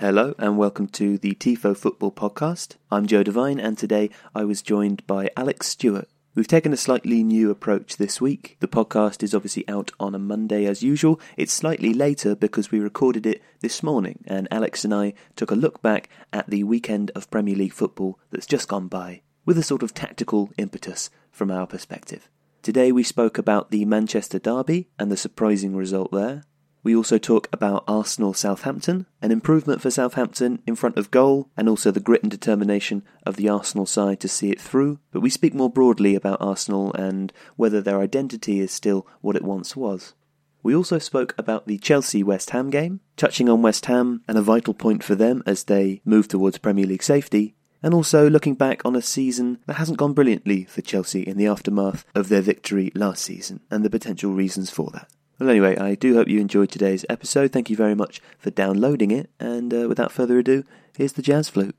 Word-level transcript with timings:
Hello 0.00 0.32
and 0.38 0.56
welcome 0.56 0.86
to 0.86 1.18
the 1.18 1.34
TIFO 1.34 1.76
Football 1.76 2.12
Podcast. 2.12 2.76
I'm 2.88 3.08
Joe 3.08 3.24
Devine 3.24 3.58
and 3.58 3.76
today 3.76 4.10
I 4.32 4.44
was 4.44 4.62
joined 4.62 5.04
by 5.08 5.28
Alex 5.36 5.66
Stewart. 5.66 6.08
We've 6.36 6.46
taken 6.46 6.72
a 6.72 6.76
slightly 6.76 7.24
new 7.24 7.50
approach 7.50 7.96
this 7.96 8.20
week. 8.20 8.58
The 8.60 8.68
podcast 8.68 9.24
is 9.24 9.34
obviously 9.34 9.68
out 9.68 9.90
on 9.98 10.14
a 10.14 10.20
Monday 10.20 10.66
as 10.66 10.84
usual. 10.84 11.20
It's 11.36 11.52
slightly 11.52 11.92
later 11.92 12.36
because 12.36 12.70
we 12.70 12.78
recorded 12.78 13.26
it 13.26 13.42
this 13.58 13.82
morning 13.82 14.22
and 14.28 14.46
Alex 14.52 14.84
and 14.84 14.94
I 14.94 15.14
took 15.34 15.50
a 15.50 15.56
look 15.56 15.82
back 15.82 16.08
at 16.32 16.48
the 16.48 16.62
weekend 16.62 17.10
of 17.16 17.28
Premier 17.28 17.56
League 17.56 17.72
football 17.72 18.20
that's 18.30 18.46
just 18.46 18.68
gone 18.68 18.86
by 18.86 19.22
with 19.44 19.58
a 19.58 19.64
sort 19.64 19.82
of 19.82 19.94
tactical 19.94 20.50
impetus 20.56 21.10
from 21.32 21.50
our 21.50 21.66
perspective. 21.66 22.28
Today 22.62 22.92
we 22.92 23.02
spoke 23.02 23.36
about 23.36 23.72
the 23.72 23.84
Manchester 23.84 24.38
Derby 24.38 24.90
and 24.96 25.10
the 25.10 25.16
surprising 25.16 25.74
result 25.74 26.12
there. 26.12 26.44
We 26.82 26.94
also 26.94 27.18
talk 27.18 27.48
about 27.52 27.84
Arsenal 27.88 28.34
Southampton, 28.34 29.06
an 29.20 29.32
improvement 29.32 29.82
for 29.82 29.90
Southampton 29.90 30.62
in 30.66 30.76
front 30.76 30.96
of 30.96 31.10
goal, 31.10 31.50
and 31.56 31.68
also 31.68 31.90
the 31.90 32.00
grit 32.00 32.22
and 32.22 32.30
determination 32.30 33.02
of 33.26 33.36
the 33.36 33.48
Arsenal 33.48 33.84
side 33.84 34.20
to 34.20 34.28
see 34.28 34.50
it 34.50 34.60
through. 34.60 34.98
But 35.10 35.20
we 35.20 35.30
speak 35.30 35.54
more 35.54 35.70
broadly 35.70 36.14
about 36.14 36.40
Arsenal 36.40 36.92
and 36.94 37.32
whether 37.56 37.80
their 37.80 38.00
identity 38.00 38.60
is 38.60 38.70
still 38.70 39.06
what 39.20 39.36
it 39.36 39.44
once 39.44 39.76
was. 39.76 40.14
We 40.62 40.74
also 40.74 40.98
spoke 40.98 41.34
about 41.38 41.66
the 41.66 41.78
Chelsea 41.78 42.22
West 42.22 42.50
Ham 42.50 42.70
game, 42.70 43.00
touching 43.16 43.48
on 43.48 43.62
West 43.62 43.86
Ham 43.86 44.22
and 44.28 44.36
a 44.36 44.42
vital 44.42 44.74
point 44.74 45.02
for 45.02 45.14
them 45.14 45.42
as 45.46 45.64
they 45.64 46.00
move 46.04 46.28
towards 46.28 46.58
Premier 46.58 46.86
League 46.86 47.02
safety, 47.02 47.54
and 47.82 47.94
also 47.94 48.28
looking 48.28 48.54
back 48.54 48.84
on 48.84 48.96
a 48.96 49.02
season 49.02 49.58
that 49.66 49.74
hasn't 49.74 49.98
gone 49.98 50.12
brilliantly 50.12 50.64
for 50.64 50.82
Chelsea 50.82 51.22
in 51.22 51.36
the 51.36 51.46
aftermath 51.46 52.04
of 52.14 52.28
their 52.28 52.42
victory 52.42 52.90
last 52.94 53.22
season 53.22 53.60
and 53.70 53.84
the 53.84 53.90
potential 53.90 54.32
reasons 54.32 54.70
for 54.70 54.90
that. 54.92 55.08
Well, 55.38 55.50
anyway, 55.50 55.76
I 55.76 55.94
do 55.94 56.14
hope 56.14 56.26
you 56.26 56.40
enjoyed 56.40 56.70
today's 56.70 57.04
episode. 57.08 57.52
Thank 57.52 57.70
you 57.70 57.76
very 57.76 57.94
much 57.94 58.20
for 58.38 58.50
downloading 58.50 59.12
it. 59.12 59.30
And 59.38 59.72
uh, 59.72 59.88
without 59.88 60.10
further 60.10 60.38
ado, 60.38 60.64
here's 60.96 61.12
the 61.12 61.22
jazz 61.22 61.48
flute. 61.48 61.76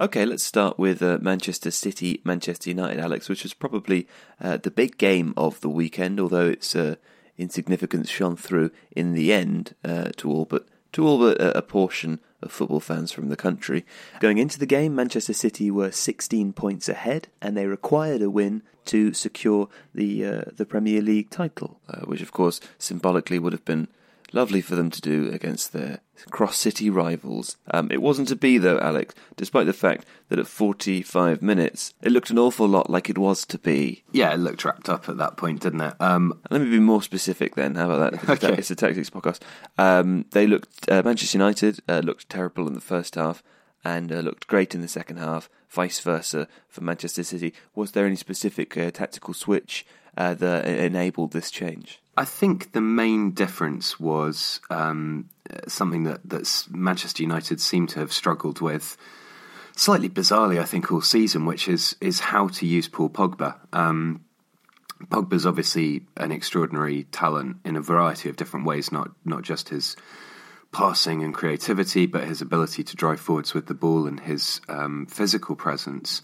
Okay, 0.00 0.24
let's 0.24 0.44
start 0.44 0.78
with 0.78 1.02
uh, 1.02 1.18
Manchester 1.20 1.72
City, 1.72 2.20
Manchester 2.22 2.70
United, 2.70 3.00
Alex, 3.00 3.28
which 3.28 3.42
was 3.42 3.52
probably 3.52 4.06
uh, 4.40 4.56
the 4.56 4.70
big 4.70 4.96
game 4.96 5.34
of 5.36 5.60
the 5.60 5.68
weekend, 5.68 6.20
although 6.20 6.50
its 6.50 6.76
uh, 6.76 6.94
insignificance 7.36 8.08
shone 8.08 8.36
through 8.36 8.70
in 8.92 9.14
the 9.14 9.32
end 9.32 9.74
uh, 9.84 10.10
to 10.16 10.30
all 10.30 10.44
but 10.44 10.68
to 10.92 11.04
all 11.04 11.18
but 11.18 11.36
a, 11.40 11.62
portion 11.62 12.20
of 12.42 12.52
football 12.52 12.78
fans 12.78 13.10
from 13.10 13.28
the 13.28 13.36
country. 13.36 13.84
Going 14.20 14.38
into 14.38 14.56
the 14.56 14.66
game, 14.66 14.94
Manchester 14.94 15.32
City 15.32 15.68
were 15.68 15.90
16 15.90 16.52
points 16.52 16.88
ahead, 16.88 17.26
and 17.42 17.56
they 17.56 17.66
required 17.66 18.22
a 18.22 18.30
win 18.30 18.62
to 18.84 19.12
secure 19.12 19.68
the 19.92 20.24
uh, 20.24 20.42
the 20.52 20.64
Premier 20.64 21.02
League 21.02 21.28
title, 21.28 21.80
uh, 21.88 22.02
which 22.02 22.22
of 22.22 22.30
course 22.30 22.60
symbolically 22.78 23.40
would 23.40 23.52
have 23.52 23.64
been 23.64 23.88
Lovely 24.32 24.60
for 24.60 24.74
them 24.74 24.90
to 24.90 25.00
do 25.00 25.30
against 25.32 25.72
their 25.72 26.00
cross 26.30 26.58
city 26.58 26.90
rivals. 26.90 27.56
Um, 27.70 27.90
it 27.90 28.02
wasn't 28.02 28.28
to 28.28 28.36
be, 28.36 28.58
though, 28.58 28.78
Alex, 28.78 29.14
despite 29.36 29.66
the 29.66 29.72
fact 29.72 30.04
that 30.28 30.38
at 30.38 30.46
45 30.46 31.40
minutes 31.40 31.94
it 32.02 32.12
looked 32.12 32.30
an 32.30 32.38
awful 32.38 32.66
lot 32.68 32.90
like 32.90 33.08
it 33.08 33.16
was 33.16 33.46
to 33.46 33.58
be. 33.58 34.04
Yeah, 34.12 34.32
it 34.34 34.38
looked 34.38 34.64
wrapped 34.64 34.88
up 34.88 35.08
at 35.08 35.16
that 35.16 35.36
point, 35.36 35.60
didn't 35.62 35.80
it? 35.80 35.94
Um, 36.00 36.38
Let 36.50 36.60
me 36.60 36.68
be 36.70 36.78
more 36.78 37.02
specific 37.02 37.54
then. 37.54 37.74
How 37.76 37.90
about 37.90 38.12
that? 38.12 38.28
Okay. 38.38 38.54
It's 38.58 38.70
a 38.70 38.76
tactics 38.76 39.10
podcast. 39.10 39.40
Um, 39.78 40.26
they 40.32 40.46
looked, 40.46 40.88
uh, 40.90 41.02
Manchester 41.04 41.38
United 41.38 41.80
uh, 41.88 42.00
looked 42.04 42.28
terrible 42.28 42.66
in 42.68 42.74
the 42.74 42.80
first 42.80 43.14
half 43.14 43.42
and 43.84 44.12
uh, 44.12 44.16
looked 44.20 44.46
great 44.46 44.74
in 44.74 44.82
the 44.82 44.88
second 44.88 45.16
half, 45.16 45.48
vice 45.68 46.00
versa 46.00 46.46
for 46.68 46.82
Manchester 46.82 47.22
City. 47.22 47.54
Was 47.74 47.92
there 47.92 48.06
any 48.06 48.16
specific 48.16 48.76
uh, 48.76 48.90
tactical 48.90 49.32
switch 49.34 49.86
uh, 50.16 50.34
that 50.34 50.66
enabled 50.66 51.32
this 51.32 51.50
change? 51.50 52.00
I 52.18 52.24
think 52.24 52.72
the 52.72 52.80
main 52.80 53.30
difference 53.30 54.00
was 54.00 54.60
um, 54.70 55.28
something 55.68 56.02
that 56.02 56.20
that's 56.24 56.68
Manchester 56.68 57.22
United 57.22 57.60
seem 57.60 57.86
to 57.86 58.00
have 58.00 58.12
struggled 58.12 58.60
with 58.60 58.96
slightly 59.76 60.08
bizarrely, 60.08 60.58
I 60.58 60.64
think, 60.64 60.90
all 60.90 61.00
season, 61.00 61.46
which 61.46 61.68
is 61.68 61.94
is 62.00 62.18
how 62.18 62.48
to 62.48 62.66
use 62.66 62.88
Paul 62.88 63.10
Pogba. 63.10 63.54
Um, 63.72 64.24
Pogba's 65.06 65.46
obviously 65.46 66.06
an 66.16 66.32
extraordinary 66.32 67.04
talent 67.04 67.58
in 67.64 67.76
a 67.76 67.80
variety 67.80 68.28
of 68.28 68.34
different 68.34 68.66
ways, 68.66 68.90
not 68.90 69.12
not 69.24 69.42
just 69.42 69.68
his 69.68 69.94
passing 70.72 71.22
and 71.22 71.32
creativity, 71.32 72.06
but 72.06 72.24
his 72.24 72.42
ability 72.42 72.82
to 72.82 72.96
drive 72.96 73.20
forwards 73.20 73.54
with 73.54 73.66
the 73.66 73.74
ball 73.74 74.08
and 74.08 74.18
his 74.18 74.60
um, 74.68 75.06
physical 75.06 75.54
presence. 75.54 76.20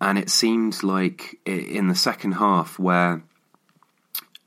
And 0.00 0.18
it 0.18 0.30
seemed 0.30 0.82
like 0.82 1.38
in 1.46 1.86
the 1.86 1.94
second 1.94 2.32
half, 2.32 2.76
where 2.76 3.22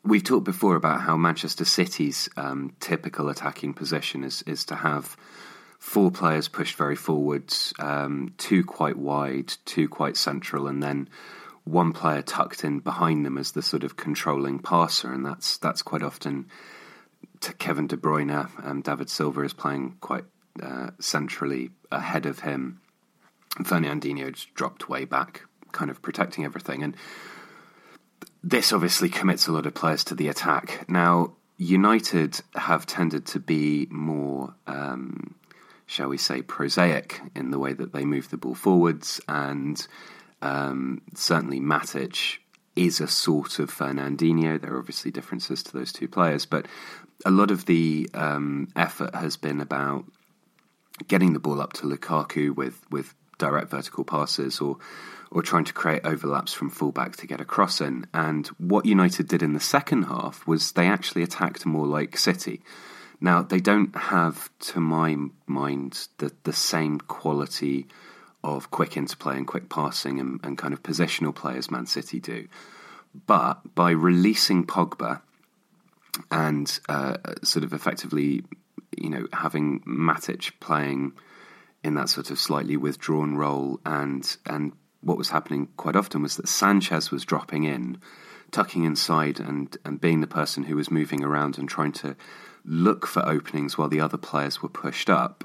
We've 0.06 0.24
talked 0.24 0.46
before 0.46 0.76
about 0.76 1.02
how 1.02 1.18
Manchester 1.18 1.66
City's 1.66 2.30
um, 2.38 2.76
typical 2.80 3.28
attacking 3.28 3.74
position 3.74 4.24
is 4.24 4.44
is 4.44 4.64
to 4.66 4.76
have 4.76 5.18
four 5.80 6.12
players 6.12 6.48
pushed 6.48 6.76
very 6.76 6.96
forwards, 6.96 7.74
um, 7.80 8.36
two 8.38 8.64
quite 8.64 8.98
wide, 8.98 9.54
two 9.66 9.90
quite 9.90 10.16
central, 10.16 10.68
and 10.68 10.84
then 10.84 11.10
one 11.64 11.92
player 11.92 12.22
tucked 12.22 12.64
in 12.64 12.82
behind 12.82 13.26
them 13.26 13.40
as 13.40 13.54
the 13.54 13.64
sort 13.64 13.84
of 13.84 13.98
controlling 13.98 14.60
passer, 14.60 15.12
and 15.12 15.26
that's 15.26 15.58
that's 15.58 15.82
quite 15.82 16.04
often 16.04 16.46
to 17.40 17.52
Kevin 17.54 17.88
De 17.88 17.98
Bruyne. 17.98 18.48
Um, 18.64 18.82
David 18.82 19.10
Silva 19.10 19.42
is 19.42 19.54
playing 19.54 19.98
quite 20.02 20.26
uh, 20.62 20.92
centrally 21.00 21.72
ahead 21.92 22.28
of 22.28 22.42
him. 22.42 22.80
Fernandinho 23.58 24.32
just 24.32 24.54
dropped 24.54 24.88
way 24.88 25.06
back, 25.06 25.42
kind 25.72 25.90
of 25.90 26.04
protecting 26.04 26.46
everything, 26.46 26.84
and 26.84 26.96
this 28.46 28.72
obviously 28.72 29.10
commits 29.10 29.48
a 29.48 29.52
lot 29.52 29.66
of 29.66 29.74
players 29.74 30.04
to 30.04 30.14
the 30.14 30.28
attack. 30.28 30.86
Now, 30.88 31.34
United 31.58 32.42
have 32.54 32.86
tended 32.86 33.26
to 33.28 33.40
be 33.40 33.88
more, 33.90 34.54
um, 34.68 35.34
shall 35.88 36.10
we 36.10 36.18
say, 36.18 36.44
prosaic 36.44 37.22
in 37.36 37.50
the 37.50 37.58
way 37.58 37.74
that 37.74 37.92
they 37.92 38.06
move 38.06 38.30
the 38.30 38.38
ball 38.38 38.54
forwards, 38.54 39.20
and 39.28 39.86
um, 40.44 41.02
certainly 41.16 41.60
Matic 41.60 42.38
is 42.76 43.02
a 43.02 43.08
sort 43.08 43.58
of 43.58 43.74
Fernandinho. 43.74 44.62
There 44.62 44.76
are 44.76 44.80
obviously 44.80 45.10
differences 45.10 45.64
to 45.64 45.74
those 45.74 45.92
two 45.92 46.08
players, 46.08 46.46
but 46.46 46.68
a 47.26 47.32
lot 47.32 47.50
of 47.50 47.66
the 47.66 48.08
um, 48.14 48.68
effort 48.76 49.16
has 49.16 49.38
been 49.38 49.60
about 49.60 50.06
getting 51.08 51.34
the 51.34 51.40
ball 51.40 51.62
up 51.62 51.74
to 51.74 51.88
Lukaku 51.88 52.56
with 52.56 52.80
with 52.92 53.16
direct 53.40 53.72
vertical 53.72 54.04
passes 54.04 54.62
or 54.62 54.78
or 55.36 55.42
trying 55.42 55.66
to 55.66 55.74
create 55.74 56.06
overlaps 56.06 56.54
from 56.54 56.70
fullback 56.70 57.18
to 57.18 57.28
get 57.28 57.42
a 57.42 57.46
cross 57.46 57.82
in. 57.82 58.08
And 58.14 58.48
what 58.58 58.86
United 58.86 59.28
did 59.28 59.44
in 59.44 59.52
the 59.52 59.60
second 59.60 60.04
half 60.04 60.48
was 60.48 60.72
they 60.72 60.88
actually 60.88 61.24
attacked 61.24 61.66
more 61.66 61.86
like 61.86 62.18
City. 62.18 62.62
Now 63.20 63.42
they 63.42 63.60
don't 63.60 63.94
have, 63.98 64.50
to 64.60 64.80
my 64.80 65.18
mind, 65.46 66.08
the 66.20 66.32
the 66.44 66.54
same 66.54 67.00
quality 67.00 67.88
of 68.46 68.72
quick 68.72 68.96
interplay 68.96 69.36
and 69.36 69.46
quick 69.46 69.68
passing 69.68 70.22
and, 70.22 70.40
and 70.42 70.58
kind 70.58 70.74
of 70.74 70.82
positional 70.82 71.36
play 71.36 71.58
as 71.58 71.70
Man 71.70 71.86
City 71.86 72.22
do. 72.22 72.48
But 73.28 73.76
by 73.76 73.92
releasing 73.92 74.66
Pogba 74.66 75.22
and 76.32 76.80
uh, 76.88 77.18
sort 77.44 77.66
of 77.66 77.74
effectively, 77.74 78.46
you 78.98 79.10
know, 79.10 79.28
having 79.34 79.82
Matic 79.82 80.54
playing 80.62 81.12
in 81.84 81.96
that 81.96 82.08
sort 82.08 82.32
of 82.32 82.40
slightly 82.40 82.78
withdrawn 82.78 83.36
role 83.36 83.82
and 83.86 84.38
and 84.46 84.72
what 85.06 85.18
was 85.18 85.30
happening 85.30 85.70
quite 85.78 85.96
often 85.96 86.24
was 86.24 86.36
that 86.36 86.50
Sanchez 86.50 87.12
was 87.12 87.24
dropping 87.24 87.64
in, 87.64 88.00
tucking 88.52 88.84
inside, 88.84 89.40
and, 89.40 89.78
and 89.86 90.02
being 90.02 90.20
the 90.20 90.28
person 90.28 90.64
who 90.64 90.76
was 90.76 90.90
moving 90.90 91.24
around 91.24 91.58
and 91.58 91.70
trying 91.70 91.92
to 91.94 92.16
look 92.66 93.06
for 93.06 93.24
openings 93.28 93.78
while 93.78 93.88
the 93.88 94.02
other 94.02 94.18
players 94.18 94.64
were 94.64 94.70
pushed 94.70 95.10
up. 95.10 95.44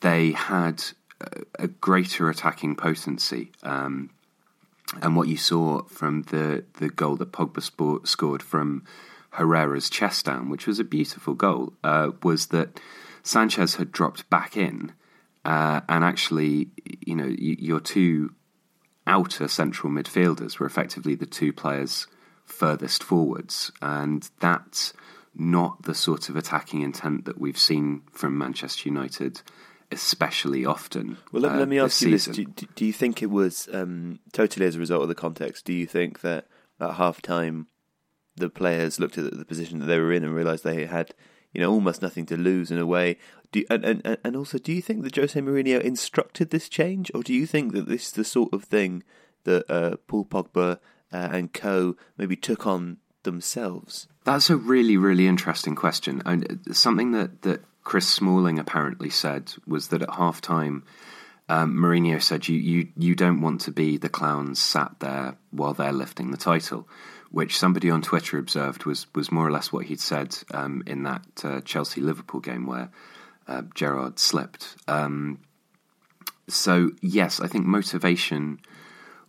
They 0.00 0.32
had 0.32 0.82
a, 1.20 1.42
a 1.60 1.68
greater 1.68 2.28
attacking 2.28 2.74
potency. 2.74 3.52
Um, 3.62 4.10
and 5.00 5.14
what 5.16 5.28
you 5.28 5.36
saw 5.36 5.84
from 5.84 6.22
the, 6.24 6.64
the 6.80 6.88
goal 6.88 7.14
that 7.16 7.30
Pogba 7.30 7.62
sp- 7.62 8.04
scored 8.04 8.42
from 8.42 8.84
Herrera's 9.30 9.88
chest 9.88 10.26
down, 10.26 10.50
which 10.50 10.66
was 10.66 10.80
a 10.80 10.84
beautiful 10.84 11.34
goal, 11.34 11.72
uh, 11.84 12.10
was 12.24 12.46
that 12.48 12.80
Sanchez 13.22 13.76
had 13.76 13.92
dropped 13.92 14.28
back 14.28 14.56
in. 14.56 14.92
Uh, 15.44 15.80
and 15.88 16.04
actually, 16.04 16.68
you 17.00 17.14
know, 17.14 17.32
your 17.38 17.80
two 17.80 18.32
outer 19.12 19.46
central 19.46 19.92
midfielders 19.92 20.58
were 20.58 20.66
effectively 20.66 21.14
the 21.14 21.26
two 21.26 21.52
players 21.52 22.06
furthest 22.46 23.02
forwards, 23.02 23.70
and 23.82 24.28
that's 24.40 24.94
not 25.34 25.82
the 25.82 25.94
sort 25.94 26.28
of 26.28 26.36
attacking 26.36 26.80
intent 26.80 27.26
that 27.26 27.38
we've 27.38 27.58
seen 27.58 28.02
from 28.10 28.36
Manchester 28.36 28.88
United, 28.88 29.42
especially 29.90 30.64
often. 30.64 31.18
Well, 31.30 31.42
let, 31.42 31.52
uh, 31.52 31.56
let 31.58 31.68
me 31.68 31.78
ask 31.78 32.00
you 32.00 32.10
this: 32.10 32.24
do, 32.24 32.44
do 32.44 32.84
you 32.84 32.92
think 32.92 33.22
it 33.22 33.30
was 33.30 33.68
um, 33.72 34.18
totally 34.32 34.66
as 34.66 34.76
a 34.76 34.78
result 34.78 35.02
of 35.02 35.08
the 35.08 35.14
context? 35.14 35.66
Do 35.66 35.74
you 35.74 35.86
think 35.86 36.20
that 36.22 36.46
at 36.80 36.94
half 36.94 37.20
time 37.20 37.66
the 38.36 38.48
players 38.48 38.98
looked 38.98 39.18
at 39.18 39.36
the 39.36 39.44
position 39.44 39.78
that 39.78 39.86
they 39.86 40.00
were 40.00 40.12
in 40.12 40.24
and 40.24 40.34
realised 40.34 40.64
they 40.64 40.86
had 40.86 41.14
you 41.52 41.60
know, 41.60 41.70
almost 41.70 42.02
nothing 42.02 42.26
to 42.26 42.36
lose 42.36 42.70
in 42.70 42.78
a 42.78 42.86
way. 42.86 43.18
Do, 43.50 43.64
and, 43.68 43.84
and 43.84 44.18
and 44.24 44.36
also, 44.36 44.58
do 44.58 44.72
you 44.72 44.82
think 44.82 45.02
that 45.04 45.16
Jose 45.16 45.38
Mourinho 45.38 45.80
instructed 45.80 46.50
this 46.50 46.68
change, 46.68 47.10
or 47.14 47.22
do 47.22 47.34
you 47.34 47.46
think 47.46 47.72
that 47.72 47.88
this 47.88 48.06
is 48.06 48.12
the 48.12 48.24
sort 48.24 48.52
of 48.52 48.64
thing 48.64 49.02
that 49.44 49.70
uh, 49.70 49.96
Paul 50.06 50.24
Pogba 50.24 50.78
uh, 51.12 51.28
and 51.32 51.52
co 51.52 51.96
maybe 52.16 52.36
took 52.36 52.66
on 52.66 52.98
themselves? 53.22 54.08
That's 54.24 54.50
a 54.50 54.56
really, 54.56 54.96
really 54.96 55.26
interesting 55.26 55.74
question. 55.74 56.22
And 56.24 56.60
something 56.72 57.12
that, 57.12 57.42
that 57.42 57.62
Chris 57.84 58.08
Smalling 58.08 58.58
apparently 58.58 59.10
said 59.10 59.52
was 59.66 59.88
that 59.88 60.02
at 60.02 60.14
half 60.14 60.40
time, 60.40 60.84
um, 61.52 61.76
Mourinho 61.76 62.22
said, 62.22 62.48
you, 62.48 62.56
you, 62.56 62.88
you 62.96 63.14
don't 63.14 63.42
want 63.42 63.60
to 63.62 63.72
be 63.72 63.98
the 63.98 64.08
clowns 64.08 64.58
sat 64.58 65.00
there 65.00 65.36
while 65.50 65.74
they're 65.74 65.92
lifting 65.92 66.30
the 66.30 66.38
title, 66.38 66.88
which 67.30 67.58
somebody 67.58 67.90
on 67.90 68.00
Twitter 68.00 68.38
observed 68.38 68.86
was, 68.86 69.06
was 69.14 69.30
more 69.30 69.48
or 69.48 69.50
less 69.50 69.70
what 69.70 69.84
he'd 69.84 70.00
said 70.00 70.34
um, 70.54 70.82
in 70.86 71.02
that 71.02 71.26
uh, 71.44 71.60
Chelsea 71.60 72.00
Liverpool 72.00 72.40
game 72.40 72.64
where 72.64 72.88
uh, 73.46 73.60
Gerrard 73.74 74.18
slipped. 74.18 74.76
Um, 74.88 75.40
so, 76.48 76.92
yes, 77.02 77.38
I 77.38 77.48
think 77.48 77.66
motivation 77.66 78.58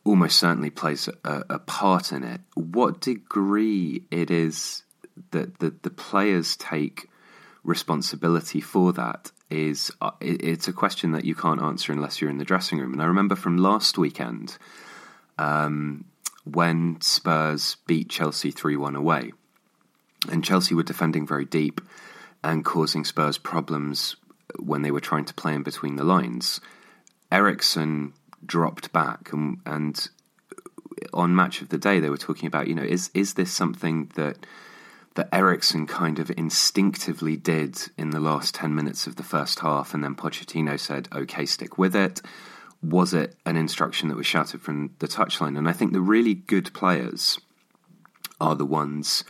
almost 0.05 0.39
certainly 0.39 0.69
plays 0.69 1.09
a, 1.25 1.43
a, 1.49 1.59
part 1.59 2.13
in 2.13 2.23
it. 2.23 2.39
What 2.55 3.01
degree 3.01 4.05
it 4.11 4.31
is 4.31 4.83
that 5.31 5.59
the, 5.59 5.75
the 5.81 5.89
players 5.89 6.55
take 6.55 7.09
responsibility 7.65 8.61
for 8.61 8.93
that 8.93 9.32
is 9.53 9.91
uh, 10.01 10.11
it's 10.19 10.67
a 10.67 10.73
question 10.73 11.11
that 11.11 11.25
you 11.25 11.35
can't 11.35 11.61
answer 11.61 11.91
unless 11.91 12.19
you're 12.19 12.29
in 12.29 12.39
the 12.39 12.45
dressing 12.45 12.79
room. 12.79 12.93
And 12.93 13.01
I 13.01 13.05
remember 13.05 13.35
from 13.35 13.57
last 13.57 13.97
weekend 13.97 14.57
um, 15.37 16.05
when 16.43 16.99
Spurs 17.01 17.77
beat 17.87 18.09
Chelsea 18.09 18.51
3 18.51 18.75
1 18.75 18.95
away, 18.95 19.31
and 20.31 20.43
Chelsea 20.43 20.73
were 20.73 20.83
defending 20.83 21.27
very 21.27 21.45
deep 21.45 21.81
and 22.43 22.65
causing 22.65 23.05
Spurs 23.05 23.37
problems 23.37 24.15
when 24.59 24.81
they 24.81 24.91
were 24.91 24.99
trying 24.99 25.25
to 25.25 25.33
play 25.33 25.53
in 25.53 25.63
between 25.63 25.95
the 25.95 26.03
lines. 26.03 26.59
Eriksen 27.31 28.13
dropped 28.45 28.91
back, 28.91 29.31
and, 29.31 29.59
and 29.65 30.09
on 31.13 31.35
Match 31.35 31.61
of 31.61 31.69
the 31.69 31.77
Day 31.77 31.99
they 31.99 32.09
were 32.09 32.17
talking 32.17 32.47
about, 32.47 32.67
you 32.67 32.75
know, 32.75 32.83
is 32.83 33.09
is 33.13 33.35
this 33.35 33.51
something 33.51 34.11
that 34.15 34.45
that 35.15 35.29
Eriksen 35.31 35.85
kind 35.85 36.19
of 36.19 36.31
instinctively 36.35 37.37
did 37.37 37.89
in 37.97 38.09
the 38.09 38.19
last 38.19 38.55
ten 38.55 38.73
minutes 38.73 39.05
of 39.07 39.15
the 39.15 39.23
first 39.23 39.59
half, 39.59 39.93
and 39.93 40.03
then 40.03 40.15
Pochettino 40.15 40.79
said, 40.79 41.07
"Okay, 41.13 41.45
stick 41.45 41.77
with 41.77 41.95
it." 41.95 42.21
Was 42.81 43.13
it 43.13 43.37
an 43.45 43.55
instruction 43.55 44.09
that 44.09 44.17
was 44.17 44.25
shouted 44.25 44.61
from 44.61 44.91
the 44.99 45.07
touchline? 45.07 45.57
And 45.57 45.69
I 45.69 45.73
think 45.73 45.93
the 45.93 46.01
really 46.01 46.33
good 46.33 46.73
players 46.73 47.39
are 48.41 48.55
the 48.55 48.65
ones 48.65 49.23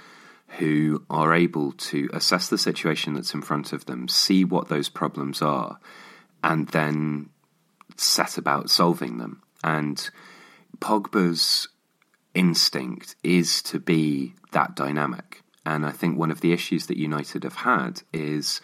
who 0.57 1.03
are 1.09 1.33
able 1.33 1.71
to 1.73 2.09
assess 2.13 2.47
the 2.47 2.57
situation 2.57 3.13
that's 3.13 3.33
in 3.33 3.41
front 3.41 3.71
of 3.71 3.85
them, 3.85 4.07
see 4.07 4.43
what 4.43 4.69
those 4.69 4.89
problems 4.89 5.41
are, 5.41 5.79
and 6.43 6.67
then 6.69 7.29
set 7.95 8.37
about 8.39 8.71
solving 8.71 9.17
them. 9.17 9.41
And 9.63 10.09
Pogba's 10.79 11.67
instinct 12.33 13.15
is 13.23 13.61
to 13.63 13.79
be 13.79 14.33
that 14.51 14.75
dynamic. 14.75 15.42
And 15.65 15.85
I 15.85 15.91
think 15.91 16.17
one 16.17 16.31
of 16.31 16.41
the 16.41 16.51
issues 16.51 16.87
that 16.87 16.97
United 16.97 17.43
have 17.43 17.55
had 17.55 18.01
is 18.11 18.61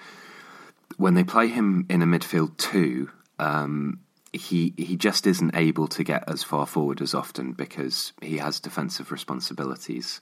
when 0.97 1.13
they 1.13 1.23
play 1.23 1.47
him 1.47 1.85
in 1.89 2.01
a 2.01 2.05
midfield 2.05 2.57
two, 2.57 3.09
um, 3.37 4.01
he 4.33 4.73
he 4.77 4.95
just 4.95 5.25
isn't 5.25 5.55
able 5.55 5.87
to 5.87 6.03
get 6.03 6.23
as 6.27 6.43
far 6.43 6.65
forward 6.65 7.01
as 7.01 7.13
often 7.13 7.53
because 7.53 8.13
he 8.21 8.37
has 8.37 8.59
defensive 8.59 9.11
responsibilities 9.11 10.19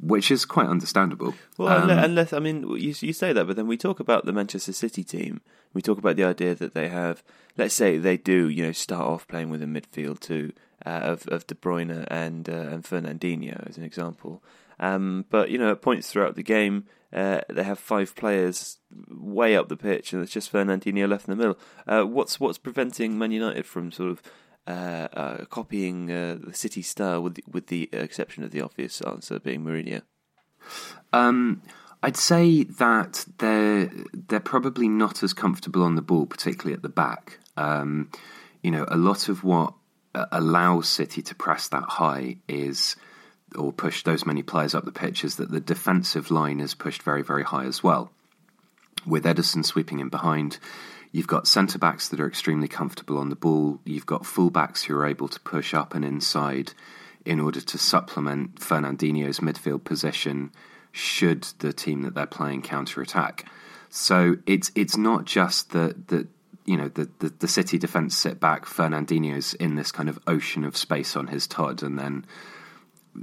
which 0.00 0.30
is 0.30 0.44
quite 0.44 0.68
understandable. 0.68 1.34
Well, 1.56 1.90
um, 1.90 1.90
unless, 1.90 2.32
I 2.32 2.38
mean, 2.38 2.62
you, 2.76 2.94
you 3.00 3.12
say 3.12 3.32
that, 3.32 3.46
but 3.46 3.56
then 3.56 3.66
we 3.66 3.76
talk 3.76 4.00
about 4.00 4.24
the 4.24 4.32
Manchester 4.32 4.72
City 4.72 5.02
team. 5.02 5.40
We 5.74 5.82
talk 5.82 5.98
about 5.98 6.16
the 6.16 6.24
idea 6.24 6.54
that 6.54 6.74
they 6.74 6.88
have, 6.88 7.22
let's 7.56 7.74
say, 7.74 7.98
they 7.98 8.16
do, 8.16 8.48
you 8.48 8.62
know, 8.62 8.72
start 8.72 9.02
off 9.02 9.26
playing 9.26 9.50
with 9.50 9.62
a 9.62 9.66
midfield 9.66 10.20
two 10.20 10.52
uh, 10.86 11.00
of 11.02 11.26
of 11.28 11.46
De 11.46 11.54
Bruyne 11.54 12.06
and 12.08 12.48
uh, 12.48 12.52
and 12.52 12.84
Fernandinho 12.84 13.68
as 13.68 13.76
an 13.76 13.84
example. 13.84 14.42
Um, 14.80 15.24
but 15.30 15.50
you 15.50 15.58
know, 15.58 15.72
at 15.72 15.82
points 15.82 16.10
throughout 16.10 16.36
the 16.36 16.42
game, 16.42 16.86
uh, 17.12 17.40
they 17.48 17.62
have 17.62 17.78
five 17.78 18.14
players 18.14 18.78
way 19.10 19.56
up 19.56 19.68
the 19.68 19.76
pitch, 19.76 20.12
and 20.12 20.22
it's 20.22 20.32
just 20.32 20.52
Fernandinho 20.52 21.08
left 21.08 21.26
in 21.26 21.32
the 21.32 21.36
middle. 21.36 21.58
Uh, 21.86 22.04
what's 22.04 22.38
what's 22.38 22.58
preventing 22.58 23.18
Man 23.18 23.32
United 23.32 23.66
from 23.66 23.90
sort 23.90 24.10
of 24.10 24.22
uh, 24.66 25.08
uh, 25.14 25.44
copying 25.46 26.10
uh, 26.12 26.36
the 26.38 26.54
City 26.54 26.82
style, 26.82 27.22
with 27.22 27.36
the, 27.36 27.44
with 27.50 27.68
the 27.68 27.88
exception 27.92 28.44
of 28.44 28.50
the 28.50 28.60
obvious 28.60 29.00
answer 29.00 29.38
being 29.38 29.64
Mourinho? 29.64 30.02
Um, 31.12 31.62
I'd 32.02 32.16
say 32.16 32.64
that 32.64 33.24
they're 33.38 33.90
they're 34.12 34.40
probably 34.40 34.88
not 34.88 35.22
as 35.22 35.32
comfortable 35.32 35.82
on 35.82 35.94
the 35.94 36.02
ball, 36.02 36.26
particularly 36.26 36.74
at 36.74 36.82
the 36.82 36.88
back. 36.90 37.38
Um, 37.56 38.10
you 38.62 38.70
know, 38.70 38.84
a 38.88 38.96
lot 38.96 39.28
of 39.28 39.42
what 39.42 39.72
allows 40.14 40.88
City 40.88 41.22
to 41.22 41.34
press 41.34 41.68
that 41.68 41.84
high 41.84 42.36
is 42.46 42.96
or 43.56 43.72
push 43.72 44.02
those 44.02 44.26
many 44.26 44.42
players 44.42 44.74
up 44.74 44.84
the 44.84 44.92
pitch 44.92 45.24
is 45.24 45.36
that 45.36 45.50
the 45.50 45.60
defensive 45.60 46.30
line 46.30 46.60
is 46.60 46.74
pushed 46.74 47.02
very, 47.02 47.22
very 47.22 47.44
high 47.44 47.64
as 47.64 47.82
well. 47.82 48.10
With 49.06 49.24
Ederson 49.24 49.64
sweeping 49.64 50.00
in 50.00 50.08
behind, 50.08 50.58
You've 51.10 51.26
got 51.26 51.48
centre 51.48 51.78
backs 51.78 52.08
that 52.08 52.20
are 52.20 52.26
extremely 52.26 52.68
comfortable 52.68 53.18
on 53.18 53.30
the 53.30 53.36
ball. 53.36 53.80
You've 53.84 54.06
got 54.06 54.26
full 54.26 54.50
backs 54.50 54.84
who 54.84 54.96
are 54.96 55.06
able 55.06 55.28
to 55.28 55.40
push 55.40 55.72
up 55.72 55.94
and 55.94 56.04
inside 56.04 56.72
in 57.24 57.40
order 57.40 57.60
to 57.60 57.78
supplement 57.78 58.56
Fernandinho's 58.56 59.40
midfield 59.40 59.84
position 59.84 60.52
should 60.92 61.42
the 61.58 61.72
team 61.72 62.02
that 62.02 62.14
they're 62.14 62.26
playing 62.26 62.62
counter 62.62 63.00
attack. 63.00 63.46
So 63.90 64.36
it's 64.46 64.70
it's 64.74 64.96
not 64.96 65.24
just 65.24 65.70
that 65.72 66.08
that 66.08 66.28
you 66.66 66.76
know 66.76 66.88
the, 66.88 67.08
the, 67.20 67.30
the 67.38 67.48
City 67.48 67.78
defence 67.78 68.16
sit 68.16 68.38
back. 68.38 68.66
Fernandinho's 68.66 69.54
in 69.54 69.76
this 69.76 69.90
kind 69.90 70.10
of 70.10 70.18
ocean 70.26 70.64
of 70.64 70.76
space 70.76 71.16
on 71.16 71.28
his 71.28 71.46
Todd, 71.46 71.82
and 71.82 71.98
then 71.98 72.26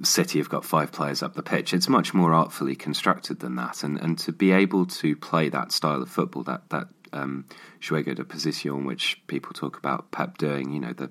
City 0.04 0.40
have 0.40 0.50
got 0.50 0.66
five 0.66 0.92
players 0.92 1.24
up 1.24 1.36
the 1.36 1.44
pitch. 1.44 1.74
It's 1.74 1.88
much 1.88 2.14
more 2.14 2.34
artfully 2.34 2.76
constructed 2.76 3.40
than 3.40 3.56
that, 3.56 3.84
and 3.84 4.00
and 4.00 4.18
to 4.20 4.32
be 4.32 4.52
able 4.52 4.86
to 4.88 5.16
play 5.16 5.50
that 5.50 5.72
style 5.72 6.02
of 6.02 6.10
football, 6.10 6.44
that 6.44 6.70
that 6.70 6.88
um, 7.14 7.46
juego 7.82 8.14
de 8.16 8.24
posición, 8.24 8.86
which 8.86 9.22
people 9.28 9.54
talk 9.54 9.78
about 9.78 10.12
Pep 10.12 10.38
doing, 10.38 10.72
you 10.72 10.80
know, 10.80 10.94
the 10.94 11.10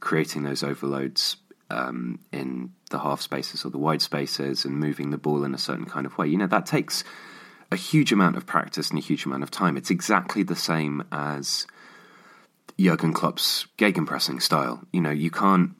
creating 0.00 0.42
those 0.42 0.62
overloads 0.62 1.36
um, 1.70 2.18
in 2.32 2.72
the 2.90 2.98
half 2.98 3.20
spaces 3.20 3.64
or 3.64 3.70
the 3.70 3.78
wide 3.78 4.02
spaces 4.02 4.64
and 4.64 4.78
moving 4.78 5.10
the 5.10 5.18
ball 5.18 5.44
in 5.44 5.54
a 5.54 5.58
certain 5.58 5.86
kind 5.86 6.06
of 6.06 6.16
way. 6.18 6.26
You 6.26 6.38
know, 6.38 6.46
that 6.46 6.66
takes 6.66 7.02
a 7.72 7.76
huge 7.76 8.12
amount 8.12 8.36
of 8.36 8.46
practice 8.46 8.90
and 8.90 8.98
a 8.98 9.02
huge 9.02 9.24
amount 9.24 9.42
of 9.42 9.50
time. 9.50 9.76
It's 9.76 9.90
exactly 9.90 10.42
the 10.42 10.56
same 10.56 11.02
as 11.10 11.66
Jurgen 12.78 13.12
Klopp's 13.12 13.66
gegenpressing 13.78 14.40
style. 14.40 14.82
You 14.92 15.00
know, 15.00 15.10
you 15.10 15.30
can't. 15.30 15.72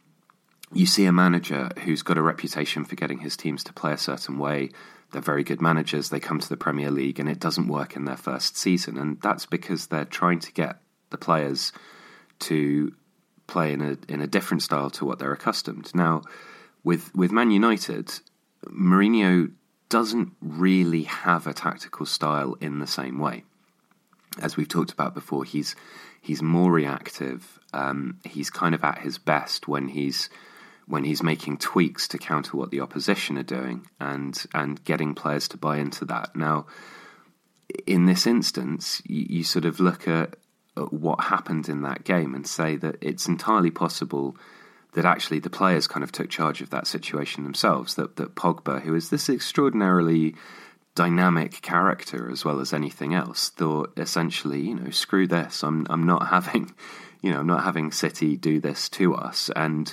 You 0.72 0.86
see 0.86 1.06
a 1.06 1.12
manager 1.12 1.70
who's 1.84 2.02
got 2.02 2.18
a 2.18 2.22
reputation 2.22 2.84
for 2.84 2.96
getting 2.96 3.18
his 3.18 3.36
teams 3.36 3.62
to 3.64 3.72
play 3.72 3.92
a 3.92 3.98
certain 3.98 4.38
way 4.38 4.70
they're 5.12 5.22
very 5.22 5.44
good 5.44 5.60
managers. 5.60 6.08
They 6.08 6.20
come 6.20 6.40
to 6.40 6.48
the 6.48 6.56
Premier 6.56 6.90
League 6.90 7.18
and 7.18 7.28
it 7.28 7.40
doesn't 7.40 7.68
work 7.68 7.96
in 7.96 8.04
their 8.04 8.16
first 8.16 8.56
season. 8.56 8.98
And 8.98 9.20
that's 9.22 9.46
because 9.46 9.86
they're 9.86 10.04
trying 10.04 10.40
to 10.40 10.52
get 10.52 10.78
the 11.10 11.18
players 11.18 11.72
to 12.40 12.92
play 13.46 13.72
in 13.72 13.80
a 13.80 13.96
in 14.12 14.20
a 14.20 14.26
different 14.26 14.62
style 14.62 14.90
to 14.90 15.04
what 15.04 15.18
they're 15.18 15.32
accustomed. 15.32 15.94
Now, 15.94 16.22
with 16.82 17.14
with 17.14 17.30
Man 17.30 17.50
United, 17.50 18.12
Mourinho 18.66 19.52
doesn't 19.88 20.32
really 20.40 21.04
have 21.04 21.46
a 21.46 21.54
tactical 21.54 22.06
style 22.06 22.56
in 22.60 22.80
the 22.80 22.86
same 22.86 23.18
way. 23.18 23.44
As 24.42 24.56
we've 24.56 24.68
talked 24.68 24.92
about 24.92 25.14
before, 25.14 25.44
he's 25.44 25.76
he's 26.20 26.42
more 26.42 26.72
reactive. 26.72 27.60
Um, 27.72 28.18
he's 28.24 28.50
kind 28.50 28.74
of 28.74 28.82
at 28.82 28.98
his 28.98 29.18
best 29.18 29.68
when 29.68 29.88
he's 29.88 30.28
when 30.88 31.04
he's 31.04 31.22
making 31.22 31.58
tweaks 31.58 32.06
to 32.08 32.18
counter 32.18 32.56
what 32.56 32.70
the 32.70 32.80
opposition 32.80 33.36
are 33.36 33.42
doing 33.42 33.86
and 34.00 34.44
and 34.54 34.82
getting 34.84 35.14
players 35.14 35.48
to 35.48 35.56
buy 35.56 35.78
into 35.78 36.04
that. 36.04 36.34
Now, 36.36 36.66
in 37.86 38.06
this 38.06 38.26
instance, 38.26 39.02
you, 39.04 39.26
you 39.28 39.44
sort 39.44 39.64
of 39.64 39.80
look 39.80 40.06
at, 40.06 40.36
at, 40.76 40.92
what 40.92 41.24
happened 41.24 41.68
in 41.68 41.82
that 41.82 42.04
game 42.04 42.34
and 42.34 42.46
say 42.46 42.76
that 42.76 42.96
it's 43.00 43.26
entirely 43.26 43.70
possible 43.70 44.36
that 44.92 45.04
actually 45.04 45.40
the 45.40 45.50
players 45.50 45.86
kind 45.86 46.04
of 46.04 46.12
took 46.12 46.30
charge 46.30 46.60
of 46.60 46.70
that 46.70 46.86
situation 46.86 47.42
themselves. 47.42 47.94
That 47.96 48.16
that 48.16 48.36
Pogba, 48.36 48.82
who 48.82 48.94
is 48.94 49.10
this 49.10 49.28
extraordinarily 49.28 50.36
dynamic 50.94 51.60
character 51.60 52.30
as 52.30 52.44
well 52.44 52.60
as 52.60 52.72
anything 52.72 53.12
else, 53.12 53.50
thought 53.50 53.92
essentially, 53.96 54.60
you 54.60 54.74
know, 54.74 54.90
screw 54.90 55.26
this. 55.26 55.64
I'm 55.64 55.86
I'm 55.90 56.06
not 56.06 56.28
having, 56.28 56.72
you 57.22 57.32
know, 57.32 57.40
I'm 57.40 57.46
not 57.48 57.64
having 57.64 57.90
City 57.90 58.36
do 58.36 58.60
this 58.60 58.88
to 58.90 59.16
us 59.16 59.50
and 59.56 59.92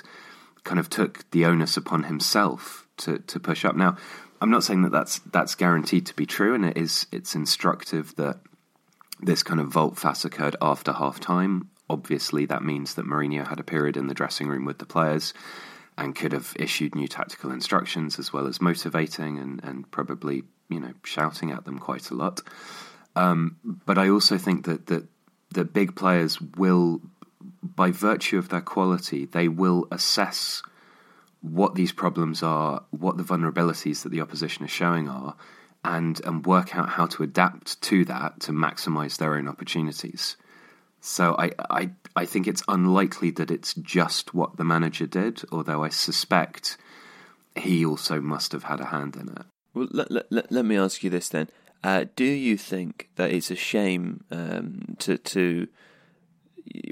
kind 0.63 0.79
of 0.79 0.89
took 0.89 1.29
the 1.31 1.45
onus 1.45 1.77
upon 1.77 2.03
himself 2.03 2.87
to, 2.97 3.19
to 3.19 3.39
push 3.39 3.65
up. 3.65 3.75
Now, 3.75 3.97
I'm 4.41 4.51
not 4.51 4.63
saying 4.63 4.81
that 4.83 4.91
that's 4.91 5.19
that's 5.19 5.55
guaranteed 5.55 6.05
to 6.07 6.15
be 6.15 6.25
true, 6.25 6.53
and 6.53 6.65
it 6.65 6.77
is 6.77 7.07
it's 7.11 7.35
instructive 7.35 8.15
that 8.17 8.39
this 9.21 9.41
kind 9.41 9.61
of 9.61 9.69
volte-face 9.69 10.25
occurred 10.25 10.55
after 10.61 10.91
half 10.91 11.19
time. 11.19 11.69
Obviously, 11.89 12.45
that 12.47 12.63
means 12.63 12.95
that 12.95 13.05
Mourinho 13.05 13.47
had 13.47 13.59
a 13.59 13.63
period 13.63 13.95
in 13.95 14.07
the 14.07 14.13
dressing 14.13 14.47
room 14.47 14.65
with 14.65 14.79
the 14.79 14.85
players 14.85 15.33
and 15.97 16.15
could 16.15 16.31
have 16.31 16.53
issued 16.57 16.95
new 16.95 17.07
tactical 17.07 17.51
instructions 17.51 18.17
as 18.19 18.33
well 18.33 18.47
as 18.47 18.59
motivating 18.59 19.37
and, 19.37 19.63
and 19.63 19.89
probably 19.91 20.43
you 20.69 20.79
know 20.79 20.93
shouting 21.03 21.51
at 21.51 21.65
them 21.65 21.79
quite 21.79 22.09
a 22.09 22.15
lot. 22.15 22.41
Um, 23.15 23.57
but 23.63 23.97
I 23.97 24.09
also 24.09 24.37
think 24.37 24.65
that 24.65 24.87
that 24.87 25.05
that 25.53 25.71
big 25.71 25.95
players 25.95 26.41
will, 26.41 27.01
by 27.61 27.91
virtue 27.91 28.37
of 28.37 28.49
their 28.49 28.61
quality, 28.61 29.25
they 29.25 29.47
will 29.47 29.87
assess 29.91 30.61
what 31.41 31.75
these 31.75 31.91
problems 31.91 32.41
are, 32.41 32.83
what 32.91 33.17
the 33.17 33.23
vulnerabilities 33.23 34.03
that 34.03 34.09
the 34.09 34.21
opposition 34.21 34.63
is 34.65 34.71
showing 34.71 35.09
are, 35.09 35.35
and 35.83 36.21
and 36.25 36.45
work 36.45 36.75
out 36.75 36.89
how 36.89 37.05
to 37.05 37.23
adapt 37.23 37.81
to 37.81 38.05
that 38.05 38.39
to 38.41 38.51
maximise 38.51 39.17
their 39.17 39.35
own 39.35 39.47
opportunities. 39.47 40.37
So 41.01 41.35
I, 41.37 41.51
I 41.69 41.89
I 42.15 42.25
think 42.25 42.47
it's 42.47 42.63
unlikely 42.67 43.31
that 43.31 43.51
it's 43.51 43.73
just 43.73 44.33
what 44.33 44.55
the 44.55 44.63
manager 44.63 45.05
did, 45.05 45.41
although 45.51 45.83
I 45.83 45.89
suspect 45.89 46.77
he 47.55 47.85
also 47.85 48.21
must 48.21 48.51
have 48.53 48.63
had 48.63 48.79
a 48.79 48.85
hand 48.85 49.15
in 49.15 49.29
it. 49.29 49.45
Well, 49.73 49.87
let, 49.91 50.31
let, 50.31 50.51
let 50.51 50.65
me 50.65 50.77
ask 50.77 51.03
you 51.03 51.09
this 51.09 51.29
then. 51.29 51.49
Uh, 51.83 52.05
do 52.15 52.23
you 52.23 52.57
think 52.57 53.09
that 53.17 53.31
it's 53.31 53.51
a 53.51 53.55
shame 53.55 54.23
um, 54.31 54.95
to 54.99 55.17
to, 55.17 55.67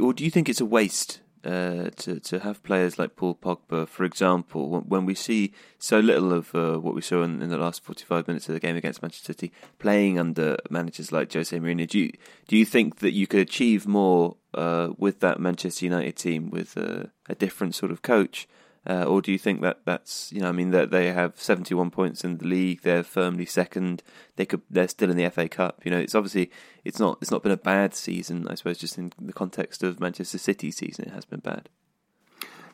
or 0.02 0.14
do 0.14 0.24
you 0.24 0.32
think 0.32 0.50
it's 0.50 0.62
a 0.62 0.66
waste 0.66 1.22
uh, 1.44 1.90
to 1.96 2.20
to 2.20 2.40
have 2.40 2.62
players 2.64 3.00
like 3.00 3.16
Paul 3.16 3.36
Pogba, 3.36 3.88
for 3.88 4.04
example, 4.04 4.82
when 4.82 5.06
we 5.06 5.16
see 5.16 5.54
so 5.80 6.00
little 6.00 6.34
of 6.34 6.54
uh, 6.54 6.78
what 6.78 6.94
we 6.94 7.02
saw 7.02 7.24
in, 7.24 7.42
in, 7.42 7.50
the 7.50 7.58
last 7.58 7.84
forty 7.84 8.06
five 8.06 8.28
minutes 8.28 8.48
of 8.48 8.54
the 8.54 8.60
game 8.60 8.76
against 8.76 9.02
Manchester 9.02 9.34
City, 9.34 9.52
playing 9.80 10.20
under 10.20 10.58
managers 10.70 11.12
like 11.12 11.34
Jose 11.34 11.58
Mourinho, 11.58 11.88
do 11.88 12.00
you 12.00 12.12
do 12.48 12.58
you 12.58 12.66
think 12.66 13.00
that 13.00 13.14
you 13.14 13.26
could 13.26 13.40
achieve 13.40 13.88
more 13.88 14.38
uh, 14.54 14.90
with 14.98 15.20
that 15.22 15.40
Manchester 15.40 15.86
United 15.86 16.16
team 16.16 16.50
with 16.52 16.78
a 16.78 17.10
different 17.40 17.74
sort 17.74 17.92
of 17.92 18.02
coach? 18.02 18.48
Uh, 18.88 19.04
or 19.04 19.22
do 19.22 19.32
you 19.32 19.38
think 19.38 19.62
that 19.62 19.80
that's 19.86 20.32
you 20.34 20.42
know 20.42 20.50
I 20.50 20.52
mean 20.52 20.72
that 20.72 20.90
they 20.90 21.12
have 21.12 21.40
71 21.40 21.92
points 21.92 22.24
in 22.24 22.40
the 22.40 22.48
league 22.48 22.82
they're 22.82 23.04
firmly 23.04 23.46
second 23.46 24.02
they 24.38 24.46
could 24.48 24.64
they're 24.72 24.88
still 24.88 25.12
in 25.12 25.18
the 25.18 25.30
FA 25.30 25.48
Cup 25.48 25.82
you 25.86 25.92
know 25.92 26.00
it's 26.00 26.16
obviously 26.16 26.50
it's 26.84 27.00
not 27.00 27.20
it's 27.22 27.30
not 27.30 27.44
been 27.44 27.52
a 27.52 27.58
bad 27.58 27.94
season 27.94 28.48
I 28.48 28.56
suppose 28.56 28.80
just 28.80 28.98
in 28.98 29.14
the 29.20 29.34
context 29.34 29.84
of 29.84 30.00
Manchester 30.00 30.40
City's 30.40 30.78
season 30.78 31.06
it 31.06 31.14
has 31.14 31.26
been 31.26 31.42
bad. 31.42 31.70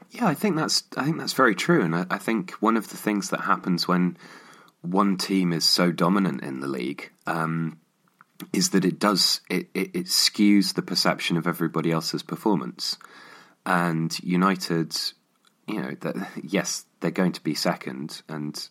Yeah 0.10 0.28
I 0.28 0.34
think 0.34 0.56
that's 0.56 0.84
I 0.96 1.04
think 1.04 1.18
that's 1.18 1.34
very 1.34 1.56
true 1.56 1.82
and 1.82 1.94
I, 1.94 2.06
I 2.10 2.18
think 2.18 2.52
one 2.62 2.78
of 2.78 2.88
the 2.88 2.98
things 2.98 3.30
that 3.32 3.42
happens 3.42 3.86
when 3.86 4.18
one 4.82 5.18
team 5.18 5.52
is 5.54 5.66
so 5.66 5.92
dominant 5.92 6.42
in 6.42 6.60
the 6.60 6.68
league 6.68 7.12
um, 7.26 7.80
is 8.54 8.70
that 8.70 8.86
it 8.86 9.00
does 9.00 9.42
it, 9.50 9.70
it, 9.74 9.92
it 9.94 10.06
skews 10.06 10.74
the 10.74 10.82
perception 10.82 11.38
of 11.38 11.48
everybody 11.48 11.92
else's 11.92 12.24
performance. 12.24 12.98
And 13.66 14.18
United 14.24 14.96
you 15.68 15.82
know, 15.82 15.96
that 16.02 16.16
yes, 16.44 16.86
they're 17.00 17.12
going 17.12 17.34
to 17.34 17.44
be 17.44 17.54
second, 17.54 18.22
and 18.28 18.68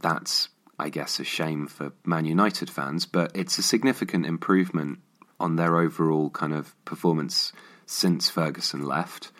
that's, 0.00 0.48
I 0.78 0.88
guess, 0.88 1.20
a 1.20 1.24
shame 1.24 1.66
for 1.66 1.92
Man 2.04 2.24
United 2.24 2.70
fans, 2.70 3.06
but 3.06 3.30
it's 3.34 3.58
a 3.58 3.62
significant 3.62 4.26
improvement 4.26 4.98
on 5.40 5.56
their 5.56 5.76
overall 5.76 6.30
kind 6.30 6.52
of 6.52 6.74
performance 6.84 7.52
since 7.86 8.28
Ferguson 8.28 8.82
left. 8.84 9.30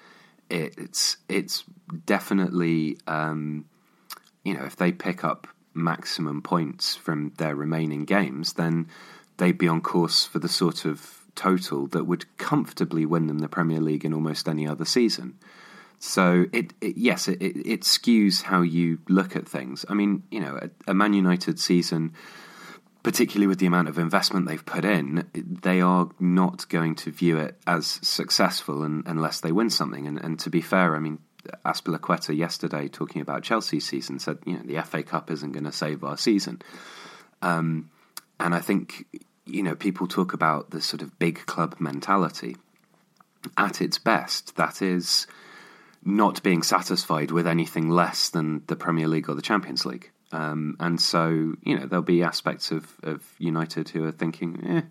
It, 0.48 0.74
it's 0.78 1.18
it's 1.28 1.64
definitely 2.06 2.96
um, 3.06 3.66
you 4.44 4.54
know 4.54 4.64
if 4.64 4.76
they 4.76 4.92
pick 4.92 5.24
up 5.24 5.46
maximum 5.74 6.42
points 6.42 6.94
from 6.94 7.32
their 7.38 7.54
remaining 7.54 8.04
games, 8.04 8.54
then 8.54 8.88
they'd 9.36 9.58
be 9.58 9.68
on 9.68 9.80
course 9.80 10.24
for 10.24 10.38
the 10.38 10.48
sort 10.48 10.84
of 10.84 11.24
total 11.34 11.86
that 11.88 12.04
would 12.04 12.36
comfortably 12.36 13.06
win 13.06 13.26
them 13.26 13.38
the 13.38 13.48
Premier 13.48 13.80
League 13.80 14.04
in 14.04 14.12
almost 14.12 14.48
any 14.48 14.66
other 14.66 14.84
season. 14.84 15.38
So 15.98 16.46
it, 16.52 16.72
it 16.80 16.96
yes, 16.96 17.28
it, 17.28 17.42
it, 17.42 17.82
skews 17.82 18.42
how 18.42 18.62
you 18.62 18.98
look 19.08 19.34
at 19.34 19.48
things. 19.48 19.84
I 19.88 19.94
mean, 19.94 20.22
you 20.30 20.40
know, 20.40 20.58
a, 20.62 20.90
a, 20.90 20.94
Man 20.94 21.12
United 21.12 21.58
season, 21.58 22.14
particularly 23.02 23.48
with 23.48 23.58
the 23.58 23.66
amount 23.66 23.88
of 23.88 23.98
investment 23.98 24.46
they've 24.46 24.64
put 24.64 24.84
in, 24.84 25.28
they 25.34 25.80
are 25.80 26.08
not 26.20 26.68
going 26.68 26.94
to 26.96 27.10
view 27.10 27.38
it 27.38 27.56
as 27.66 27.98
successful 28.02 28.84
in, 28.84 29.02
unless 29.06 29.40
they 29.40 29.50
win 29.50 29.70
something. 29.70 30.06
And, 30.06 30.22
and 30.22 30.38
to 30.40 30.50
be 30.50 30.60
fair, 30.60 30.94
I 30.94 31.00
mean, 31.00 31.18
Azpilicueta 31.64 32.36
yesterday 32.36 32.88
talking 32.88 33.20
about 33.20 33.42
Chelsea's 33.42 33.86
season 33.86 34.20
said, 34.20 34.38
you 34.44 34.54
know, 34.54 34.62
the 34.62 34.80
FA 34.82 35.02
Cup 35.02 35.30
isn't 35.30 35.52
going 35.52 35.64
to 35.64 35.72
save 35.72 36.04
our 36.04 36.16
season. 36.16 36.62
Um, 37.42 37.90
and 38.38 38.54
I 38.54 38.60
think, 38.60 39.06
you 39.46 39.62
know, 39.64 39.74
people 39.74 40.06
talk 40.06 40.32
about 40.32 40.70
the 40.70 40.80
sort 40.80 41.02
of 41.02 41.18
big 41.18 41.44
club 41.46 41.76
mentality. 41.80 42.56
At 43.56 43.80
its 43.80 43.98
best, 43.98 44.56
that 44.56 44.82
is 44.82 45.26
not 46.04 46.42
being 46.42 46.62
satisfied 46.62 47.30
with 47.30 47.46
anything 47.46 47.88
less 47.88 48.30
than 48.30 48.62
the 48.66 48.76
Premier 48.76 49.08
League 49.08 49.28
or 49.28 49.34
the 49.34 49.42
Champions 49.42 49.84
League. 49.84 50.10
Um, 50.32 50.76
and 50.78 51.00
so, 51.00 51.54
you 51.62 51.78
know, 51.78 51.86
there'll 51.86 52.02
be 52.02 52.22
aspects 52.22 52.70
of, 52.70 52.94
of 53.02 53.24
United 53.38 53.88
who 53.88 54.04
are 54.04 54.12
thinking, 54.12 54.62
eh, 54.66 54.82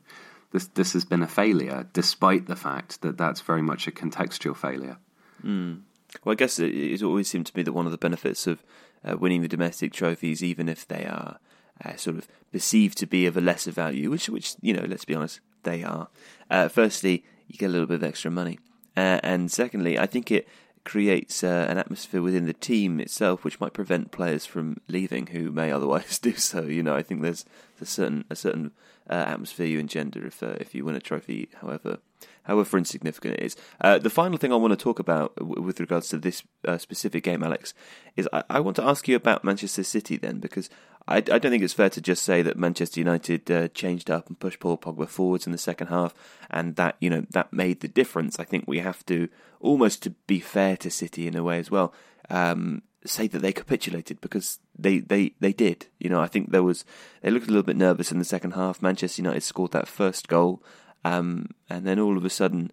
this 0.51 0.67
this 0.67 0.93
has 0.93 1.05
been 1.05 1.21
a 1.21 1.27
failure, 1.27 1.87
despite 1.93 2.47
the 2.47 2.55
fact 2.55 3.01
that 3.01 3.17
that's 3.17 3.41
very 3.41 3.61
much 3.61 3.87
a 3.87 3.91
contextual 3.91 4.55
failure. 4.55 4.97
Mm. 5.43 5.81
Well, 6.23 6.33
I 6.33 6.35
guess 6.35 6.57
it, 6.59 6.73
it, 6.73 7.03
always 7.03 7.29
seemed 7.29 7.45
to 7.47 7.53
me 7.55 7.63
that 7.63 7.73
one 7.73 7.85
of 7.85 7.91
the 7.91 7.97
benefits 7.97 8.47
of 8.47 8.63
uh, 9.03 9.17
winning 9.17 9.41
the 9.41 9.47
domestic 9.47 9.93
trophies, 9.93 10.41
even 10.41 10.69
if 10.69 10.87
they 10.87 11.05
are 11.05 11.37
uh, 11.83 11.95
sort 11.95 12.17
of 12.17 12.27
perceived 12.51 12.97
to 12.99 13.05
be 13.05 13.25
of 13.25 13.37
a 13.37 13.41
lesser 13.41 13.71
value, 13.71 14.09
which, 14.09 14.29
which 14.29 14.55
you 14.61 14.73
know, 14.73 14.85
let's 14.87 15.05
be 15.05 15.13
honest, 15.13 15.41
they 15.63 15.83
are. 15.83 16.07
Uh, 16.49 16.67
firstly, 16.69 17.23
you 17.47 17.57
get 17.57 17.67
a 17.67 17.69
little 17.69 17.87
bit 17.87 17.95
of 17.95 18.03
extra 18.03 18.31
money, 18.31 18.57
uh, 18.95 19.19
and 19.21 19.51
secondly, 19.51 19.99
I 19.99 20.05
think 20.05 20.31
it 20.31 20.47
creates 20.87 21.43
uh, 21.43 21.65
an 21.67 21.77
atmosphere 21.77 22.21
within 22.21 22.45
the 22.45 22.53
team 22.53 23.01
itself 23.01 23.43
which 23.43 23.59
might 23.59 23.73
prevent 23.73 24.09
players 24.09 24.45
from 24.45 24.79
leaving 24.87 25.27
who 25.27 25.51
may 25.51 25.69
otherwise 25.69 26.17
do 26.29 26.33
so. 26.33 26.61
You 26.61 26.81
know, 26.81 26.95
I 26.95 27.03
think 27.03 27.21
there's 27.21 27.43
a 27.81 27.85
certain 27.85 28.23
a 28.29 28.35
certain 28.35 28.71
uh, 29.09 29.13
atmosphere 29.13 29.67
you 29.67 29.79
engender 29.79 30.25
if 30.25 30.41
uh, 30.41 30.55
if 30.61 30.73
you 30.73 30.85
win 30.85 30.95
a 30.95 31.01
trophy, 31.01 31.49
however 31.61 31.97
however 32.43 32.77
insignificant 32.77 33.33
it 33.35 33.43
is. 33.43 33.57
Uh, 33.81 33.97
the 33.97 34.09
final 34.09 34.37
thing 34.37 34.53
I 34.53 34.55
want 34.55 34.71
to 34.71 34.81
talk 34.81 34.99
about 34.99 35.35
w- 35.35 35.61
with 35.61 35.81
regards 35.81 36.07
to 36.09 36.17
this 36.17 36.43
uh, 36.65 36.77
specific 36.77 37.23
game, 37.23 37.43
Alex, 37.43 37.73
is 38.15 38.29
I-, 38.31 38.45
I 38.49 38.59
want 38.61 38.77
to 38.77 38.83
ask 38.85 39.09
you 39.09 39.17
about 39.17 39.43
Manchester 39.43 39.83
City 39.83 40.15
then 40.15 40.39
because 40.39 40.69
I, 41.07 41.17
I 41.17 41.21
don't 41.21 41.51
think 41.51 41.63
it's 41.63 41.73
fair 41.73 41.89
to 41.89 42.01
just 42.01 42.23
say 42.23 42.41
that 42.41 42.57
Manchester 42.57 42.99
United 42.99 43.49
uh, 43.49 43.67
changed 43.69 44.11
up 44.11 44.27
and 44.27 44.39
pushed 44.39 44.59
Paul 44.59 44.77
Pogba 44.77 45.07
forwards 45.07 45.45
in 45.45 45.51
the 45.51 45.57
second 45.57 45.87
half, 45.87 46.13
and 46.49 46.75
that 46.75 46.97
you 46.99 47.09
know 47.09 47.25
that 47.31 47.53
made 47.53 47.79
the 47.79 47.87
difference. 47.87 48.39
I 48.39 48.43
think 48.43 48.65
we 48.67 48.79
have 48.79 49.05
to 49.07 49.29
almost 49.59 50.03
to 50.03 50.11
be 50.27 50.39
fair 50.39 50.77
to 50.77 50.91
City 50.91 51.27
in 51.27 51.35
a 51.35 51.43
way 51.43 51.59
as 51.59 51.71
well. 51.71 51.93
Um, 52.29 52.81
say 53.05 53.27
that 53.27 53.39
they 53.39 53.53
capitulated 53.53 54.19
because 54.21 54.59
they, 54.77 54.99
they, 54.99 55.33
they 55.39 55.53
did. 55.53 55.87
You 55.99 56.09
know, 56.09 56.19
I 56.19 56.27
think 56.27 56.51
there 56.51 56.63
was 56.63 56.85
they 57.21 57.31
looked 57.31 57.47
a 57.47 57.51
little 57.51 57.63
bit 57.63 57.77
nervous 57.77 58.11
in 58.11 58.19
the 58.19 58.25
second 58.25 58.51
half. 58.51 58.81
Manchester 58.81 59.21
United 59.21 59.41
scored 59.41 59.71
that 59.71 59.87
first 59.87 60.27
goal, 60.27 60.61
um, 61.03 61.49
and 61.69 61.85
then 61.85 61.99
all 61.99 62.17
of 62.17 62.25
a 62.25 62.29
sudden 62.29 62.71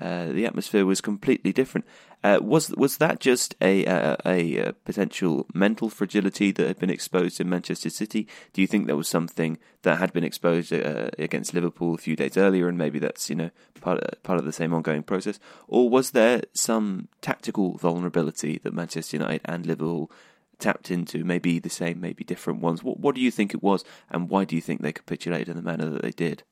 uh, 0.00 0.26
the 0.26 0.44
atmosphere 0.44 0.84
was 0.84 1.00
completely 1.00 1.52
different. 1.52 1.86
Uh, 2.22 2.38
was 2.42 2.70
was 2.70 2.98
that 2.98 3.18
just 3.20 3.54
a, 3.62 3.84
a, 3.86 4.16
a, 4.26 4.72
potential 4.84 5.46
mental 5.54 5.88
fragility 5.88 6.50
that 6.50 6.66
had 6.66 6.78
been 6.78 6.90
exposed 6.90 7.40
in 7.40 7.48
Manchester 7.48 7.88
City? 7.88 8.26
Do 8.52 8.60
you 8.60 8.66
think 8.66 8.86
there 8.86 8.96
was 8.96 9.08
something 9.08 9.58
that 9.82 9.98
had 9.98 10.12
been 10.12 10.24
exposed 10.24 10.72
uh, 10.72 11.08
against 11.18 11.54
Liverpool 11.54 11.94
a 11.94 11.98
few 11.98 12.14
days 12.14 12.36
earlier, 12.36 12.68
and 12.68 12.76
maybe 12.76 12.98
that's 12.98 13.30
you 13.30 13.36
know 13.36 13.50
part 13.80 14.00
of, 14.00 14.22
part 14.22 14.38
of 14.38 14.44
the 14.44 14.52
same 14.52 14.74
ongoing 14.74 15.02
process, 15.02 15.38
or 15.66 15.88
was 15.88 16.10
there 16.10 16.42
some 16.52 17.08
tactical 17.22 17.78
vulnerability 17.78 18.60
that 18.64 18.74
Manchester 18.74 19.16
United 19.16 19.42
and 19.44 19.64
Liverpool 19.64 20.10
tapped 20.58 20.90
into? 20.90 21.24
Maybe 21.24 21.58
the 21.58 21.70
same, 21.70 22.00
maybe 22.00 22.22
different 22.22 22.60
ones. 22.60 22.82
What 22.82 23.00
what 23.00 23.14
do 23.14 23.22
you 23.22 23.30
think 23.30 23.54
it 23.54 23.62
was, 23.62 23.82
and 24.10 24.28
why 24.28 24.44
do 24.44 24.56
you 24.56 24.62
think 24.62 24.82
they 24.82 24.92
capitulated 24.92 25.48
in 25.48 25.56
the 25.56 25.62
manner 25.62 25.88
that 25.88 26.02
they 26.02 26.10
did? 26.10 26.42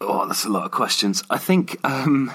Oh, 0.00 0.26
that's 0.26 0.44
a 0.44 0.50
lot 0.50 0.64
of 0.64 0.70
questions. 0.70 1.22
I 1.30 1.38
think 1.38 1.78
um, 1.84 2.32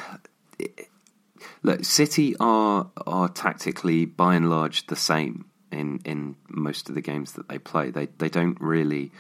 look, 1.64 1.86
City 1.86 2.36
are 2.40 2.90
are 3.06 3.30
tactically 3.30 4.06
by 4.06 4.36
and 4.36 4.50
large 4.50 4.88
the 4.88 4.96
same 4.96 5.46
in 5.72 6.00
in 6.06 6.36
most 6.48 6.90
of 6.90 6.96
the 6.96 7.02
games 7.02 7.34
that 7.34 7.48
they 7.50 7.58
play. 7.58 7.92
They 7.92 8.08
they 8.18 8.30
don't 8.30 8.60
really. 8.60 9.12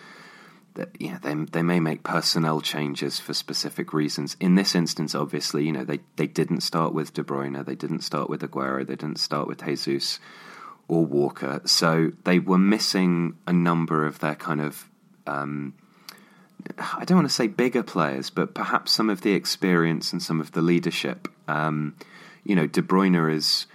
Yeah, 0.97 1.17
they 1.21 1.33
they 1.33 1.63
may 1.63 1.81
make 1.81 2.03
personnel 2.03 2.61
changes 2.61 3.19
for 3.19 3.33
specific 3.33 3.91
reasons. 3.91 4.37
In 4.39 4.55
this 4.55 4.75
instance, 4.75 5.13
obviously, 5.13 5.65
you 5.65 5.73
know 5.73 5.83
they, 5.83 5.99
they 6.15 6.27
didn't 6.27 6.61
start 6.61 6.93
with 6.93 7.13
De 7.13 7.21
Bruyne, 7.21 7.65
they 7.65 7.75
didn't 7.75 8.01
start 8.01 8.29
with 8.29 8.41
Aguero, 8.41 8.87
they 8.87 8.95
didn't 8.95 9.19
start 9.19 9.47
with 9.47 9.65
Jesus 9.65 10.19
or 10.87 11.05
Walker, 11.05 11.61
so 11.65 12.13
they 12.23 12.39
were 12.39 12.57
missing 12.57 13.35
a 13.45 13.51
number 13.51 14.05
of 14.05 14.19
their 14.19 14.35
kind 14.35 14.61
of 14.61 14.89
um, 15.27 15.73
I 16.77 17.05
don't 17.05 17.17
want 17.17 17.27
to 17.27 17.33
say 17.33 17.47
bigger 17.47 17.83
players, 17.83 18.29
but 18.29 18.53
perhaps 18.53 18.91
some 18.91 19.09
of 19.09 19.21
the 19.21 19.33
experience 19.33 20.11
and 20.11 20.21
some 20.21 20.41
of 20.41 20.51
the 20.51 20.61
leadership. 20.61 21.27
Um, 21.47 21.95
you 22.43 22.55
know, 22.55 22.67
De 22.67 22.81
Bruyne 22.81 23.33
is 23.33 23.65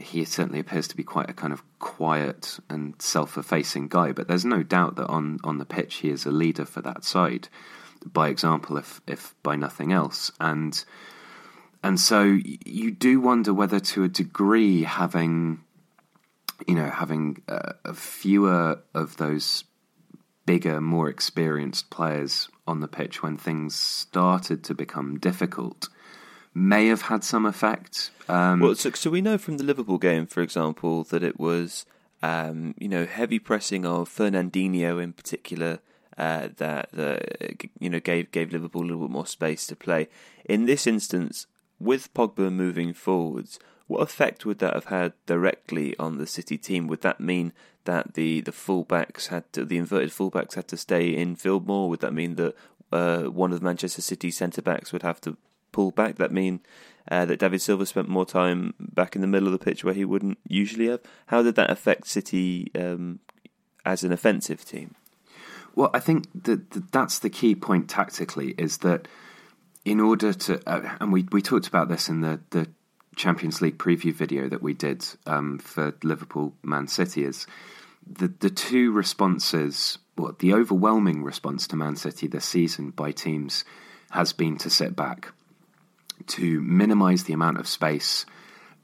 he 0.00 0.24
certainly 0.24 0.60
appears 0.60 0.88
to 0.88 0.96
be 0.96 1.02
quite 1.02 1.28
a 1.28 1.34
kind 1.34 1.52
of 1.52 1.62
quiet 1.78 2.58
and 2.70 2.94
self-effacing 3.00 3.88
guy, 3.88 4.12
but 4.12 4.26
there's 4.26 4.44
no 4.44 4.62
doubt 4.62 4.96
that 4.96 5.06
on 5.06 5.38
on 5.44 5.58
the 5.58 5.66
pitch 5.66 5.96
he 5.96 6.10
is 6.10 6.24
a 6.24 6.30
leader 6.30 6.64
for 6.64 6.80
that 6.80 7.04
side, 7.04 7.48
by 8.04 8.28
example, 8.28 8.76
if 8.76 9.00
if 9.06 9.34
by 9.42 9.56
nothing 9.56 9.92
else, 9.92 10.32
and 10.40 10.84
and 11.82 12.00
so 12.00 12.38
you 12.42 12.90
do 12.90 13.20
wonder 13.20 13.54
whether, 13.54 13.78
to 13.78 14.04
a 14.04 14.08
degree, 14.08 14.82
having 14.82 15.60
you 16.66 16.74
know, 16.74 16.90
having 16.90 17.42
uh, 17.48 17.72
fewer 17.94 18.80
of 18.94 19.16
those 19.16 19.64
bigger, 20.48 20.80
more 20.80 21.10
experienced 21.10 21.90
players 21.90 22.48
on 22.66 22.80
the 22.80 22.88
pitch 22.88 23.22
when 23.22 23.36
things 23.36 23.74
started 23.74 24.64
to 24.64 24.74
become 24.74 25.18
difficult 25.18 25.90
may 26.54 26.86
have 26.86 27.02
had 27.02 27.22
some 27.22 27.44
effect. 27.44 28.10
Um, 28.30 28.60
well, 28.60 28.74
so, 28.74 28.90
so, 28.92 29.10
we 29.10 29.20
know 29.20 29.36
from 29.36 29.58
the 29.58 29.64
Liverpool 29.64 29.98
game, 29.98 30.26
for 30.26 30.40
example, 30.40 31.04
that 31.04 31.22
it 31.22 31.38
was 31.38 31.84
um, 32.22 32.74
you 32.78 32.88
know 32.88 33.04
heavy 33.04 33.38
pressing 33.38 33.84
of 33.84 34.08
Fernandinho 34.08 35.02
in 35.02 35.12
particular. 35.12 35.80
Uh, 36.16 36.48
that, 36.56 36.88
you 37.78 37.90
know 37.90 38.00
gave 38.00 38.32
gave 38.32 38.50
Liverpool 38.50 38.82
a 38.82 38.88
little 38.88 39.02
bit 39.02 39.10
more 39.10 39.26
space 39.26 39.66
to 39.66 39.76
play. 39.76 40.08
In 40.46 40.64
this 40.64 40.86
instance, 40.86 41.46
with 41.78 42.12
Pogba 42.14 42.50
moving 42.50 42.94
forwards, 42.94 43.60
what 43.86 44.00
effect 44.00 44.46
would 44.46 44.60
that 44.60 44.72
have 44.72 44.86
had 44.86 45.12
directly 45.26 45.94
on 45.98 46.16
the 46.16 46.26
City 46.26 46.56
team? 46.56 46.86
Would 46.86 47.02
that 47.02 47.20
mean 47.20 47.52
that 47.88 48.12
the, 48.12 48.42
the 48.42 48.52
fullbacks 48.52 49.28
had 49.28 49.50
to, 49.54 49.64
the 49.64 49.78
inverted 49.78 50.10
fullbacks 50.10 50.54
had 50.54 50.68
to 50.68 50.76
stay 50.76 51.08
in 51.08 51.34
field 51.34 51.66
more? 51.66 51.88
Would 51.88 52.00
that 52.00 52.12
mean 52.12 52.34
that 52.34 52.54
uh, 52.92 53.22
one 53.22 53.50
of 53.50 53.62
Manchester 53.62 54.02
City 54.02 54.30
centre 54.30 54.60
backs 54.60 54.92
would 54.92 55.02
have 55.02 55.22
to 55.22 55.38
pull 55.72 55.90
back? 55.90 56.16
That 56.16 56.30
mean 56.30 56.60
uh, 57.10 57.24
that 57.24 57.38
David 57.38 57.62
Silva 57.62 57.86
spent 57.86 58.06
more 58.06 58.26
time 58.26 58.74
back 58.78 59.14
in 59.14 59.22
the 59.22 59.26
middle 59.26 59.48
of 59.48 59.52
the 59.52 59.64
pitch 59.64 59.84
where 59.84 59.94
he 59.94 60.04
wouldn't 60.04 60.36
usually 60.46 60.88
have? 60.88 61.00
How 61.28 61.42
did 61.42 61.54
that 61.54 61.70
affect 61.70 62.06
City 62.08 62.70
um, 62.74 63.20
as 63.86 64.04
an 64.04 64.12
offensive 64.12 64.66
team? 64.66 64.94
Well, 65.74 65.88
I 65.94 66.00
think 66.00 66.26
that 66.44 66.92
that's 66.92 67.18
the 67.18 67.30
key 67.30 67.54
point 67.54 67.88
tactically 67.88 68.50
is 68.58 68.78
that 68.78 69.08
in 69.86 69.98
order 69.98 70.34
to, 70.34 70.60
uh, 70.68 70.96
and 71.00 71.10
we, 71.10 71.26
we 71.32 71.40
talked 71.40 71.68
about 71.68 71.88
this 71.88 72.10
in 72.10 72.20
the, 72.20 72.38
the 72.50 72.68
Champions 73.16 73.62
League 73.62 73.78
preview 73.78 74.12
video 74.12 74.46
that 74.50 74.62
we 74.62 74.74
did 74.74 75.06
um, 75.26 75.58
for 75.58 75.94
Liverpool 76.02 76.52
Man 76.62 76.86
City 76.86 77.24
is 77.24 77.46
the 78.10 78.28
the 78.28 78.50
two 78.50 78.92
responses. 78.92 79.98
Well, 80.16 80.34
the 80.38 80.52
overwhelming 80.54 81.22
response 81.22 81.68
to 81.68 81.76
Man 81.76 81.94
City 81.94 82.26
this 82.26 82.44
season 82.44 82.90
by 82.90 83.12
teams 83.12 83.64
has 84.10 84.32
been 84.32 84.58
to 84.58 84.70
sit 84.70 84.96
back, 84.96 85.32
to 86.26 86.60
minimise 86.60 87.24
the 87.24 87.32
amount 87.34 87.58
of 87.58 87.68
space 87.68 88.26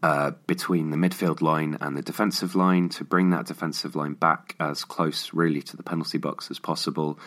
uh, 0.02 0.32
between 0.46 0.90
the 0.90 0.96
midfield 0.96 1.40
line 1.40 1.76
and 1.80 1.96
the 1.96 2.02
defensive 2.02 2.54
line, 2.54 2.88
to 2.90 3.04
bring 3.04 3.30
that 3.30 3.46
defensive 3.46 3.96
line 3.96 4.14
back 4.14 4.54
as 4.60 4.84
close, 4.84 5.32
really, 5.32 5.62
to 5.62 5.76
the 5.76 5.82
penalty 5.82 6.18
box 6.18 6.50
as 6.50 6.58
possible, 6.60 7.18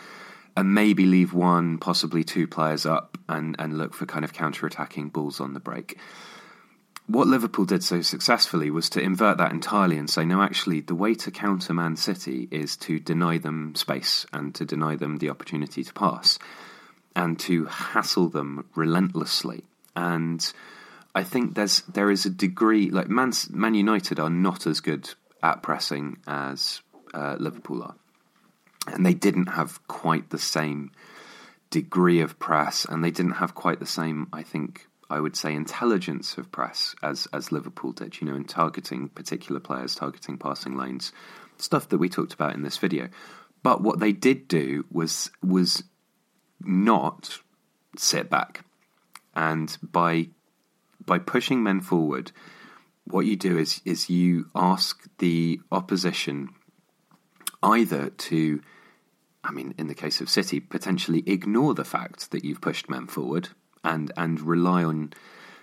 and 0.55 0.73
maybe 0.73 1.05
leave 1.05 1.33
one, 1.33 1.77
possibly 1.77 2.23
two 2.23 2.47
players 2.47 2.85
up 2.85 3.17
and, 3.27 3.55
and 3.59 3.77
look 3.77 3.93
for 3.93 4.05
kind 4.05 4.23
of 4.23 4.31
counter 4.31 4.65
attacking 4.65 5.09
balls 5.09 5.41
on 5.41 5.53
the 5.53 5.59
break 5.59 5.97
what 7.07 7.27
Liverpool 7.27 7.65
did 7.65 7.83
so 7.83 8.01
successfully 8.01 8.69
was 8.69 8.89
to 8.89 9.01
invert 9.01 9.37
that 9.37 9.51
entirely 9.51 9.97
and 9.97 10.09
say, 10.09 10.25
no, 10.25 10.41
actually, 10.41 10.81
the 10.81 10.95
way 10.95 11.13
to 11.15 11.31
counter 11.31 11.73
Man 11.73 11.95
City 11.95 12.49
is 12.51 12.75
to 12.77 12.99
deny 12.99 13.37
them 13.37 13.75
space 13.75 14.25
and 14.33 14.53
to 14.55 14.65
deny 14.65 14.95
them 14.97 15.17
the 15.17 15.29
opportunity 15.29 15.83
to 15.83 15.93
pass 15.93 16.37
and 17.15 17.39
to 17.39 17.65
hassle 17.65 18.27
them 18.27 18.65
relentlessly. 18.75 19.63
And 19.95 20.51
I 21.15 21.23
think 21.23 21.55
there's 21.55 21.81
there 21.81 22.11
is 22.11 22.25
a 22.25 22.29
degree 22.29 22.91
like 22.91 23.09
Man, 23.09 23.31
Man 23.49 23.73
United 23.73 24.19
are 24.19 24.29
not 24.29 24.67
as 24.67 24.81
good 24.81 25.09
at 25.41 25.63
pressing 25.63 26.17
as 26.27 26.81
uh, 27.13 27.37
Liverpool 27.39 27.83
are, 27.83 27.95
and 28.85 29.05
they 29.05 29.13
didn't 29.13 29.47
have 29.47 29.85
quite 29.87 30.29
the 30.29 30.37
same 30.37 30.91
degree 31.69 32.19
of 32.19 32.37
press, 32.37 32.85
and 32.85 33.03
they 33.03 33.11
didn't 33.11 33.33
have 33.33 33.55
quite 33.55 33.79
the 33.79 33.85
same, 33.85 34.27
I 34.31 34.43
think, 34.43 34.87
I 35.09 35.19
would 35.19 35.35
say, 35.35 35.53
intelligence 35.53 36.37
of 36.37 36.51
press 36.51 36.95
as 37.01 37.27
as 37.33 37.51
Liverpool 37.51 37.93
did. 37.93 38.19
You 38.19 38.27
know, 38.27 38.35
in 38.35 38.43
targeting 38.43 39.09
particular 39.09 39.59
players, 39.59 39.95
targeting 39.95 40.37
passing 40.37 40.75
lanes, 40.75 41.11
stuff 41.57 41.89
that 41.89 41.97
we 41.97 42.09
talked 42.09 42.33
about 42.33 42.53
in 42.53 42.63
this 42.63 42.77
video. 42.77 43.09
But 43.63 43.81
what 43.81 43.99
they 43.99 44.11
did 44.11 44.47
do 44.47 44.85
was 44.91 45.31
was 45.41 45.83
not 46.61 47.39
sit 47.97 48.29
back, 48.29 48.65
and 49.35 49.77
by 49.81 50.29
by 51.05 51.19
pushing 51.19 51.63
men 51.63 51.82
forward, 51.82 52.32
what 53.05 53.25
you 53.25 53.36
do 53.36 53.58
is 53.58 53.82
is 53.86 54.10
you 54.10 54.49
ask 54.53 55.08
the 55.19 55.60
opposition 55.71 56.49
either 57.63 58.10
to 58.10 58.62
I 59.43 59.51
mean, 59.51 59.73
in 59.77 59.88
the 59.88 59.95
case 59.95 60.19
of 60.19 60.29
City, 60.29 60.60
potentially 60.60 61.23
ignore 61.25 61.73
the 61.73 61.86
fact 61.86 62.32
that 62.32 62.43
you've 62.43 62.60
pushed 62.60 62.89
men 62.89 63.08
forward 63.08 63.49
and 63.88 64.12
and 64.15 64.41
rely 64.41 64.84
on 64.84 65.13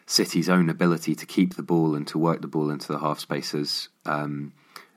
City's 0.06 0.48
own 0.48 0.68
ability 0.68 1.14
to 1.14 1.26
keep 1.26 1.54
the 1.54 1.62
ball 1.62 1.94
and 1.94 2.06
to 2.08 2.18
work 2.18 2.40
the 2.40 2.48
ball 2.48 2.70
into 2.70 2.88
the 2.88 2.98
half 2.98 3.20
spaces 3.20 3.88
um, 4.04 4.52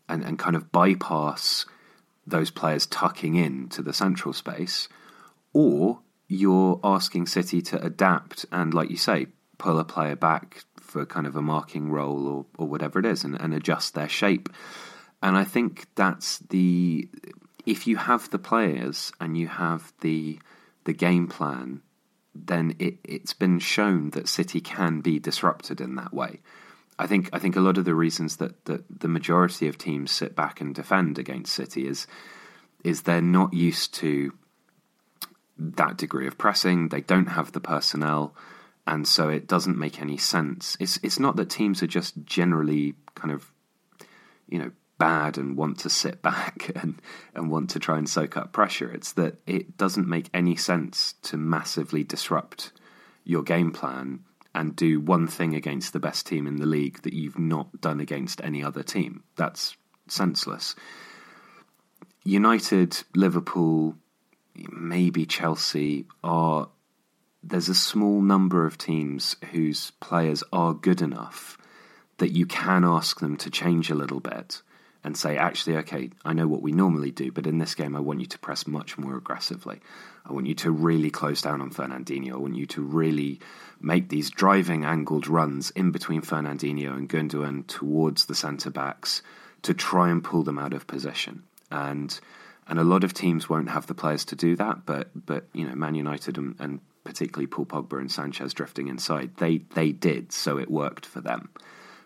and 0.09 0.23
and 0.23 0.39
kind 0.39 0.55
of 0.55 0.71
bypass 0.71 1.65
those 2.25 2.51
players 2.51 2.85
tucking 2.85 3.35
in 3.35 3.69
to 3.69 3.81
the 3.81 3.93
central 3.93 4.33
space, 4.33 4.89
or 5.53 5.99
you're 6.27 6.79
asking 6.83 7.25
City 7.25 7.61
to 7.61 7.81
adapt 7.83 8.45
and, 8.51 8.73
like 8.73 8.89
you 8.89 8.97
say, 8.97 9.27
pull 9.57 9.79
a 9.79 9.85
player 9.85 10.15
back 10.15 10.63
for 10.79 11.05
kind 11.05 11.25
of 11.25 11.35
a 11.35 11.41
marking 11.41 11.89
role 11.89 12.27
or, 12.27 12.45
or 12.57 12.67
whatever 12.67 12.99
it 12.99 13.05
is 13.05 13.23
and, 13.23 13.39
and 13.39 13.53
adjust 13.53 13.93
their 13.93 14.09
shape. 14.09 14.49
And 15.21 15.37
I 15.37 15.43
think 15.43 15.87
that's 15.95 16.39
the 16.39 17.09
if 17.65 17.87
you 17.87 17.97
have 17.97 18.29
the 18.29 18.39
players 18.39 19.11
and 19.19 19.37
you 19.37 19.47
have 19.47 19.91
the 20.01 20.39
the 20.83 20.93
game 20.93 21.27
plan 21.27 21.81
then 22.45 22.75
it, 22.79 22.97
it's 23.03 23.33
been 23.33 23.59
shown 23.59 24.11
that 24.11 24.27
City 24.27 24.61
can 24.61 25.01
be 25.01 25.19
disrupted 25.19 25.81
in 25.81 25.95
that 25.95 26.13
way. 26.13 26.41
I 26.99 27.07
think 27.07 27.29
I 27.31 27.39
think 27.39 27.55
a 27.55 27.61
lot 27.61 27.77
of 27.77 27.85
the 27.85 27.95
reasons 27.95 28.37
that, 28.37 28.65
that 28.65 28.83
the 28.99 29.07
majority 29.07 29.67
of 29.67 29.77
teams 29.77 30.11
sit 30.11 30.35
back 30.35 30.61
and 30.61 30.73
defend 30.73 31.19
against 31.19 31.53
City 31.53 31.87
is 31.87 32.07
is 32.83 33.01
they're 33.01 33.21
not 33.21 33.53
used 33.53 33.93
to 33.95 34.33
that 35.57 35.97
degree 35.97 36.27
of 36.27 36.37
pressing. 36.37 36.89
They 36.89 37.01
don't 37.01 37.27
have 37.27 37.51
the 37.51 37.59
personnel, 37.59 38.35
and 38.85 39.07
so 39.07 39.29
it 39.29 39.47
doesn't 39.47 39.77
make 39.77 40.01
any 40.01 40.17
sense. 40.17 40.77
It's 40.79 40.99
it's 41.03 41.19
not 41.19 41.35
that 41.35 41.49
teams 41.49 41.83
are 41.83 41.87
just 41.87 42.25
generally 42.25 42.95
kind 43.15 43.31
of 43.31 43.51
you 44.49 44.59
know 44.59 44.71
bad 44.97 45.37
and 45.37 45.57
want 45.57 45.79
to 45.79 45.89
sit 45.89 46.21
back 46.21 46.71
and, 46.75 47.01
and 47.33 47.49
want 47.49 47.69
to 47.71 47.79
try 47.79 47.97
and 47.97 48.09
soak 48.09 48.37
up 48.37 48.51
pressure. 48.51 48.91
It's 48.91 49.13
that 49.13 49.35
it 49.45 49.77
doesn't 49.77 50.07
make 50.07 50.29
any 50.33 50.55
sense 50.55 51.13
to 51.23 51.37
massively 51.37 52.03
disrupt 52.03 52.71
your 53.23 53.43
game 53.43 53.71
plan 53.71 54.19
and 54.55 54.75
do 54.75 54.99
one 54.99 55.27
thing 55.27 55.53
against 55.53 55.93
the 55.93 55.99
best 55.99 56.25
team 56.25 56.47
in 56.47 56.55
the 56.55 56.65
league 56.65 57.01
that 57.03 57.13
you've 57.13 57.37
not 57.37 57.79
done 57.79 57.99
against 57.99 58.41
any 58.43 58.63
other 58.63 58.81
team. 58.81 59.23
That's 59.35 59.77
senseless. 60.07 60.75
United, 62.23 63.03
Liverpool, 63.15 63.95
maybe 64.55 65.25
Chelsea 65.25 66.05
are. 66.23 66.69
There's 67.43 67.69
a 67.69 67.75
small 67.75 68.21
number 68.21 68.65
of 68.65 68.77
teams 68.77 69.37
whose 69.51 69.91
players 70.01 70.43
are 70.51 70.73
good 70.73 71.01
enough 71.01 71.57
that 72.17 72.31
you 72.31 72.45
can 72.45 72.83
ask 72.83 73.19
them 73.19 73.37
to 73.37 73.49
change 73.49 73.89
a 73.89 73.95
little 73.95 74.19
bit 74.19 74.61
and 75.07 75.15
say, 75.15 75.37
actually, 75.37 75.77
okay, 75.77 76.09
I 76.25 76.33
know 76.33 76.49
what 76.49 76.61
we 76.61 76.73
normally 76.73 77.11
do, 77.11 77.31
but 77.31 77.47
in 77.47 77.59
this 77.59 77.75
game, 77.75 77.95
I 77.95 78.01
want 78.01 78.19
you 78.19 78.25
to 78.25 78.39
press 78.39 78.67
much 78.67 78.97
more 78.97 79.15
aggressively. 79.15 79.79
I 80.25 80.33
want 80.33 80.47
you 80.47 80.55
to 80.55 80.71
really 80.71 81.09
close 81.09 81.41
down 81.41 81.61
on 81.61 81.71
Fernandinho. 81.71 82.33
I 82.33 82.37
want 82.37 82.57
you 82.57 82.65
to 82.67 82.81
really 82.81 83.39
make 83.79 84.09
these 84.09 84.29
driving 84.29 84.83
angled 84.83 85.29
runs 85.29 85.71
in 85.71 85.91
between 85.91 86.21
Fernandinho 86.21 86.93
and 86.93 87.07
Gundogan 87.07 87.65
towards 87.67 88.25
the 88.25 88.35
centre 88.35 88.69
backs 88.69 89.21
to 89.61 89.73
try 89.73 90.09
and 90.09 90.21
pull 90.21 90.43
them 90.43 90.59
out 90.59 90.73
of 90.73 90.85
position. 90.85 91.43
And 91.71 92.19
and 92.69 92.77
a 92.77 92.83
lot 92.83 93.05
of 93.05 93.13
teams 93.13 93.47
won't 93.47 93.69
have 93.69 93.87
the 93.87 93.95
players 93.95 94.25
to 94.25 94.35
do 94.35 94.57
that, 94.57 94.85
but 94.85 95.09
but 95.15 95.45
you 95.53 95.65
know, 95.65 95.75
Man 95.75 95.95
United 95.95 96.37
and, 96.37 96.55
and 96.59 96.81
particularly 97.05 97.47
Paul 97.47 97.65
Pogba 97.65 97.97
and 97.97 98.11
Sanchez 98.11 98.53
drifting 98.53 98.89
inside, 98.89 99.37
they 99.37 99.59
they 99.73 99.93
did, 99.93 100.33
so 100.33 100.57
it 100.57 100.69
worked 100.69 101.05
for 101.05 101.21
them. 101.21 101.47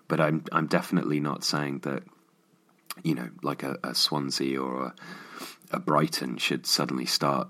But 0.08 0.22
I'm 0.22 0.44
I'm 0.52 0.68
definitely 0.68 1.20
not 1.20 1.44
saying 1.44 1.80
that 1.80 2.04
you 3.04 3.16
know, 3.16 3.30
like 3.42 3.64
a, 3.64 3.78
a 3.84 3.96
Swansea 3.96 4.62
or 4.62 4.88
a, 4.88 4.96
a, 5.72 5.80
Brighton 5.80 6.38
should 6.38 6.66
suddenly 6.66 7.06
start 7.06 7.48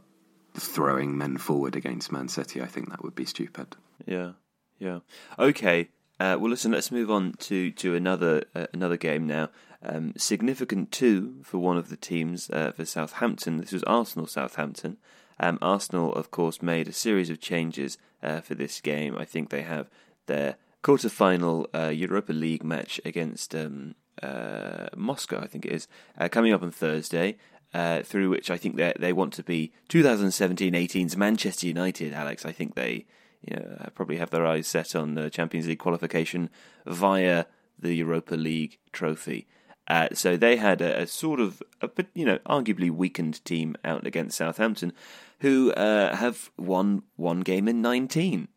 throwing 0.53 1.17
men 1.17 1.37
forward 1.37 1.75
against 1.75 2.11
Man 2.11 2.27
City. 2.27 2.61
I 2.61 2.67
think 2.67 2.89
that 2.89 3.03
would 3.03 3.15
be 3.15 3.25
stupid. 3.25 3.75
Yeah, 4.05 4.33
yeah. 4.79 4.99
Okay. 5.39 5.89
Uh, 6.19 6.37
well, 6.39 6.51
listen. 6.51 6.71
Let's 6.71 6.91
move 6.91 7.09
on 7.09 7.33
to 7.39 7.71
to 7.71 7.95
another 7.95 8.43
uh, 8.55 8.67
another 8.73 8.97
game 8.97 9.25
now. 9.25 9.49
Um, 9.83 10.13
significant 10.15 10.91
too 10.91 11.37
for 11.43 11.57
one 11.57 11.77
of 11.77 11.89
the 11.89 11.97
teams 11.97 12.49
uh, 12.51 12.71
for 12.71 12.85
Southampton. 12.85 13.57
This 13.57 13.71
was 13.71 13.83
Arsenal 13.83 14.27
Southampton. 14.27 14.97
Um, 15.39 15.57
Arsenal, 15.59 16.13
of 16.13 16.29
course, 16.29 16.61
made 16.61 16.87
a 16.87 16.93
series 16.93 17.31
of 17.31 17.41
changes 17.41 17.97
uh, 18.21 18.41
for 18.41 18.53
this 18.53 18.79
game. 18.79 19.17
I 19.17 19.25
think 19.25 19.49
they 19.49 19.63
have 19.63 19.89
their 20.27 20.57
quarter-final 20.83 21.67
uh, 21.73 21.87
Europa 21.87 22.31
League 22.31 22.63
match 22.63 23.01
against 23.03 23.55
um, 23.55 23.95
uh, 24.21 24.87
Moscow, 24.95 25.39
I 25.39 25.47
think 25.47 25.65
it 25.65 25.71
is, 25.71 25.87
uh, 26.17 26.29
coming 26.29 26.53
up 26.53 26.63
on 26.63 26.71
Thursday. 26.71 27.37
Uh, 27.73 28.03
through 28.03 28.29
which 28.29 28.51
I 28.51 28.57
think 28.57 28.75
they 28.75 28.91
they 28.99 29.13
want 29.13 29.31
to 29.35 29.43
be 29.43 29.71
2017-18's 29.87 31.15
Manchester 31.15 31.67
United. 31.67 32.11
Alex, 32.11 32.45
I 32.45 32.51
think 32.51 32.75
they 32.75 33.05
you 33.47 33.55
know 33.55 33.89
probably 33.95 34.17
have 34.17 34.29
their 34.29 34.45
eyes 34.45 34.67
set 34.67 34.93
on 34.93 35.15
the 35.15 35.29
Champions 35.29 35.69
League 35.69 35.79
qualification 35.79 36.49
via 36.85 37.45
the 37.79 37.93
Europa 37.93 38.35
League 38.35 38.77
trophy. 38.91 39.47
Uh, 39.87 40.07
so 40.13 40.37
they 40.37 40.55
had 40.55 40.81
a, 40.81 41.01
a 41.01 41.07
sort 41.07 41.39
of, 41.39 41.61
a, 41.81 41.89
you 42.13 42.23
know, 42.23 42.37
arguably 42.45 42.89
weakened 42.89 43.43
team 43.43 43.75
out 43.83 44.05
against 44.05 44.37
Southampton, 44.37 44.93
who 45.39 45.71
uh, 45.73 46.15
have 46.15 46.51
won 46.57 47.03
one 47.15 47.41
game 47.41 47.67
in 47.67 47.81
19. 47.81 48.47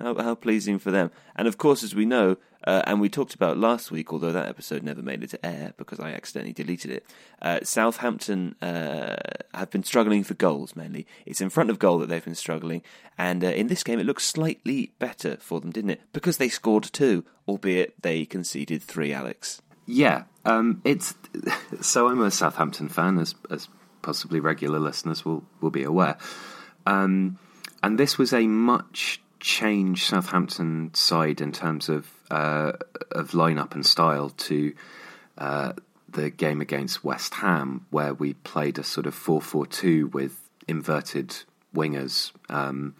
How, 0.00 0.14
how 0.16 0.34
pleasing 0.34 0.78
for 0.78 0.90
them. 0.90 1.10
And 1.36 1.48
of 1.48 1.58
course, 1.58 1.82
as 1.82 1.94
we 1.94 2.06
know, 2.06 2.36
uh, 2.64 2.82
and 2.86 3.00
we 3.00 3.08
talked 3.08 3.34
about 3.34 3.56
last 3.56 3.90
week, 3.90 4.12
although 4.12 4.32
that 4.32 4.48
episode 4.48 4.82
never 4.82 5.00
made 5.00 5.22
it 5.22 5.30
to 5.30 5.46
air 5.46 5.72
because 5.76 6.00
I 6.00 6.12
accidentally 6.12 6.52
deleted 6.52 6.90
it. 6.90 7.06
Uh, 7.40 7.60
Southampton 7.62 8.56
uh, 8.60 9.16
have 9.54 9.70
been 9.70 9.84
struggling 9.84 10.24
for 10.24 10.34
goals 10.34 10.74
mainly. 10.74 11.06
It's 11.24 11.40
in 11.40 11.50
front 11.50 11.70
of 11.70 11.78
goal 11.78 11.98
that 12.00 12.08
they've 12.08 12.24
been 12.24 12.34
struggling, 12.34 12.82
and 13.16 13.44
uh, 13.44 13.48
in 13.48 13.68
this 13.68 13.82
game 13.82 14.00
it 14.00 14.06
looks 14.06 14.24
slightly 14.24 14.92
better 14.98 15.36
for 15.36 15.60
them, 15.60 15.70
didn't 15.70 15.90
it? 15.90 16.00
Because 16.12 16.36
they 16.36 16.48
scored 16.48 16.84
two, 16.84 17.24
albeit 17.46 17.94
they 18.02 18.24
conceded 18.24 18.82
three. 18.82 19.12
Alex. 19.12 19.62
Yeah, 19.86 20.24
um, 20.44 20.82
it's 20.84 21.14
so 21.80 22.08
I'm 22.08 22.20
a 22.20 22.30
Southampton 22.30 22.88
fan, 22.88 23.18
as 23.18 23.34
as 23.50 23.68
possibly 24.02 24.40
regular 24.40 24.78
listeners 24.78 25.24
will 25.24 25.44
will 25.60 25.70
be 25.70 25.84
aware. 25.84 26.18
Um, 26.86 27.38
and 27.82 27.98
this 27.98 28.18
was 28.18 28.32
a 28.32 28.46
much 28.46 29.20
changed 29.40 30.06
Southampton 30.06 30.92
side 30.94 31.40
in 31.40 31.52
terms 31.52 31.88
of 31.88 32.10
uh, 32.30 32.72
of 33.12 33.30
lineup 33.30 33.74
and 33.74 33.84
style 33.84 34.30
to 34.30 34.74
uh, 35.38 35.72
the 36.08 36.30
game 36.30 36.60
against 36.60 37.04
West 37.04 37.34
Ham, 37.34 37.86
where 37.90 38.14
we 38.14 38.34
played 38.34 38.78
a 38.78 38.84
sort 38.84 39.06
of 39.06 39.14
four 39.14 39.40
four 39.40 39.66
two 39.66 40.08
with 40.08 40.48
inverted 40.66 41.34
wingers, 41.74 42.32
um, 42.48 42.94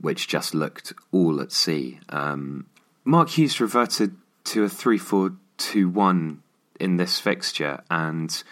which 0.00 0.28
just 0.28 0.54
looked 0.54 0.92
all 1.12 1.40
at 1.40 1.52
sea. 1.52 2.00
Um, 2.08 2.66
Mark 3.04 3.30
Hughes 3.30 3.60
reverted 3.60 4.16
to 4.44 4.64
a 4.64 4.68
three 4.68 4.98
four 4.98 5.32
two 5.56 5.88
one 5.88 6.42
in 6.80 6.96
this 6.96 7.18
fixture, 7.18 7.82
and 7.90 8.42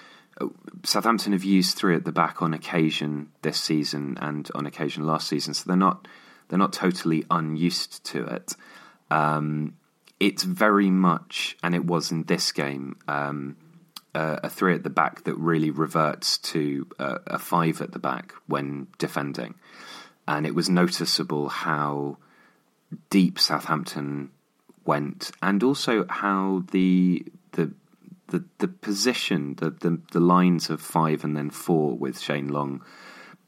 uh, 0.41 0.47
Southampton 0.85 1.33
have 1.33 1.45
used 1.45 1.77
three 1.77 1.97
at 1.97 2.05
the 2.05 2.13
back 2.13 2.43
on 2.43 2.55
occasion 2.55 3.29
this 3.43 3.61
season 3.61 4.19
and 4.21 4.51
on 4.55 4.67
occasion 4.67 5.07
last 5.07 5.29
season, 5.29 5.55
so 5.55 5.65
they're 5.67 5.77
not 5.77 6.07
they're 6.53 6.59
not 6.59 6.75
totally 6.75 7.25
unused 7.31 8.05
to 8.05 8.27
it. 8.27 8.57
Um, 9.11 9.75
it's 10.21 10.43
very 10.43 10.91
much, 10.91 11.57
and 11.63 11.75
it 11.75 11.87
was 11.87 12.13
in 12.13 12.25
this 12.25 12.53
game, 12.53 12.97
um, 13.09 13.57
a 14.15 14.51
three 14.51 14.75
at 14.75 14.83
the 14.83 14.91
back 14.91 15.25
that 15.25 15.35
really 15.37 15.71
reverts 15.71 16.37
to 16.37 16.87
uh, 16.99 17.21
a 17.27 17.39
five 17.39 17.81
at 17.81 17.93
the 17.93 17.99
back 17.99 18.35
when 18.49 18.89
defending. 18.99 19.55
And 20.29 20.45
it 20.45 20.55
was 20.55 20.69
noticeable 20.69 21.49
how 21.49 22.19
deep 23.09 23.39
Southampton 23.39 24.31
went, 24.85 25.31
and 25.41 25.63
also 25.63 26.05
how 26.07 26.65
the 26.71 27.25
the 27.53 27.73
the, 28.27 28.45
the 28.59 28.69
position, 28.69 29.55
the, 29.55 29.71
the 29.71 29.99
the 30.13 30.21
lines 30.21 30.69
of 30.69 30.83
five 30.83 31.25
and 31.25 31.35
then 31.35 31.49
four 31.49 31.97
with 31.97 32.21
Shane 32.21 32.49
Long 32.49 32.83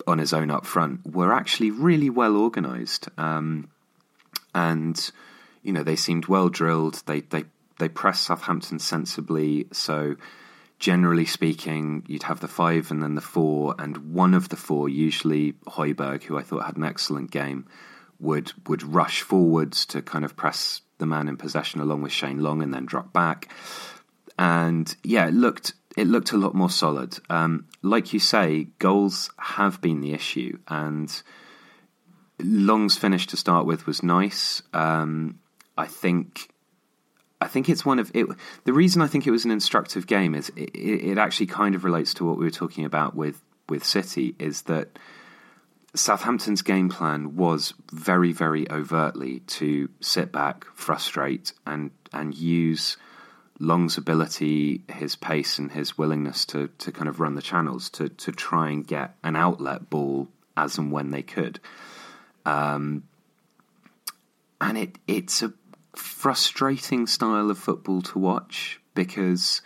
on 0.07 0.19
his 0.19 0.33
own 0.33 0.51
up 0.51 0.67
front 0.67 1.07
were 1.07 1.33
actually 1.33 1.71
really 1.71 2.11
well 2.11 2.37
organised, 2.37 3.09
um, 3.19 3.69
and 4.55 5.11
you 5.63 5.73
know 5.73 5.83
they 5.83 5.97
seemed 5.97 6.27
well 6.27 6.49
drilled. 6.49 7.03
They 7.07 7.21
they 7.21 7.45
they 7.79 7.89
pressed 7.89 8.25
Southampton 8.25 8.79
sensibly. 8.79 9.67
So 9.73 10.17
generally 10.79 11.25
speaking, 11.25 12.05
you'd 12.07 12.25
have 12.25 12.41
the 12.41 12.49
five 12.49 12.91
and 12.91 13.03
then 13.03 13.15
the 13.15 13.21
four, 13.21 13.75
and 13.79 14.13
one 14.13 14.35
of 14.35 14.49
the 14.49 14.57
four, 14.57 14.89
usually 14.89 15.53
Højbjerg, 15.67 16.25
who 16.25 16.39
I 16.39 16.43
thought 16.43 16.67
had 16.67 16.77
an 16.77 16.85
excellent 16.85 17.31
game, 17.31 17.67
would 18.21 18.53
would 18.69 18.83
rush 18.83 19.23
forwards 19.23 19.87
to 19.87 20.03
kind 20.03 20.25
of 20.25 20.37
press 20.37 20.83
the 20.99 21.07
man 21.07 21.29
in 21.29 21.37
possession 21.37 21.81
along 21.81 22.03
with 22.03 22.13
Shane 22.13 22.43
Long, 22.43 22.63
and 22.63 22.73
then 22.73 22.87
drop 22.87 23.13
back. 23.13 23.49
And 24.39 24.95
yeah, 25.03 25.29
it 25.29 25.35
looked 25.35 25.75
it 25.97 26.07
looked 26.07 26.33
a 26.33 26.37
lot 26.37 26.55
more 26.55 26.71
solid. 26.71 27.19
Um, 27.31 27.67
like 27.83 28.13
you 28.13 28.19
say, 28.19 28.69
goals 28.79 29.31
have 29.39 29.81
been 29.81 30.01
the 30.01 30.13
issue, 30.13 30.59
and 30.69 31.23
Long's 32.43 32.97
finish 32.97 33.27
to 33.29 33.37
start 33.37 33.67
with 33.67 33.87
was 33.87 34.03
nice. 34.03 34.63
Um, 34.73 35.39
I 35.77 35.87
think. 35.87 36.51
I 37.41 37.49
think 37.49 37.69
it's 37.69 37.85
one 37.85 37.99
of 37.99 38.11
it. 38.15 38.27
The 38.65 38.73
reason 38.73 39.03
I 39.03 39.07
think 39.07 39.27
it 39.27 39.31
was 39.31 39.45
an 39.45 39.51
instructive 39.51 40.07
game 40.07 40.35
is 40.35 40.51
it, 40.57 40.71
it 40.75 41.19
actually 41.19 41.47
kind 41.47 41.75
of 41.75 41.85
relates 41.85 42.15
to 42.15 42.25
what 42.25 42.39
we 42.39 42.45
were 42.45 42.51
talking 42.51 42.87
about 42.87 43.15
with 43.15 43.43
with 43.69 43.85
City. 43.85 44.35
Is 44.39 44.63
that 44.63 44.99
Southampton's 45.95 46.63
game 46.63 46.89
plan 46.89 47.37
was 47.37 47.75
very, 47.93 48.33
very 48.33 48.71
overtly 48.71 49.41
to 49.41 49.91
sit 50.01 50.33
back, 50.33 50.65
frustrate, 50.75 51.53
and 51.67 51.91
and 52.13 52.35
use 52.35 52.97
Long's 53.61 53.97
ability, 53.97 54.83
his 54.89 55.17
pace, 55.17 55.59
and 55.59 55.71
his 55.71 55.97
willingness 55.97 56.45
to 56.47 56.69
to 56.79 56.93
kind 56.93 57.09
of 57.09 57.21
run 57.21 57.35
the 57.35 57.43
channels 57.43 57.89
to 57.91 58.09
to 58.09 58.33
try 58.33 58.71
and 58.71 58.87
get 58.87 59.15
an 59.23 59.37
outlet 59.37 59.91
ball 59.91 60.29
as 60.57 60.79
and 60.79 60.91
when 60.91 61.11
they 61.11 61.23
could. 61.23 61.61
Um, 62.45 63.05
and 64.61 64.79
it 64.79 64.99
it's 65.07 65.43
a 65.43 65.53
frustrating 65.95 67.07
style 67.07 67.51
of 67.51 67.59
football 67.59 68.03
to 68.03 68.19
watch 68.19 68.81
because 68.95 69.63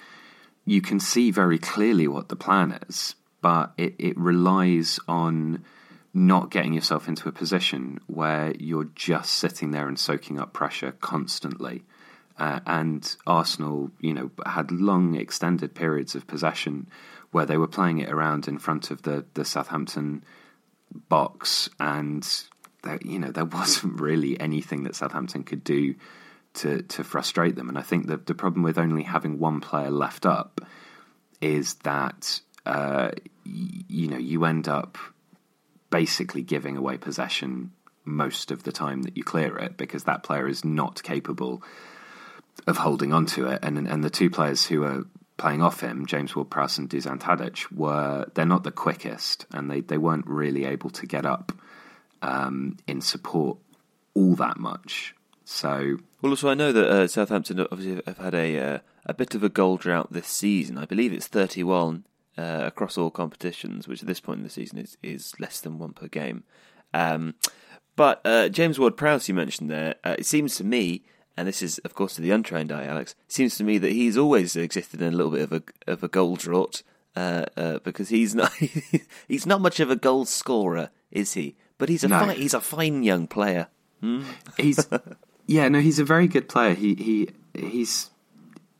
you 0.66 0.82
can 0.82 1.00
see 1.00 1.30
very 1.30 1.58
clearly 1.58 2.06
what 2.06 2.28
the 2.28 2.36
plan 2.36 2.78
is, 2.88 3.14
but 3.40 3.72
it, 3.78 3.94
it 3.98 4.18
relies 4.18 5.00
on 5.08 5.64
not 6.12 6.50
getting 6.50 6.74
yourself 6.74 7.08
into 7.08 7.28
a 7.28 7.32
position 7.32 8.00
where 8.06 8.52
you're 8.58 8.90
just 8.94 9.32
sitting 9.32 9.70
there 9.70 9.88
and 9.88 9.98
soaking 9.98 10.38
up 10.38 10.52
pressure 10.52 10.92
constantly. 11.00 11.82
Uh, 12.38 12.60
and 12.66 13.16
Arsenal, 13.26 13.90
you 14.00 14.14
know, 14.14 14.30
had 14.46 14.70
long 14.70 15.16
extended 15.16 15.74
periods 15.74 16.14
of 16.14 16.26
possession 16.26 16.88
where 17.32 17.46
they 17.46 17.56
were 17.56 17.66
playing 17.66 17.98
it 17.98 18.10
around 18.10 18.48
in 18.48 18.58
front 18.58 18.90
of 18.90 19.02
the, 19.02 19.24
the 19.34 19.44
Southampton 19.44 20.24
box, 21.08 21.68
and 21.80 22.26
there, 22.82 22.98
you 23.02 23.18
know 23.18 23.30
there 23.30 23.44
wasn't 23.60 24.00
really 24.00 24.38
anything 24.40 24.84
that 24.84 24.94
Southampton 24.94 25.42
could 25.42 25.64
do 25.64 25.94
to 26.54 26.82
to 26.82 27.04
frustrate 27.04 27.56
them. 27.56 27.68
And 27.68 27.78
I 27.78 27.82
think 27.82 28.06
that 28.06 28.26
the 28.26 28.34
problem 28.34 28.62
with 28.62 28.78
only 28.78 29.02
having 29.02 29.38
one 29.38 29.60
player 29.60 29.90
left 29.90 30.24
up 30.24 30.60
is 31.40 31.74
that 31.84 32.40
uh, 32.66 33.10
y- 33.44 33.84
you 33.88 34.08
know 34.08 34.18
you 34.18 34.44
end 34.44 34.68
up 34.68 34.96
basically 35.90 36.42
giving 36.42 36.76
away 36.76 36.98
possession 36.98 37.72
most 38.04 38.50
of 38.50 38.62
the 38.62 38.72
time 38.72 39.02
that 39.02 39.16
you 39.16 39.24
clear 39.24 39.58
it 39.58 39.76
because 39.76 40.04
that 40.04 40.22
player 40.22 40.48
is 40.48 40.64
not 40.64 41.02
capable 41.02 41.62
of 42.66 42.78
holding 42.78 43.12
on 43.12 43.26
to 43.26 43.46
it. 43.46 43.60
And 43.62 43.88
and 43.88 44.04
the 44.04 44.10
two 44.10 44.30
players 44.30 44.66
who 44.66 44.84
are 44.84 45.04
playing 45.36 45.62
off 45.62 45.80
him, 45.80 46.04
James 46.04 46.34
Ward-Prowse 46.34 46.78
and 46.78 46.90
Dusan 46.90 47.20
Tadic, 47.20 47.70
were 47.72 48.26
they're 48.34 48.44
not 48.44 48.64
the 48.64 48.72
quickest, 48.72 49.46
and 49.52 49.70
they, 49.70 49.80
they 49.80 49.96
weren't 49.96 50.26
really 50.26 50.64
able 50.64 50.90
to 50.90 51.06
get 51.06 51.24
up 51.24 51.52
um, 52.22 52.76
in 52.86 53.00
support 53.00 53.58
all 54.14 54.34
that 54.34 54.58
much. 54.58 55.14
So 55.44 55.98
well, 56.20 56.32
also 56.32 56.50
I 56.50 56.54
know 56.54 56.72
that 56.72 56.90
uh, 56.90 57.08
Southampton 57.08 57.60
obviously 57.60 58.02
have 58.06 58.18
had 58.18 58.34
a 58.34 58.58
uh, 58.58 58.78
a 59.06 59.14
bit 59.14 59.34
of 59.34 59.42
a 59.42 59.48
goal 59.48 59.76
drought 59.76 60.12
this 60.12 60.26
season. 60.26 60.76
I 60.76 60.84
believe 60.84 61.12
it's 61.12 61.28
thirty 61.28 61.62
one 61.62 62.04
uh, 62.36 62.64
across 62.66 62.98
all 62.98 63.10
competitions, 63.10 63.88
which 63.88 64.02
at 64.02 64.08
this 64.08 64.20
point 64.20 64.38
in 64.38 64.44
the 64.44 64.50
season 64.50 64.78
is 64.78 64.98
is 65.02 65.32
less 65.40 65.60
than 65.60 65.78
one 65.78 65.92
per 65.92 66.08
game. 66.08 66.44
Um, 66.92 67.34
but 67.96 68.20
uh, 68.24 68.48
James 68.48 68.78
Ward-Prowse, 68.78 69.28
you 69.28 69.34
mentioned 69.34 69.70
there, 69.70 69.96
uh, 70.04 70.14
it 70.18 70.26
seems 70.26 70.56
to 70.56 70.64
me 70.64 71.04
and 71.38 71.46
this 71.46 71.62
is, 71.62 71.78
of 71.78 71.94
course, 71.94 72.16
to 72.16 72.20
the 72.20 72.32
untrained 72.32 72.72
eye, 72.72 72.84
Alex, 72.84 73.14
seems 73.28 73.56
to 73.56 73.64
me 73.64 73.78
that 73.78 73.92
he's 73.92 74.16
always 74.16 74.56
existed 74.56 75.00
in 75.00 75.14
a 75.14 75.16
little 75.16 75.30
bit 75.30 75.42
of 75.42 75.52
a 75.52 75.62
of 75.86 76.02
a 76.02 76.08
goal 76.08 76.34
drought 76.34 76.82
uh, 77.14 77.44
uh, 77.56 77.78
because 77.84 78.08
he's 78.08 78.34
not 78.34 78.52
he's 79.28 79.46
not 79.46 79.60
much 79.60 79.78
of 79.78 79.88
a 79.88 79.94
goal 79.94 80.24
scorer, 80.24 80.90
is 81.12 81.34
he? 81.34 81.54
But 81.78 81.90
he's 81.90 82.02
a 82.02 82.08
no. 82.08 82.26
he's 82.30 82.54
a 82.54 82.60
fine 82.60 83.04
young 83.04 83.28
player. 83.28 83.68
Hmm? 84.00 84.24
He's 84.56 84.88
yeah, 85.46 85.68
no, 85.68 85.80
he's 85.80 85.98
a 85.98 86.04
very 86.04 86.28
good 86.28 86.48
player. 86.48 86.74
He 86.74 86.94
he 86.94 87.28
he's 87.54 88.10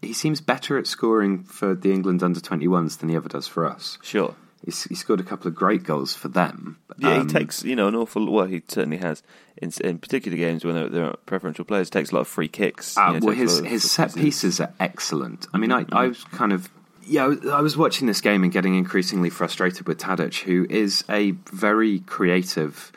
he 0.03 0.12
seems 0.12 0.40
better 0.40 0.79
at 0.79 0.87
scoring 0.87 1.44
for 1.44 1.75
the 1.75 1.92
England 1.92 2.23
under 2.23 2.40
21s 2.40 2.99
than 2.99 3.09
he 3.09 3.16
ever 3.16 3.29
does 3.29 3.47
for 3.47 3.66
us. 3.66 3.99
Sure. 4.03 4.35
He's, 4.69 4.85
he 4.85 4.95
scored 4.95 5.19
a 5.19 5.23
couple 5.23 5.49
of 5.49 5.55
great 5.55 5.83
goals 5.83 6.15
for 6.15 6.29
them. 6.29 6.77
Yeah, 6.99 7.15
um, 7.15 7.27
he 7.27 7.33
takes 7.33 7.65
you 7.65 7.75
know 7.75 7.89
an 7.89 7.95
awful. 7.95 8.31
Well, 8.31 8.45
he 8.45 8.63
certainly 8.69 8.99
has 8.99 9.23
in, 9.57 9.73
in 9.83 9.99
particular 9.99 10.37
games 10.37 10.63
when 10.63 10.93
there 10.93 11.07
are 11.07 11.17
preferential 11.25 11.65
players. 11.65 11.89
Takes 11.89 12.13
a 12.13 12.17
lot 12.17 12.21
of 12.21 12.29
free 12.29 12.49
kicks. 12.49 12.95
Uh, 12.99 13.13
you 13.15 13.21
know, 13.21 13.27
well, 13.29 13.35
his 13.35 13.61
his 13.61 13.91
set 13.91 14.09
pieces. 14.09 14.23
pieces 14.23 14.61
are 14.61 14.75
excellent. 14.79 15.47
I 15.55 15.57
mean, 15.57 15.73
I 15.73 15.85
mm-hmm. 15.85 15.97
I 15.97 16.09
was 16.09 16.23
kind 16.25 16.53
of 16.53 16.69
yeah, 17.07 17.35
I 17.51 17.63
was 17.63 17.79
watching 17.79 18.09
this 18.09 18.21
game 18.21 18.43
and 18.43 18.53
getting 18.53 18.75
increasingly 18.75 19.31
frustrated 19.31 19.89
with 19.89 19.97
Tadic, 19.97 20.43
who 20.43 20.67
is 20.69 21.03
a 21.09 21.31
very 21.51 22.01
creative 22.01 22.93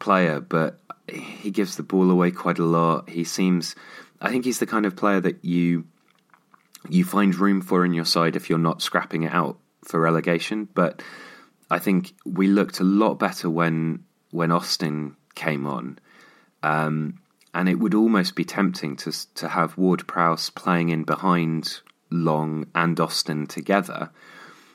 player, 0.00 0.40
but 0.40 0.78
he 1.08 1.50
gives 1.50 1.76
the 1.76 1.82
ball 1.82 2.10
away 2.10 2.32
quite 2.32 2.58
a 2.58 2.66
lot. 2.66 3.08
He 3.08 3.24
seems, 3.24 3.74
I 4.20 4.28
think 4.28 4.44
he's 4.44 4.58
the 4.58 4.66
kind 4.66 4.84
of 4.84 4.94
player 4.94 5.20
that 5.20 5.42
you 5.42 5.86
you 6.90 7.02
find 7.02 7.34
room 7.34 7.62
for 7.62 7.86
in 7.86 7.94
your 7.94 8.04
side 8.04 8.36
if 8.36 8.50
you're 8.50 8.58
not 8.58 8.82
scrapping 8.82 9.22
it 9.22 9.32
out 9.32 9.56
for 9.88 10.00
relegation. 10.00 10.68
But 10.74 11.02
I 11.70 11.78
think 11.78 12.14
we 12.24 12.46
looked 12.46 12.80
a 12.80 12.84
lot 12.84 13.14
better 13.14 13.50
when 13.50 14.04
when 14.30 14.52
Austin 14.52 15.16
came 15.34 15.66
on, 15.66 15.98
um, 16.62 17.20
and 17.54 17.68
it 17.68 17.78
would 17.78 17.94
almost 17.94 18.34
be 18.34 18.44
tempting 18.44 18.96
to 18.96 19.34
to 19.34 19.48
have 19.48 19.78
Ward 19.78 20.06
Prowse 20.06 20.50
playing 20.50 20.90
in 20.90 21.04
behind 21.04 21.80
Long 22.10 22.66
and 22.74 22.98
Austin 23.00 23.46
together, 23.46 24.10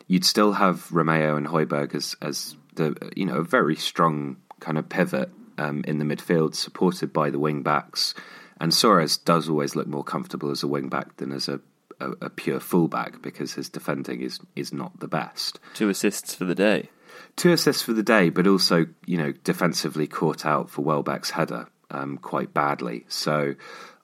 you'd 0.08 0.26
still 0.26 0.54
have 0.54 0.90
Romeu 0.90 1.38
and 1.38 1.48
Højbjerg 1.48 1.96
as 1.96 2.16
as 2.22 2.56
the 2.76 2.96
you 3.16 3.26
know 3.26 3.38
a 3.38 3.44
very 3.44 3.76
strong 3.76 4.38
kind 4.60 4.78
of 4.78 4.90
pivot 4.90 5.30
um, 5.58 5.84
in 5.88 6.00
the 6.00 6.06
midfield, 6.06 6.56
supported 6.56 7.14
by 7.14 7.30
the 7.30 7.40
wing 7.40 7.62
backs. 7.62 8.14
And 8.60 8.72
Soares 8.72 9.24
does 9.24 9.50
always 9.50 9.76
look 9.76 9.88
more 9.88 10.04
comfortable 10.04 10.50
as 10.50 10.64
a 10.64 10.68
wing 10.68 10.88
back 10.88 11.18
than 11.18 11.32
as 11.32 11.50
a, 11.50 11.60
a, 12.04 12.26
a 12.26 12.30
pure 12.30 12.60
fullback 12.60 13.22
because 13.22 13.54
his 13.54 13.70
defending 13.70 14.22
is 14.22 14.40
is 14.56 14.74
not 14.74 15.00
the 15.00 15.08
best. 15.08 15.60
Two 15.74 15.90
assists 15.90 16.36
for 16.36 16.46
the 16.46 16.56
day. 16.56 16.90
Two 17.36 17.52
assists 17.52 17.82
for 17.82 17.94
the 17.94 18.04
day, 18.04 18.30
but 18.30 18.48
also 18.48 18.86
you 19.06 19.18
know 19.18 19.32
defensively 19.44 20.08
caught 20.08 20.46
out 20.46 20.70
for 20.70 20.84
Welbeck's 20.84 21.32
header 21.32 21.68
um, 21.92 22.18
quite 22.18 22.54
badly. 22.54 23.06
So 23.08 23.56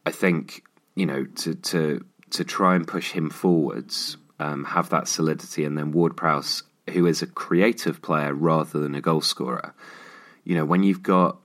I 0.05 0.11
think 0.11 0.63
you 0.95 1.05
know 1.05 1.25
to 1.25 1.55
to 1.55 2.05
to 2.31 2.43
try 2.43 2.75
and 2.75 2.87
push 2.87 3.11
him 3.11 3.29
forwards, 3.29 4.17
um, 4.39 4.63
have 4.65 4.89
that 4.89 5.07
solidity, 5.07 5.65
and 5.65 5.77
then 5.77 5.91
Ward 5.91 6.15
Prowse, 6.15 6.63
who 6.91 7.05
is 7.05 7.21
a 7.21 7.27
creative 7.27 8.01
player 8.01 8.33
rather 8.33 8.79
than 8.79 8.95
a 8.95 9.01
goal 9.01 9.21
scorer. 9.21 9.73
You 10.43 10.55
know 10.55 10.65
when 10.65 10.83
you've 10.83 11.03
got 11.03 11.37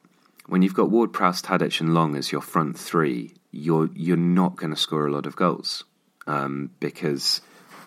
when 0.46 0.62
you've 0.62 0.74
got 0.74 0.90
Ward 0.90 1.12
Prowse, 1.12 1.42
Tadic, 1.42 1.80
and 1.80 1.94
Long 1.94 2.16
as 2.16 2.30
your 2.30 2.42
front 2.42 2.78
three, 2.78 3.34
you're 3.50 3.88
you're 3.94 4.16
not 4.16 4.56
going 4.56 4.70
to 4.70 4.80
score 4.80 5.06
a 5.06 5.12
lot 5.12 5.26
of 5.26 5.36
goals 5.36 5.84
um, 6.26 6.70
because 6.80 7.40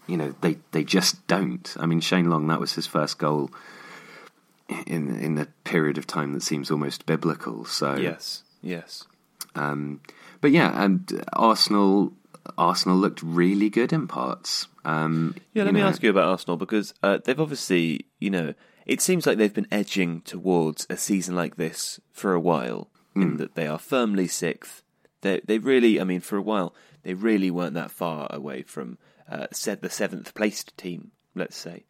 you 0.08 0.18
know 0.18 0.34
they 0.42 0.58
they 0.72 0.84
just 0.84 1.26
don't. 1.28 1.76
I 1.80 1.86
mean, 1.86 2.02
Shane 2.02 2.30
Long 2.30 2.48
that 2.48 2.60
was 2.60 2.74
his 2.74 2.88
first 2.88 3.18
goal 3.18 3.52
in 4.86 5.16
in 5.20 5.38
a 5.38 5.46
period 5.64 5.98
of 5.98 6.08
time 6.08 6.34
that 6.34 6.44
seems 6.44 6.72
almost 6.72 7.06
biblical. 7.06 7.66
So 7.66 7.96
yes, 7.96 8.44
yes. 8.62 9.06
Um, 9.56 10.02
but 10.42 10.52
yeah, 10.52 10.84
and 10.84 11.24
Arsenal 11.34 12.14
Arsenal 12.58 12.98
looked 12.98 13.22
really 13.22 13.70
good 13.70 13.92
in 13.92 14.08
parts. 14.08 14.68
Um, 14.86 15.36
yeah, 15.54 15.64
let 15.64 15.74
me 15.74 15.82
know. 15.82 15.88
ask 15.88 16.02
you 16.02 16.10
about 16.10 16.26
Arsenal 16.26 16.58
because 16.58 16.94
uh, 17.04 17.20
they've 17.24 17.40
obviously, 17.40 18.06
you 18.20 18.30
know, 18.30 18.54
it 18.86 19.02
seems 19.02 19.26
like 19.26 19.38
they've 19.38 19.54
been 19.54 19.68
edging 19.72 20.22
towards 20.22 20.88
a 20.90 20.96
season 20.96 21.36
like 21.36 21.58
this 21.58 22.00
for 22.12 22.34
a 22.34 22.40
while. 22.40 22.90
Mm. 23.16 23.22
In 23.22 23.38
that 23.38 23.56
they 23.56 23.68
are 23.68 23.80
firmly 23.80 24.28
sixth. 24.28 24.84
They 25.22 25.42
they 25.44 25.58
really, 25.58 26.00
I 26.00 26.04
mean, 26.04 26.22
for 26.22 26.38
a 26.38 26.42
while 26.42 26.74
they 27.08 27.14
really 27.14 27.50
weren't 27.50 27.76
that 27.76 27.90
far 27.90 28.28
away 28.32 28.64
from 28.64 28.98
uh, 29.32 29.48
said 29.54 29.82
the 29.82 29.90
seventh 29.90 30.34
placed 30.34 30.76
team, 30.78 31.12
let's 31.36 31.56
say. 31.56 31.86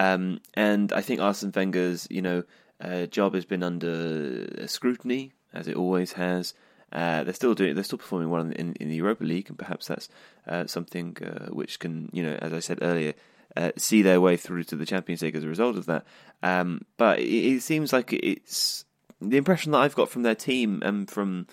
Um, 0.00 0.40
and 0.54 0.90
I 0.90 1.02
think 1.02 1.20
Arsene 1.20 1.52
Wenger's, 1.54 2.08
you 2.10 2.22
know, 2.22 2.44
uh, 2.80 3.04
job 3.04 3.34
has 3.34 3.44
been 3.44 3.62
under 3.62 4.66
scrutiny 4.66 5.34
as 5.52 5.68
it 5.68 5.76
always 5.76 6.14
has. 6.14 6.54
Uh, 6.90 7.24
they're 7.24 7.34
still 7.34 7.54
doing. 7.54 7.74
They're 7.74 7.84
still 7.84 7.98
performing 7.98 8.30
well 8.30 8.40
in, 8.40 8.72
in 8.72 8.88
the 8.88 8.94
Europa 8.94 9.24
League, 9.24 9.50
and 9.50 9.58
perhaps 9.58 9.88
that's 9.88 10.08
uh, 10.48 10.66
something 10.66 11.18
uh, 11.22 11.52
which 11.52 11.78
can, 11.78 12.08
you 12.14 12.22
know, 12.22 12.38
as 12.40 12.54
I 12.54 12.60
said 12.60 12.78
earlier, 12.80 13.12
uh, 13.58 13.72
see 13.76 14.00
their 14.00 14.20
way 14.20 14.38
through 14.38 14.64
to 14.64 14.76
the 14.76 14.86
Champions 14.86 15.20
League 15.20 15.36
as 15.36 15.44
a 15.44 15.48
result 15.48 15.76
of 15.76 15.84
that. 15.86 16.06
Um, 16.42 16.86
but 16.96 17.18
it, 17.18 17.56
it, 17.56 17.62
seems 17.62 17.92
like 17.92 18.14
it's 18.14 18.86
the 19.20 19.36
impression 19.36 19.72
that 19.72 19.78
I've 19.78 19.94
got 19.94 20.08
from 20.08 20.22
their 20.22 20.34
team 20.34 20.82
and 20.82 21.10
from 21.10 21.48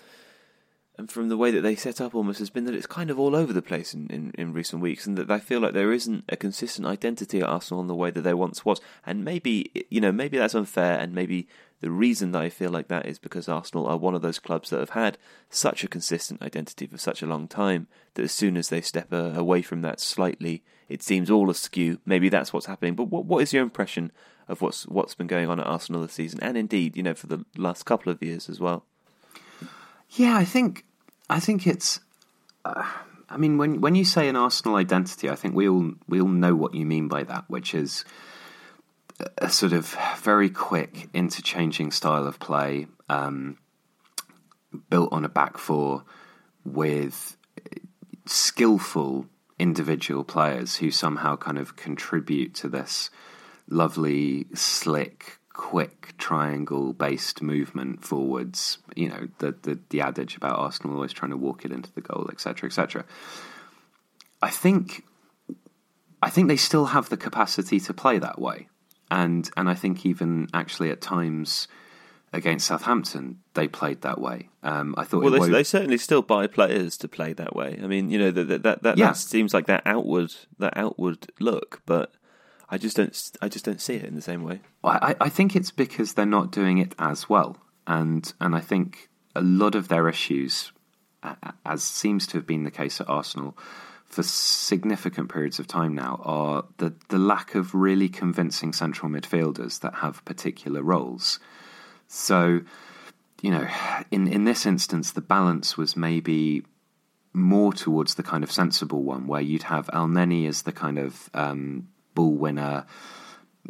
and 1.02 1.10
from 1.10 1.28
the 1.28 1.36
way 1.36 1.50
that 1.50 1.62
they 1.62 1.74
set 1.74 2.00
up 2.00 2.14
almost 2.14 2.38
has 2.38 2.48
been 2.48 2.64
that 2.64 2.76
it's 2.76 2.86
kind 2.86 3.10
of 3.10 3.18
all 3.18 3.34
over 3.34 3.52
the 3.52 3.60
place 3.60 3.92
in, 3.92 4.06
in, 4.06 4.30
in, 4.38 4.52
recent 4.52 4.80
weeks 4.80 5.04
and 5.04 5.18
that 5.18 5.28
I 5.32 5.40
feel 5.40 5.58
like 5.58 5.72
there 5.72 5.92
isn't 5.92 6.22
a 6.28 6.36
consistent 6.36 6.86
identity 6.86 7.40
at 7.40 7.48
Arsenal 7.48 7.80
in 7.80 7.88
the 7.88 7.94
way 7.96 8.12
that 8.12 8.20
there 8.20 8.36
once 8.36 8.64
was. 8.64 8.80
And 9.04 9.24
maybe 9.24 9.72
you 9.90 10.00
know, 10.00 10.12
maybe 10.12 10.38
that's 10.38 10.54
unfair 10.54 11.00
and 11.00 11.12
maybe 11.12 11.48
the 11.80 11.90
reason 11.90 12.30
that 12.30 12.42
I 12.42 12.50
feel 12.50 12.70
like 12.70 12.86
that 12.86 13.06
is 13.06 13.18
because 13.18 13.48
Arsenal 13.48 13.88
are 13.88 13.96
one 13.96 14.14
of 14.14 14.22
those 14.22 14.38
clubs 14.38 14.70
that 14.70 14.78
have 14.78 14.90
had 14.90 15.18
such 15.50 15.82
a 15.82 15.88
consistent 15.88 16.40
identity 16.40 16.86
for 16.86 16.98
such 16.98 17.20
a 17.20 17.26
long 17.26 17.48
time 17.48 17.88
that 18.14 18.22
as 18.22 18.30
soon 18.30 18.56
as 18.56 18.68
they 18.68 18.80
step 18.80 19.12
uh, 19.12 19.32
away 19.34 19.60
from 19.60 19.82
that 19.82 19.98
slightly, 19.98 20.62
it 20.88 21.02
seems 21.02 21.30
all 21.32 21.50
askew. 21.50 21.98
Maybe 22.06 22.28
that's 22.28 22.52
what's 22.52 22.66
happening. 22.66 22.94
But 22.94 23.08
what 23.08 23.24
what 23.24 23.42
is 23.42 23.52
your 23.52 23.64
impression 23.64 24.12
of 24.46 24.62
what's 24.62 24.86
what's 24.86 25.16
been 25.16 25.26
going 25.26 25.48
on 25.48 25.58
at 25.58 25.66
Arsenal 25.66 26.02
this 26.02 26.12
season, 26.12 26.38
and 26.40 26.56
indeed, 26.56 26.96
you 26.96 27.02
know, 27.02 27.14
for 27.14 27.26
the 27.26 27.44
last 27.56 27.82
couple 27.86 28.12
of 28.12 28.22
years 28.22 28.48
as 28.48 28.60
well? 28.60 28.84
Yeah, 30.10 30.36
I 30.36 30.44
think 30.44 30.84
I 31.32 31.40
think 31.40 31.66
it's. 31.66 32.00
Uh, 32.62 32.84
I 33.30 33.38
mean, 33.38 33.56
when 33.56 33.80
when 33.80 33.94
you 33.94 34.04
say 34.04 34.28
an 34.28 34.36
Arsenal 34.36 34.76
identity, 34.76 35.30
I 35.30 35.34
think 35.34 35.54
we 35.54 35.66
all 35.66 35.92
we 36.06 36.20
all 36.20 36.28
know 36.28 36.54
what 36.54 36.74
you 36.74 36.84
mean 36.84 37.08
by 37.08 37.22
that, 37.24 37.44
which 37.48 37.74
is 37.74 38.04
a 39.38 39.48
sort 39.48 39.72
of 39.72 39.96
very 40.18 40.50
quick, 40.50 41.08
interchanging 41.14 41.90
style 41.90 42.26
of 42.26 42.38
play, 42.38 42.86
um, 43.08 43.56
built 44.90 45.10
on 45.10 45.24
a 45.24 45.28
back 45.28 45.56
four 45.56 46.04
with 46.66 47.36
skillful 48.26 49.26
individual 49.58 50.24
players 50.24 50.76
who 50.76 50.90
somehow 50.90 51.36
kind 51.36 51.58
of 51.58 51.76
contribute 51.76 52.52
to 52.56 52.68
this 52.68 53.08
lovely, 53.70 54.46
slick, 54.52 55.38
quick 55.62 56.14
triangle 56.18 56.92
based 56.92 57.40
movement 57.42 58.04
forwards. 58.04 58.78
You 58.96 59.08
know, 59.08 59.28
the, 59.38 59.52
the, 59.62 59.78
the 59.90 60.00
adage 60.00 60.36
about 60.36 60.58
Arsenal 60.58 60.96
always 60.96 61.12
trying 61.12 61.30
to 61.30 61.36
walk 61.36 61.64
it 61.64 61.72
into 61.72 61.92
the 61.92 62.00
goal, 62.00 62.28
etc., 62.32 62.68
etc. 62.68 63.04
I 64.42 64.50
think 64.50 65.04
I 66.20 66.30
think 66.30 66.48
they 66.48 66.56
still 66.56 66.86
have 66.86 67.08
the 67.08 67.16
capacity 67.16 67.80
to 67.80 67.94
play 67.94 68.18
that 68.18 68.40
way 68.40 68.68
and 69.12 69.50
and 69.56 69.68
I 69.68 69.74
think 69.74 70.06
even 70.06 70.48
actually 70.54 70.90
at 70.90 71.00
times 71.00 71.68
against 72.32 72.66
Southampton 72.66 73.40
they 73.52 73.68
played 73.68 74.00
that 74.00 74.18
way. 74.18 74.48
Um, 74.62 74.94
I 74.96 75.04
thought 75.04 75.22
well, 75.22 75.38
they, 75.38 75.50
they, 75.50 75.64
certainly 75.64 75.98
still 75.98 76.22
buy 76.22 76.46
players 76.46 76.96
to 76.98 77.08
play 77.08 77.34
that 77.34 77.54
way. 77.54 77.78
I 77.82 77.86
mean, 77.86 78.10
you 78.10 78.18
know 78.18 78.30
that 78.30 78.62
that 78.62 78.82
that, 78.82 78.98
yeah. 78.98 79.08
that 79.08 79.18
seems 79.18 79.52
like 79.52 79.66
that 79.66 79.82
outward 79.84 80.34
that 80.58 80.76
outward 80.76 81.30
look, 81.38 81.82
but. 81.86 82.12
I 82.72 82.78
just 82.78 82.96
don't. 82.96 83.32
I 83.42 83.48
just 83.48 83.66
don't 83.66 83.82
see 83.82 83.96
it 83.96 84.04
in 84.04 84.14
the 84.14 84.22
same 84.22 84.42
way. 84.42 84.60
I, 84.82 85.14
I 85.20 85.28
think 85.28 85.54
it's 85.54 85.70
because 85.70 86.14
they're 86.14 86.24
not 86.24 86.50
doing 86.50 86.78
it 86.78 86.94
as 86.98 87.28
well, 87.28 87.58
and 87.86 88.32
and 88.40 88.56
I 88.56 88.60
think 88.60 89.10
a 89.36 89.42
lot 89.42 89.74
of 89.74 89.88
their 89.88 90.08
issues, 90.08 90.72
as 91.66 91.82
seems 91.82 92.26
to 92.28 92.38
have 92.38 92.46
been 92.46 92.64
the 92.64 92.70
case 92.70 92.98
at 92.98 93.10
Arsenal, 93.10 93.58
for 94.06 94.22
significant 94.22 95.30
periods 95.30 95.58
of 95.58 95.66
time 95.66 95.94
now 95.94 96.20
are 96.24 96.64
the, 96.78 96.94
the 97.08 97.18
lack 97.18 97.54
of 97.54 97.74
really 97.74 98.08
convincing 98.08 98.72
central 98.72 99.10
midfielders 99.10 99.80
that 99.80 99.96
have 99.96 100.24
particular 100.24 100.82
roles. 100.82 101.38
So, 102.08 102.60
you 103.40 103.50
know, 103.50 103.66
in, 104.10 104.28
in 104.28 104.44
this 104.44 104.66
instance, 104.66 105.12
the 105.12 105.22
balance 105.22 105.78
was 105.78 105.96
maybe 105.96 106.64
more 107.32 107.72
towards 107.72 108.14
the 108.16 108.22
kind 108.22 108.44
of 108.44 108.52
sensible 108.52 109.02
one 109.02 109.26
where 109.26 109.40
you'd 109.40 109.64
have 109.64 109.86
Elneny 109.88 110.46
as 110.46 110.62
the 110.62 110.72
kind 110.72 110.98
of 110.98 111.30
um, 111.32 111.88
ball 112.14 112.34
winner, 112.34 112.86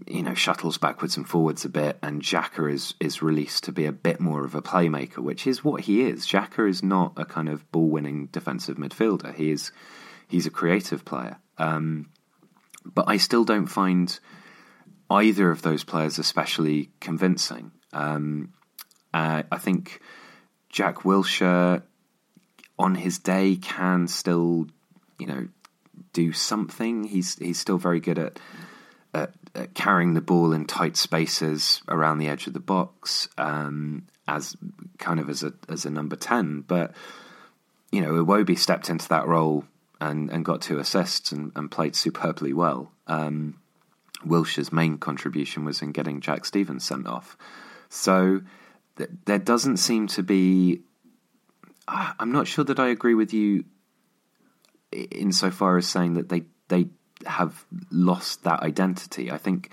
you 0.06 0.22
know, 0.22 0.34
shuttles 0.34 0.78
backwards 0.78 1.16
and 1.16 1.28
forwards 1.28 1.64
a 1.64 1.68
bit, 1.68 1.98
and 2.02 2.22
Xhaka 2.22 2.72
is 2.72 2.94
is 3.00 3.22
released 3.22 3.64
to 3.64 3.72
be 3.72 3.86
a 3.86 3.92
bit 3.92 4.20
more 4.20 4.44
of 4.44 4.54
a 4.54 4.62
playmaker, 4.62 5.18
which 5.18 5.46
is 5.46 5.64
what 5.64 5.82
he 5.82 6.02
is. 6.02 6.26
Xhaka 6.26 6.68
is 6.68 6.82
not 6.82 7.12
a 7.16 7.24
kind 7.24 7.48
of 7.48 7.70
ball 7.72 7.88
winning 7.88 8.26
defensive 8.26 8.76
midfielder. 8.76 9.34
He 9.34 9.50
is 9.50 9.72
he's 10.28 10.46
a 10.46 10.50
creative 10.50 11.04
player. 11.04 11.38
Um, 11.58 12.08
but 12.84 13.04
I 13.06 13.16
still 13.16 13.44
don't 13.44 13.66
find 13.66 14.18
either 15.10 15.50
of 15.50 15.62
those 15.62 15.84
players 15.84 16.18
especially 16.18 16.90
convincing. 17.00 17.70
Um, 17.92 18.52
uh, 19.12 19.42
I 19.50 19.58
think 19.58 20.00
Jack 20.70 21.00
Wilshere, 21.00 21.82
on 22.78 22.94
his 22.94 23.18
day, 23.18 23.56
can 23.56 24.08
still, 24.08 24.66
you 25.18 25.26
know, 25.26 25.48
do 26.12 26.32
something. 26.32 27.04
He's 27.04 27.38
he's 27.38 27.58
still 27.58 27.78
very 27.78 28.00
good 28.00 28.18
at, 28.18 28.38
at, 29.14 29.32
at 29.54 29.74
carrying 29.74 30.14
the 30.14 30.20
ball 30.20 30.52
in 30.52 30.66
tight 30.66 30.96
spaces 30.96 31.82
around 31.88 32.18
the 32.18 32.28
edge 32.28 32.46
of 32.46 32.52
the 32.52 32.60
box, 32.60 33.28
um, 33.38 34.06
as 34.28 34.56
kind 34.98 35.20
of 35.20 35.28
as 35.28 35.42
a 35.42 35.52
as 35.68 35.84
a 35.84 35.90
number 35.90 36.16
ten. 36.16 36.62
But 36.62 36.92
you 37.90 38.00
know, 38.00 38.24
Iwobi 38.24 38.58
stepped 38.58 38.88
into 38.88 39.08
that 39.08 39.26
role 39.26 39.64
and, 40.00 40.30
and 40.30 40.44
got 40.44 40.62
two 40.62 40.78
assists 40.78 41.30
and, 41.30 41.52
and 41.54 41.70
played 41.70 41.94
superbly 41.94 42.52
well. 42.52 42.90
Um, 43.06 43.60
Wilshere's 44.24 44.72
main 44.72 44.98
contribution 44.98 45.64
was 45.64 45.82
in 45.82 45.92
getting 45.92 46.20
Jack 46.20 46.44
Stephens 46.44 46.84
sent 46.84 47.06
off. 47.06 47.36
So 47.88 48.40
th- 48.96 49.10
there 49.26 49.38
doesn't 49.38 49.76
seem 49.76 50.06
to 50.08 50.22
be. 50.22 50.80
I'm 51.86 52.32
not 52.32 52.46
sure 52.46 52.64
that 52.64 52.78
I 52.78 52.88
agree 52.88 53.14
with 53.14 53.34
you 53.34 53.64
insofar 54.92 55.78
as 55.78 55.86
saying 55.86 56.14
that 56.14 56.28
they 56.28 56.44
they 56.68 56.88
have 57.26 57.64
lost 57.90 58.44
that 58.44 58.60
identity. 58.60 59.30
I 59.30 59.38
think 59.38 59.70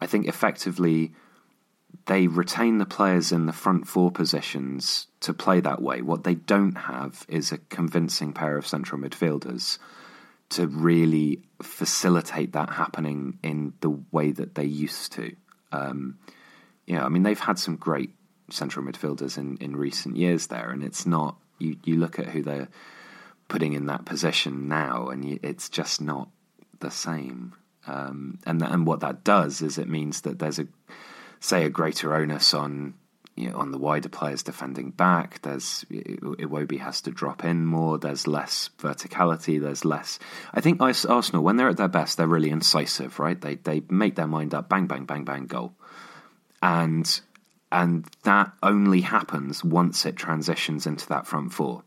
I 0.00 0.06
think 0.06 0.26
effectively 0.26 1.12
they 2.06 2.26
retain 2.26 2.78
the 2.78 2.86
players 2.86 3.32
in 3.32 3.46
the 3.46 3.52
front 3.52 3.86
four 3.86 4.10
positions 4.10 5.06
to 5.20 5.32
play 5.32 5.60
that 5.60 5.80
way. 5.80 6.02
What 6.02 6.24
they 6.24 6.34
don't 6.34 6.76
have 6.76 7.24
is 7.28 7.52
a 7.52 7.58
convincing 7.58 8.32
pair 8.32 8.58
of 8.58 8.66
central 8.66 9.00
midfielders 9.00 9.78
to 10.50 10.66
really 10.66 11.42
facilitate 11.62 12.52
that 12.52 12.70
happening 12.70 13.38
in 13.42 13.72
the 13.80 13.98
way 14.12 14.32
that 14.32 14.54
they 14.54 14.64
used 14.64 15.12
to. 15.12 15.34
Um, 15.72 16.18
yeah, 16.86 17.04
I 17.04 17.08
mean 17.08 17.22
they've 17.22 17.38
had 17.38 17.58
some 17.58 17.76
great 17.76 18.10
central 18.50 18.84
midfielders 18.84 19.38
in, 19.38 19.56
in 19.58 19.74
recent 19.76 20.16
years 20.16 20.48
there, 20.48 20.70
and 20.70 20.82
it's 20.82 21.06
not 21.06 21.38
you. 21.58 21.76
You 21.84 21.96
look 21.96 22.18
at 22.18 22.26
who 22.26 22.42
they're 22.42 22.68
putting 23.48 23.72
in 23.72 23.86
that 23.86 24.04
position 24.04 24.68
now, 24.68 25.08
and 25.08 25.24
you, 25.24 25.38
it's 25.42 25.68
just 25.68 26.00
not 26.00 26.28
the 26.80 26.90
same. 26.90 27.54
Um, 27.86 28.38
and 28.46 28.62
and 28.62 28.86
what 28.86 29.00
that 29.00 29.24
does 29.24 29.60
is 29.62 29.78
it 29.78 29.88
means 29.88 30.22
that 30.22 30.38
there's 30.38 30.58
a 30.58 30.66
say 31.40 31.64
a 31.64 31.70
greater 31.70 32.14
onus 32.14 32.54
on 32.54 32.94
you 33.36 33.50
know, 33.50 33.56
on 33.58 33.72
the 33.72 33.78
wider 33.78 34.08
players 34.08 34.42
defending 34.42 34.90
back. 34.90 35.42
There's 35.42 35.84
Iwobi 35.90 36.78
has 36.78 37.00
to 37.02 37.10
drop 37.10 37.44
in 37.44 37.66
more. 37.66 37.98
There's 37.98 38.26
less 38.26 38.70
verticality. 38.78 39.60
There's 39.60 39.84
less. 39.84 40.18
I 40.52 40.60
think 40.60 40.80
Arsenal, 40.80 41.42
when 41.42 41.56
they're 41.56 41.68
at 41.68 41.76
their 41.76 41.88
best, 41.88 42.16
they're 42.16 42.28
really 42.28 42.50
incisive, 42.50 43.18
right? 43.18 43.40
They 43.40 43.56
they 43.56 43.82
make 43.90 44.14
their 44.14 44.26
mind 44.26 44.54
up, 44.54 44.68
bang, 44.68 44.86
bang, 44.86 45.04
bang, 45.04 45.24
bang, 45.24 45.46
goal, 45.46 45.74
and 46.62 47.20
and 47.72 48.06
that 48.22 48.52
only 48.62 49.00
happens 49.00 49.64
once 49.64 50.06
it 50.06 50.16
transitions 50.16 50.86
into 50.86 51.08
that 51.08 51.26
front 51.26 51.52
four. 51.52 51.82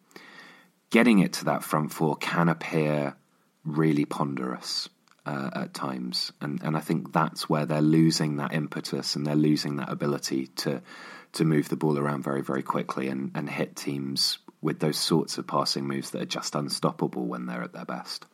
Getting 0.90 1.20
it 1.20 1.34
to 1.34 1.46
that 1.46 1.64
front 1.64 1.92
four 1.92 2.16
can 2.16 2.50
appear 2.50 3.16
really 3.66 4.06
ponderous 4.06 4.88
uh, 5.26 5.50
at 5.54 5.74
times, 5.74 6.32
and 6.40 6.62
and 6.64 6.78
I 6.78 6.80
think 6.80 7.12
that's 7.12 7.50
where 7.50 7.66
they're 7.66 7.82
losing 7.82 8.38
that 8.38 8.54
impetus 8.54 9.16
and 9.16 9.26
they're 9.26 9.36
losing 9.36 9.76
that 9.78 9.92
ability 9.92 10.48
to 10.48 10.82
to 11.34 11.46
move 11.46 11.70
the 11.70 11.76
ball 11.76 11.98
around 11.98 12.24
very, 12.24 12.42
very 12.42 12.64
quickly 12.64 13.08
and, 13.08 13.32
and 13.36 13.50
hit 13.50 13.76
teams 13.76 14.40
with 14.62 14.80
those 14.80 14.98
sorts 14.98 15.38
of 15.38 15.48
passing 15.48 15.88
moves 15.88 16.12
that 16.12 16.22
are 16.22 16.26
just 16.26 16.56
unstoppable 16.56 17.26
when 17.26 17.46
they're 17.46 17.64
at 17.64 17.74
their 17.74 17.86
best. 17.86 18.26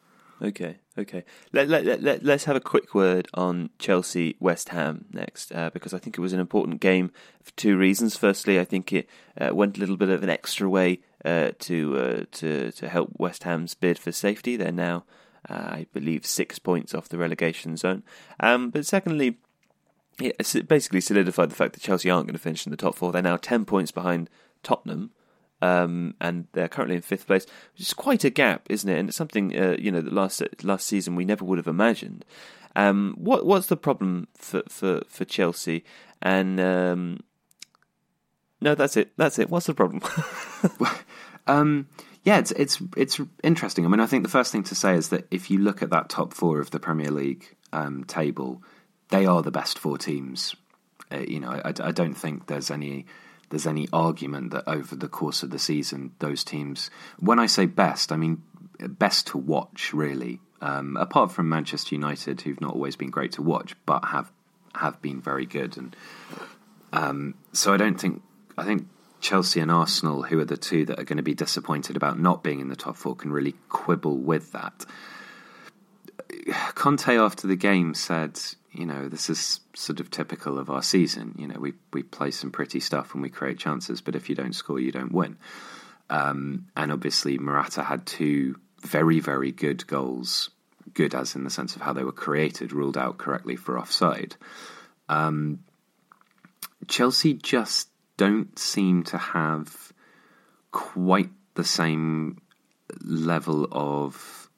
Okay, 0.41 0.77
okay. 0.97 1.23
Let, 1.53 1.69
let, 1.69 2.01
let, 2.01 2.27
us 2.27 2.43
have 2.45 2.55
a 2.55 2.61
quick 2.61 2.93
word 2.93 3.27
on 3.33 3.69
Chelsea 3.79 4.35
West 4.39 4.69
Ham 4.69 5.05
next, 5.13 5.53
uh, 5.53 5.69
because 5.69 5.93
I 5.93 5.99
think 5.99 6.17
it 6.17 6.21
was 6.21 6.33
an 6.33 6.39
important 6.39 6.81
game 6.81 7.11
for 7.41 7.51
two 7.51 7.77
reasons. 7.77 8.17
Firstly, 8.17 8.59
I 8.59 8.65
think 8.65 8.91
it 8.91 9.07
uh, 9.39 9.53
went 9.53 9.77
a 9.77 9.79
little 9.79 9.95
bit 9.95 10.09
of 10.09 10.23
an 10.23 10.29
extra 10.29 10.69
way 10.69 10.99
uh, 11.25 11.51
to 11.59 11.97
uh, 11.97 12.23
to 12.31 12.71
to 12.71 12.89
help 12.89 13.11
West 13.17 13.43
Ham's 13.43 13.73
bid 13.73 13.97
for 13.97 14.11
safety. 14.11 14.55
They're 14.55 14.71
now, 14.71 15.05
uh, 15.49 15.53
I 15.53 15.87
believe, 15.93 16.25
six 16.25 16.59
points 16.59 16.93
off 16.93 17.09
the 17.09 17.17
relegation 17.17 17.77
zone. 17.77 18.03
Um, 18.39 18.69
but 18.69 18.85
secondly, 18.85 19.37
it 20.19 20.67
basically 20.67 21.01
solidified 21.01 21.49
the 21.49 21.55
fact 21.55 21.73
that 21.73 21.81
Chelsea 21.81 22.09
aren't 22.09 22.27
going 22.27 22.35
to 22.35 22.39
finish 22.39 22.65
in 22.65 22.71
the 22.71 22.77
top 22.77 22.95
four. 22.95 23.11
They're 23.11 23.21
now 23.21 23.37
10 23.37 23.65
points 23.65 23.91
behind 23.91 24.29
Tottenham. 24.61 25.11
Um, 25.61 26.15
and 26.19 26.47
they're 26.51 26.67
currently 26.67 26.97
in 26.97 27.01
fifth 27.01 27.25
place, 27.25 27.45
which 27.71 27.83
is 27.83 27.93
quite 27.93 28.25
a 28.25 28.29
gap, 28.29 28.67
isn't 28.69 28.89
it? 28.89 28.99
And 28.99 29.07
it's 29.07 29.17
something 29.17 29.57
uh, 29.57 29.77
you 29.79 29.91
know 29.91 30.01
that 30.01 30.11
last 30.11 30.43
last 30.61 30.85
season 30.85 31.15
we 31.15 31.23
never 31.23 31.45
would 31.45 31.57
have 31.57 31.67
imagined. 31.67 32.25
Um, 32.75 33.15
what 33.17 33.45
what's 33.45 33.67
the 33.67 33.77
problem 33.77 34.27
for 34.35 34.63
for, 34.67 35.03
for 35.07 35.23
Chelsea? 35.23 35.85
And 36.21 36.59
um, 36.59 37.19
no, 38.63 38.75
that's 38.75 38.95
it. 38.95 39.11
That's 39.17 39.39
it. 39.39 39.49
What's 39.49 39.65
the 39.65 39.73
problem? 39.73 40.01
um, 41.47 41.87
yeah, 42.23 42.39
it's 42.39 42.51
it's 42.51 42.81
it's 42.95 43.19
interesting. 43.43 43.85
I 43.85 43.89
mean, 43.89 43.99
I 43.99 44.05
think 44.05 44.23
the 44.23 44.29
first 44.29 44.51
thing 44.51 44.63
to 44.63 44.75
say 44.75 44.95
is 44.95 45.09
that 45.09 45.27
if 45.29 45.51
you 45.51 45.59
look 45.59 45.83
at 45.83 45.89
that 45.89 46.09
top 46.09 46.33
four 46.33 46.59
of 46.59 46.71
the 46.71 46.79
Premier 46.79 47.11
League 47.11 47.55
um, 47.73 48.05
table, 48.05 48.63
they 49.09 49.25
are 49.25 49.41
the 49.41 49.51
best 49.51 49.77
four 49.77 49.97
teams. 49.97 50.55
Uh, 51.11 51.19
you 51.19 51.41
know, 51.41 51.49
I, 51.49 51.73
I, 51.83 51.91
don't 51.91 52.13
think 52.13 52.47
there's 52.47 52.71
any 52.71 53.05
there's 53.49 53.67
any 53.67 53.89
argument 53.91 54.51
that 54.51 54.63
over 54.65 54.95
the 54.95 55.09
course 55.09 55.43
of 55.43 55.49
the 55.49 55.59
season, 55.59 56.13
those 56.19 56.45
teams. 56.45 56.89
When 57.19 57.39
I 57.39 57.45
say 57.45 57.65
best, 57.65 58.13
I 58.13 58.15
mean 58.15 58.41
best 58.79 59.27
to 59.27 59.37
watch, 59.37 59.93
really. 59.93 60.39
Um, 60.61 60.95
apart 60.95 61.33
from 61.33 61.49
Manchester 61.49 61.93
United, 61.93 62.39
who've 62.39 62.61
not 62.61 62.73
always 62.73 62.95
been 62.95 63.09
great 63.09 63.33
to 63.33 63.41
watch, 63.41 63.75
but 63.85 64.05
have 64.05 64.31
have 64.75 65.01
been 65.01 65.19
very 65.19 65.45
good, 65.45 65.75
and 65.75 65.93
um, 66.93 67.35
so 67.51 67.73
I 67.73 67.77
don't 67.77 67.99
think 67.99 68.21
I 68.57 68.63
think 68.63 68.87
Chelsea 69.21 69.59
and 69.59 69.71
Arsenal, 69.71 70.23
who 70.23 70.39
are 70.39 70.45
the 70.45 70.57
two 70.57 70.85
that 70.85 70.99
are 70.99 71.05
going 71.05 71.17
to 71.17 71.23
be 71.23 71.33
disappointed 71.33 71.95
about 71.95 72.19
not 72.19 72.43
being 72.43 72.59
in 72.59 72.67
the 72.67 72.75
top 72.75 72.97
four, 72.97 73.15
can 73.15 73.31
really 73.31 73.55
quibble 73.69 74.17
with 74.17 74.51
that. 74.51 74.85
Conte 76.75 77.17
after 77.17 77.47
the 77.47 77.55
game 77.55 77.93
said, 77.93 78.39
you 78.73 78.85
know, 78.85 79.07
this 79.07 79.29
is 79.29 79.61
sort 79.75 79.99
of 79.99 80.11
typical 80.11 80.59
of 80.59 80.69
our 80.69 80.81
season. 80.81 81.35
You 81.37 81.47
know, 81.47 81.59
we 81.59 81.73
we 81.93 82.03
play 82.03 82.31
some 82.31 82.51
pretty 82.51 82.79
stuff 82.79 83.13
and 83.13 83.23
we 83.23 83.29
create 83.29 83.59
chances, 83.59 84.01
but 84.01 84.15
if 84.15 84.29
you 84.29 84.35
don't 84.35 84.53
score, 84.53 84.79
you 84.79 84.91
don't 84.91 85.11
win. 85.11 85.37
Um, 86.09 86.67
and 86.75 86.91
obviously, 86.91 87.37
Morata 87.37 87.83
had 87.83 88.05
two 88.05 88.59
very 88.81 89.19
very 89.19 89.51
good 89.51 89.85
goals, 89.87 90.49
good 90.93 91.15
as 91.15 91.35
in 91.35 91.43
the 91.43 91.49
sense 91.49 91.75
of 91.75 91.81
how 91.81 91.93
they 91.93 92.03
were 92.03 92.11
created, 92.11 92.73
ruled 92.73 92.97
out 92.97 93.17
correctly 93.17 93.55
for 93.55 93.79
offside. 93.79 94.35
Um, 95.07 95.59
Chelsea 96.87 97.33
just 97.35 97.89
don't 98.17 98.57
seem 98.57 99.03
to 99.03 99.17
have 99.17 99.91
quite 100.71 101.29
the 101.55 101.63
same 101.63 102.41
level 103.01 103.67
of 103.71 104.49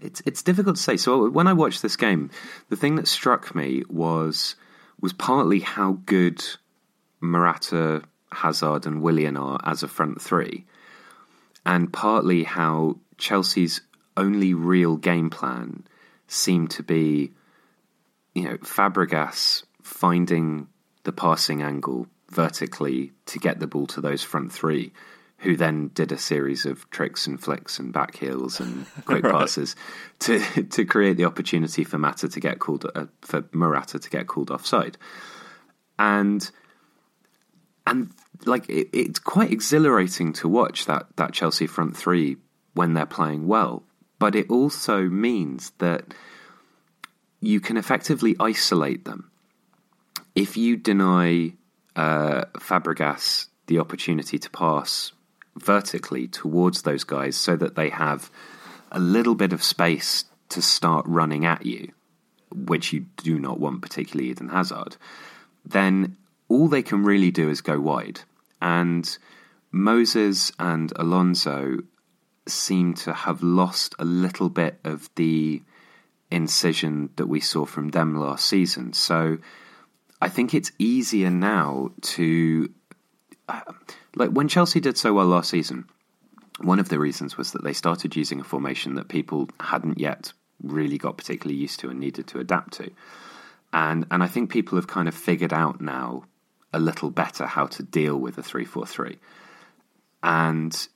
it's 0.00 0.22
it's 0.26 0.42
difficult 0.42 0.76
to 0.76 0.82
say. 0.82 0.96
So 0.96 1.30
when 1.30 1.46
I 1.46 1.52
watched 1.52 1.82
this 1.82 1.96
game, 1.96 2.30
the 2.68 2.76
thing 2.76 2.96
that 2.96 3.08
struck 3.08 3.54
me 3.54 3.82
was 3.88 4.56
was 5.00 5.12
partly 5.12 5.60
how 5.60 5.98
good 6.06 6.42
Morata, 7.20 8.02
Hazard, 8.32 8.86
and 8.86 9.02
Willian 9.02 9.36
are 9.36 9.60
as 9.64 9.82
a 9.82 9.88
front 9.88 10.20
three, 10.20 10.64
and 11.64 11.92
partly 11.92 12.44
how 12.44 12.98
Chelsea's 13.18 13.80
only 14.16 14.54
real 14.54 14.96
game 14.96 15.30
plan 15.30 15.84
seemed 16.26 16.70
to 16.72 16.82
be, 16.82 17.32
you 18.34 18.44
know, 18.44 18.56
Fabregas 18.58 19.64
finding 19.82 20.68
the 21.06 21.12
passing 21.12 21.62
angle 21.62 22.08
vertically 22.30 23.12
to 23.26 23.38
get 23.38 23.60
the 23.60 23.66
ball 23.68 23.86
to 23.86 24.00
those 24.00 24.24
front 24.24 24.52
three 24.52 24.92
who 25.38 25.56
then 25.56 25.88
did 25.94 26.10
a 26.10 26.18
series 26.18 26.66
of 26.66 26.90
tricks 26.90 27.28
and 27.28 27.40
flicks 27.40 27.78
and 27.78 27.92
back 27.92 28.16
heels 28.16 28.58
and 28.58 28.84
quick 29.04 29.22
right. 29.22 29.32
passes 29.32 29.76
to 30.18 30.40
to 30.64 30.84
create 30.84 31.16
the 31.16 31.24
opportunity 31.24 31.84
for 31.84 31.96
Mata 31.96 32.28
to 32.28 32.40
get 32.40 32.58
called 32.58 32.90
uh, 32.94 33.06
for 33.22 33.44
Morata 33.52 34.00
to 34.00 34.10
get 34.10 34.26
called 34.26 34.50
offside, 34.50 34.98
and 35.98 36.50
and 37.86 38.10
like 38.44 38.68
it, 38.68 38.88
it's 38.92 39.20
quite 39.20 39.52
exhilarating 39.52 40.32
to 40.34 40.48
watch 40.48 40.86
that 40.86 41.06
that 41.16 41.32
Chelsea 41.32 41.68
front 41.68 41.96
three 41.96 42.36
when 42.74 42.94
they're 42.94 43.06
playing 43.06 43.46
well, 43.46 43.84
but 44.18 44.34
it 44.34 44.50
also 44.50 45.02
means 45.02 45.70
that 45.78 46.12
you 47.40 47.60
can 47.60 47.76
effectively 47.76 48.34
isolate 48.40 49.04
them 49.04 49.30
if 50.36 50.56
you 50.56 50.76
deny 50.76 51.54
uh, 51.96 52.44
Fabregas 52.58 53.46
the 53.66 53.80
opportunity 53.80 54.38
to 54.38 54.50
pass 54.50 55.12
vertically 55.56 56.28
towards 56.28 56.82
those 56.82 57.02
guys 57.04 57.36
so 57.36 57.56
that 57.56 57.74
they 57.74 57.88
have 57.88 58.30
a 58.92 59.00
little 59.00 59.34
bit 59.34 59.52
of 59.52 59.62
space 59.62 60.26
to 60.50 60.62
start 60.62 61.04
running 61.08 61.44
at 61.46 61.64
you, 61.64 61.90
which 62.54 62.92
you 62.92 63.06
do 63.16 63.40
not 63.40 63.58
want, 63.58 63.80
particularly 63.82 64.30
Eden 64.30 64.50
Hazard, 64.50 64.96
then 65.64 66.16
all 66.48 66.68
they 66.68 66.82
can 66.82 67.02
really 67.02 67.30
do 67.30 67.48
is 67.48 67.62
go 67.62 67.80
wide. 67.80 68.20
And 68.60 69.18
Moses 69.72 70.52
and 70.58 70.92
Alonso 70.96 71.78
seem 72.46 72.94
to 72.94 73.12
have 73.12 73.42
lost 73.42 73.94
a 73.98 74.04
little 74.04 74.50
bit 74.50 74.78
of 74.84 75.10
the 75.16 75.62
incision 76.30 77.10
that 77.16 77.26
we 77.26 77.40
saw 77.40 77.64
from 77.64 77.88
them 77.88 78.16
last 78.16 78.46
season. 78.46 78.92
So 78.92 79.38
I 80.20 80.28
think 80.28 80.54
it's 80.54 80.72
easier 80.78 81.30
now 81.30 81.90
to. 82.02 82.72
Uh, 83.48 83.60
like 84.14 84.30
when 84.30 84.48
Chelsea 84.48 84.80
did 84.80 84.96
so 84.96 85.12
well 85.12 85.26
last 85.26 85.50
season, 85.50 85.86
one 86.60 86.78
of 86.78 86.88
the 86.88 86.98
reasons 86.98 87.36
was 87.36 87.52
that 87.52 87.62
they 87.62 87.72
started 87.72 88.16
using 88.16 88.40
a 88.40 88.44
formation 88.44 88.94
that 88.94 89.08
people 89.08 89.48
hadn't 89.60 89.98
yet 89.98 90.32
really 90.62 90.98
got 90.98 91.18
particularly 91.18 91.60
used 91.60 91.80
to 91.80 91.90
and 91.90 92.00
needed 92.00 92.26
to 92.28 92.40
adapt 92.40 92.74
to. 92.74 92.90
And 93.72 94.06
and 94.10 94.22
I 94.22 94.26
think 94.26 94.50
people 94.50 94.76
have 94.76 94.86
kind 94.86 95.08
of 95.08 95.14
figured 95.14 95.52
out 95.52 95.80
now 95.80 96.24
a 96.72 96.78
little 96.78 97.10
better 97.10 97.46
how 97.46 97.66
to 97.66 97.82
deal 97.82 98.16
with 98.16 98.36
a 98.38 98.42
3-4-3. 98.42 99.18
And 100.22 100.88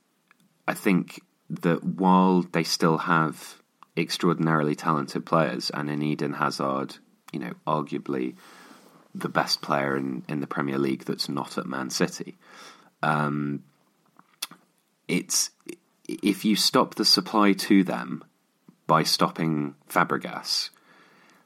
I 0.67 0.75
think 0.75 1.21
that 1.49 1.83
while 1.83 2.43
they 2.43 2.65
still 2.65 2.99
have 2.99 3.61
extraordinarily 3.97 4.75
talented 4.75 5.25
players 5.25 5.71
and 5.71 5.89
in 5.91 6.03
Eden 6.03 6.35
Hazard, 6.35 6.97
you 7.33 7.41
know, 7.41 7.53
arguably 7.67 8.35
the 9.15 9.29
best 9.29 9.61
player 9.63 9.97
in, 9.97 10.23
in 10.29 10.41
the 10.41 10.47
Premier 10.47 10.79
League 10.79 11.05
that's 11.05 11.29
not 11.29 11.59
at 11.59 11.67
Man 11.67 11.91
City, 11.91 12.37
um, 13.03 13.63
it's 15.09 15.51
if 16.09 16.45
you 16.45 16.57
stop 16.57 16.95
the 16.95 17.05
supply 17.05 17.53
to 17.53 17.85
them 17.85 18.25
by 18.87 19.03
stopping 19.03 19.75
Fabregas, 19.89 20.71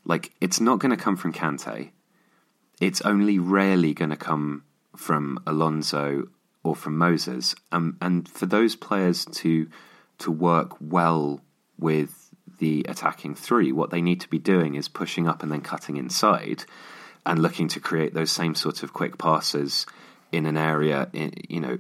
like 0.05 0.33
it's 0.41 0.61
not 0.61 0.79
going 0.79 0.91
to 0.91 1.03
come 1.03 1.17
from 1.17 1.33
Kante. 1.33 1.91
It's 2.81 3.01
only 3.03 3.39
rarely 3.39 3.95
going 3.95 4.11
to 4.11 4.17
come 4.17 4.65
from 4.97 5.39
Alonso 5.47 6.29
or 6.63 6.75
from 6.75 6.97
Moses. 6.97 7.55
Um, 7.73 7.97
and 8.01 8.29
for 8.29 8.47
those 8.47 8.77
players 8.77 9.25
to 9.27 9.69
to 10.19 10.31
work 10.31 10.77
well 10.81 11.41
with 11.79 12.31
the 12.59 12.85
attacking 12.89 13.35
three, 13.35 13.73
what 13.73 13.91
they 13.91 14.01
need 14.01 14.21
to 14.21 14.29
be 14.29 14.39
doing 14.39 14.75
is 14.75 14.89
pushing 14.89 15.29
up 15.29 15.43
and 15.43 15.51
then 15.51 15.61
cutting 15.61 15.97
inside 15.97 16.65
and 17.27 17.41
looking 17.41 17.69
to 17.69 17.81
create 17.81 18.15
those 18.15 18.31
same 18.31 18.55
sorts 18.55 18.83
of 18.83 18.93
quick 18.93 19.19
passes 19.19 19.87
in 20.33 20.47
an 20.47 20.57
area, 20.57 21.09
in, 21.13 21.33
you 21.49 21.61
know, 21.61 21.79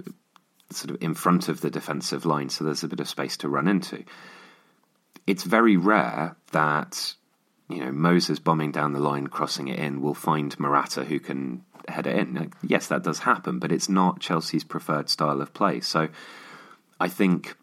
sort 0.71 0.91
of 0.91 1.03
in 1.03 1.15
front 1.15 1.49
of 1.49 1.61
the 1.61 1.71
defensive 1.71 2.25
line, 2.25 2.49
so 2.49 2.65
there's 2.65 2.85
a 2.85 2.89
bit 2.89 3.01
of 3.01 3.09
space 3.09 3.37
to 3.39 3.49
run 3.49 3.69
into. 3.69 4.05
It's 5.27 5.45
very 5.45 5.77
rare 5.77 6.37
that 6.53 7.15
you 7.69 7.85
know 7.85 7.93
Moses 7.93 8.39
bombing 8.39 8.73
down 8.73 8.93
the 8.93 9.01
line, 9.01 9.27
crossing 9.27 9.69
it 9.69 9.79
in, 9.79 10.01
will 10.01 10.15
find 10.15 10.59
Morata 10.59 11.05
who 11.05 11.21
can 11.21 11.65
head 11.89 12.07
it 12.07 12.17
in. 12.17 12.53
Yes, 12.63 12.89
that 12.89 13.03
does 13.03 13.21
happen, 13.21 13.59
but 13.59 13.73
it's 13.73 13.89
not 13.89 14.21
Chelsea's 14.21 14.65
preferred 14.65 15.09
style 15.09 15.41
of 15.41 15.53
play. 15.53 15.81
So 15.81 16.09
I 17.01 17.09
think 17.09 17.57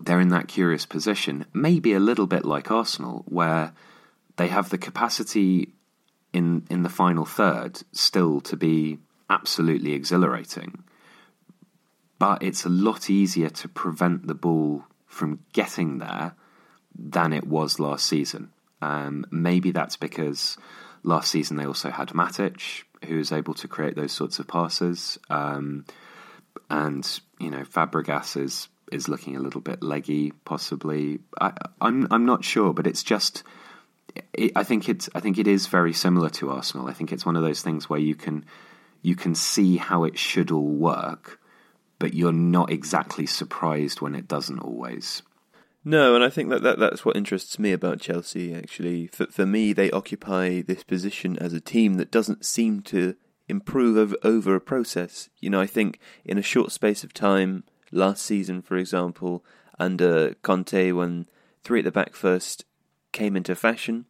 they're 0.00 0.20
in 0.20 0.28
that 0.28 0.48
curious 0.48 0.86
position, 0.86 1.46
maybe 1.52 1.92
a 1.92 2.00
little 2.00 2.26
bit 2.26 2.44
like 2.44 2.70
Arsenal, 2.70 3.24
where 3.26 3.72
they 4.36 4.48
have 4.48 4.70
the 4.70 4.78
capacity 4.78 5.74
in 6.32 6.66
in 6.70 6.82
the 6.82 6.88
final 6.88 7.24
third 7.24 7.82
still 7.92 8.40
to 8.42 8.56
be 8.56 8.98
absolutely 9.28 9.92
exhilarating. 9.92 10.84
But 12.18 12.42
it's 12.42 12.64
a 12.64 12.68
lot 12.68 13.10
easier 13.10 13.48
to 13.50 13.68
prevent 13.68 14.26
the 14.26 14.34
ball 14.34 14.84
from 15.06 15.40
getting 15.52 15.98
there 15.98 16.34
than 16.96 17.32
it 17.32 17.46
was 17.46 17.80
last 17.80 18.06
season. 18.06 18.50
Um, 18.80 19.26
maybe 19.30 19.72
that's 19.72 19.96
because 19.96 20.56
last 21.02 21.30
season 21.30 21.56
they 21.56 21.66
also 21.66 21.90
had 21.90 22.08
Matic, 22.08 22.84
who 23.06 23.16
was 23.16 23.32
able 23.32 23.54
to 23.54 23.68
create 23.68 23.96
those 23.96 24.12
sorts 24.12 24.38
of 24.38 24.46
passes. 24.46 25.18
Um, 25.30 25.84
and 26.70 27.20
you 27.38 27.50
know, 27.50 27.62
Fabregas 27.62 28.36
is 28.40 28.68
is 28.90 29.08
looking 29.08 29.36
a 29.36 29.40
little 29.40 29.60
bit 29.60 29.82
leggy, 29.82 30.32
possibly. 30.44 31.20
I, 31.40 31.52
I'm 31.80 32.06
I'm 32.10 32.26
not 32.26 32.44
sure, 32.44 32.72
but 32.72 32.86
it's 32.86 33.02
just. 33.02 33.42
It, 34.32 34.52
I 34.56 34.64
think 34.64 34.88
it's. 34.88 35.08
I 35.14 35.20
think 35.20 35.38
it 35.38 35.46
is 35.46 35.66
very 35.66 35.92
similar 35.92 36.28
to 36.30 36.50
Arsenal. 36.50 36.88
I 36.88 36.92
think 36.92 37.12
it's 37.12 37.26
one 37.26 37.36
of 37.36 37.42
those 37.42 37.62
things 37.62 37.88
where 37.88 38.00
you 38.00 38.14
can 38.14 38.44
you 39.00 39.16
can 39.16 39.34
see 39.34 39.76
how 39.76 40.04
it 40.04 40.18
should 40.18 40.50
all 40.50 40.68
work, 40.68 41.40
but 41.98 42.14
you're 42.14 42.32
not 42.32 42.70
exactly 42.70 43.26
surprised 43.26 44.00
when 44.00 44.14
it 44.14 44.28
doesn't 44.28 44.60
always. 44.60 45.22
No, 45.84 46.14
and 46.14 46.22
I 46.22 46.30
think 46.30 46.48
that, 46.50 46.62
that 46.62 46.78
that's 46.78 47.04
what 47.04 47.16
interests 47.16 47.58
me 47.58 47.72
about 47.72 48.00
Chelsea. 48.00 48.54
Actually, 48.54 49.08
for 49.08 49.26
for 49.26 49.46
me, 49.46 49.72
they 49.72 49.90
occupy 49.90 50.62
this 50.62 50.84
position 50.84 51.36
as 51.38 51.52
a 51.52 51.60
team 51.60 51.94
that 51.94 52.10
doesn't 52.10 52.44
seem 52.44 52.82
to 52.82 53.16
improve 53.48 53.96
over, 53.96 54.16
over 54.22 54.54
a 54.54 54.60
process. 54.60 55.28
You 55.40 55.50
know, 55.50 55.60
I 55.60 55.66
think 55.66 55.98
in 56.24 56.38
a 56.38 56.42
short 56.42 56.70
space 56.70 57.02
of 57.02 57.12
time, 57.12 57.64
last 57.90 58.22
season, 58.24 58.62
for 58.62 58.76
example, 58.76 59.44
under 59.78 60.34
Conte, 60.42 60.92
when 60.92 61.26
three 61.64 61.80
at 61.80 61.84
the 61.84 61.90
back 61.90 62.14
first 62.14 62.64
came 63.12 63.36
into 63.36 63.54
fashion, 63.54 64.06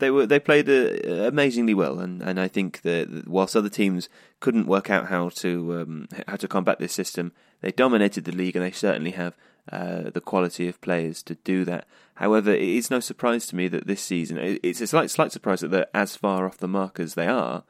they 0.00 0.10
were 0.10 0.26
they 0.26 0.40
played 0.40 0.68
uh, 0.68 1.26
amazingly 1.26 1.74
well, 1.74 2.00
and, 2.00 2.20
and 2.22 2.40
I 2.40 2.48
think 2.48 2.82
that 2.82 3.28
whilst 3.28 3.54
other 3.54 3.68
teams 3.68 4.08
couldn't 4.40 4.66
work 4.66 4.90
out 4.90 5.06
how 5.06 5.28
to 5.28 5.80
um, 5.80 6.08
how 6.26 6.36
to 6.36 6.48
combat 6.48 6.78
this 6.78 6.92
system, 6.92 7.32
they 7.60 7.70
dominated 7.70 8.24
the 8.24 8.32
league, 8.32 8.56
and 8.56 8.64
they 8.64 8.72
certainly 8.72 9.12
have 9.12 9.36
uh, 9.70 10.10
the 10.10 10.20
quality 10.20 10.66
of 10.66 10.80
players 10.80 11.22
to 11.24 11.36
do 11.36 11.64
that. 11.66 11.86
However, 12.14 12.50
it 12.50 12.62
is 12.62 12.90
no 12.90 13.00
surprise 13.00 13.46
to 13.48 13.56
me 13.56 13.68
that 13.68 13.86
this 13.86 14.02
season 14.02 14.38
it's 14.62 14.80
a 14.80 14.86
slight 14.86 15.10
slight 15.10 15.32
surprise 15.32 15.60
that 15.60 15.70
they're 15.70 15.86
as 15.94 16.16
far 16.16 16.46
off 16.46 16.58
the 16.58 16.68
mark 16.68 16.98
as 16.98 17.14
they 17.14 17.26
are. 17.26 17.62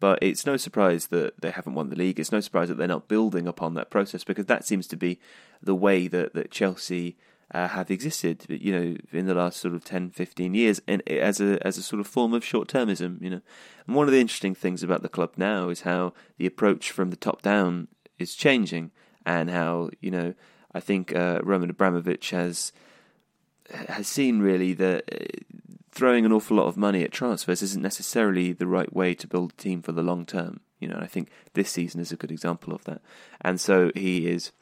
But 0.00 0.18
it's 0.20 0.44
no 0.44 0.56
surprise 0.56 1.06
that 1.06 1.40
they 1.40 1.50
haven't 1.50 1.74
won 1.74 1.88
the 1.88 1.96
league. 1.96 2.18
It's 2.18 2.32
no 2.32 2.40
surprise 2.40 2.68
that 2.68 2.76
they're 2.76 2.88
not 2.88 3.08
building 3.08 3.46
upon 3.46 3.74
that 3.74 3.90
process 3.90 4.24
because 4.24 4.46
that 4.46 4.66
seems 4.66 4.86
to 4.88 4.96
be 4.96 5.18
the 5.62 5.74
way 5.74 6.08
that, 6.08 6.34
that 6.34 6.50
Chelsea 6.50 7.16
uh, 7.52 7.68
have 7.68 7.90
existed, 7.90 8.46
you 8.48 8.72
know, 8.72 8.96
in 9.12 9.26
the 9.26 9.34
last 9.34 9.60
sort 9.60 9.74
of 9.74 9.84
10, 9.84 10.10
15 10.10 10.54
years, 10.54 10.80
and 10.86 11.06
as 11.08 11.40
a 11.40 11.64
as 11.66 11.78
a 11.78 11.82
sort 11.82 12.00
of 12.00 12.06
form 12.06 12.32
of 12.32 12.44
short 12.44 12.68
termism, 12.68 13.20
you 13.22 13.30
know. 13.30 13.40
And 13.86 13.96
one 13.96 14.06
of 14.06 14.12
the 14.12 14.20
interesting 14.20 14.54
things 14.54 14.82
about 14.82 15.02
the 15.02 15.08
club 15.08 15.34
now 15.36 15.68
is 15.68 15.82
how 15.82 16.12
the 16.38 16.46
approach 16.46 16.90
from 16.90 17.10
the 17.10 17.16
top 17.16 17.42
down 17.42 17.88
is 18.18 18.34
changing, 18.34 18.90
and 19.26 19.50
how 19.50 19.90
you 20.00 20.10
know 20.10 20.34
I 20.74 20.80
think 20.80 21.14
uh, 21.14 21.40
Roman 21.42 21.70
Abramovich 21.70 22.30
has 22.30 22.72
has 23.70 24.06
seen 24.06 24.40
really 24.40 24.74
that 24.74 25.04
uh, 25.12 25.54
throwing 25.90 26.26
an 26.26 26.32
awful 26.32 26.56
lot 26.56 26.66
of 26.66 26.76
money 26.76 27.02
at 27.02 27.12
transfers 27.12 27.62
isn't 27.62 27.80
necessarily 27.80 28.52
the 28.52 28.66
right 28.66 28.92
way 28.92 29.14
to 29.14 29.26
build 29.26 29.52
a 29.52 29.62
team 29.62 29.80
for 29.80 29.92
the 29.92 30.02
long 30.02 30.26
term. 30.26 30.60
You 30.80 30.88
know, 30.88 30.98
I 31.00 31.06
think 31.06 31.30
this 31.54 31.70
season 31.70 32.00
is 32.00 32.12
a 32.12 32.16
good 32.16 32.32
example 32.32 32.74
of 32.74 32.84
that, 32.84 33.00
and 33.40 33.60
so 33.60 33.90
he 33.94 34.26
is 34.26 34.52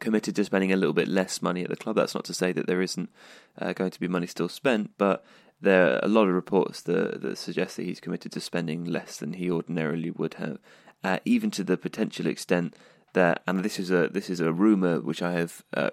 committed 0.00 0.36
to 0.36 0.44
spending 0.44 0.72
a 0.72 0.76
little 0.76 0.92
bit 0.92 1.08
less 1.08 1.40
money 1.42 1.62
at 1.62 1.70
the 1.70 1.76
club. 1.76 1.96
That's 1.96 2.14
not 2.14 2.24
to 2.24 2.34
say 2.34 2.52
that 2.52 2.66
there 2.66 2.82
isn't 2.82 3.10
uh, 3.58 3.72
going 3.72 3.90
to 3.90 4.00
be 4.00 4.08
money 4.08 4.26
still 4.26 4.48
spent, 4.48 4.92
but 4.98 5.24
there 5.60 5.94
are 5.94 6.00
a 6.02 6.08
lot 6.08 6.28
of 6.28 6.34
reports 6.34 6.80
that, 6.82 7.20
that 7.22 7.38
suggest 7.38 7.76
that 7.76 7.84
he's 7.84 8.00
committed 8.00 8.32
to 8.32 8.40
spending 8.40 8.84
less 8.84 9.16
than 9.16 9.34
he 9.34 9.50
ordinarily 9.50 10.10
would 10.10 10.34
have, 10.34 10.58
uh, 11.04 11.18
even 11.24 11.50
to 11.52 11.64
the 11.64 11.76
potential 11.76 12.26
extent 12.26 12.74
that, 13.12 13.42
and 13.46 13.62
this 13.62 13.78
is 13.78 13.90
a 13.90 14.08
this 14.08 14.30
is 14.30 14.40
a 14.40 14.52
rumor 14.52 15.00
which 15.00 15.20
I 15.20 15.32
have 15.32 15.62
uh, 15.74 15.90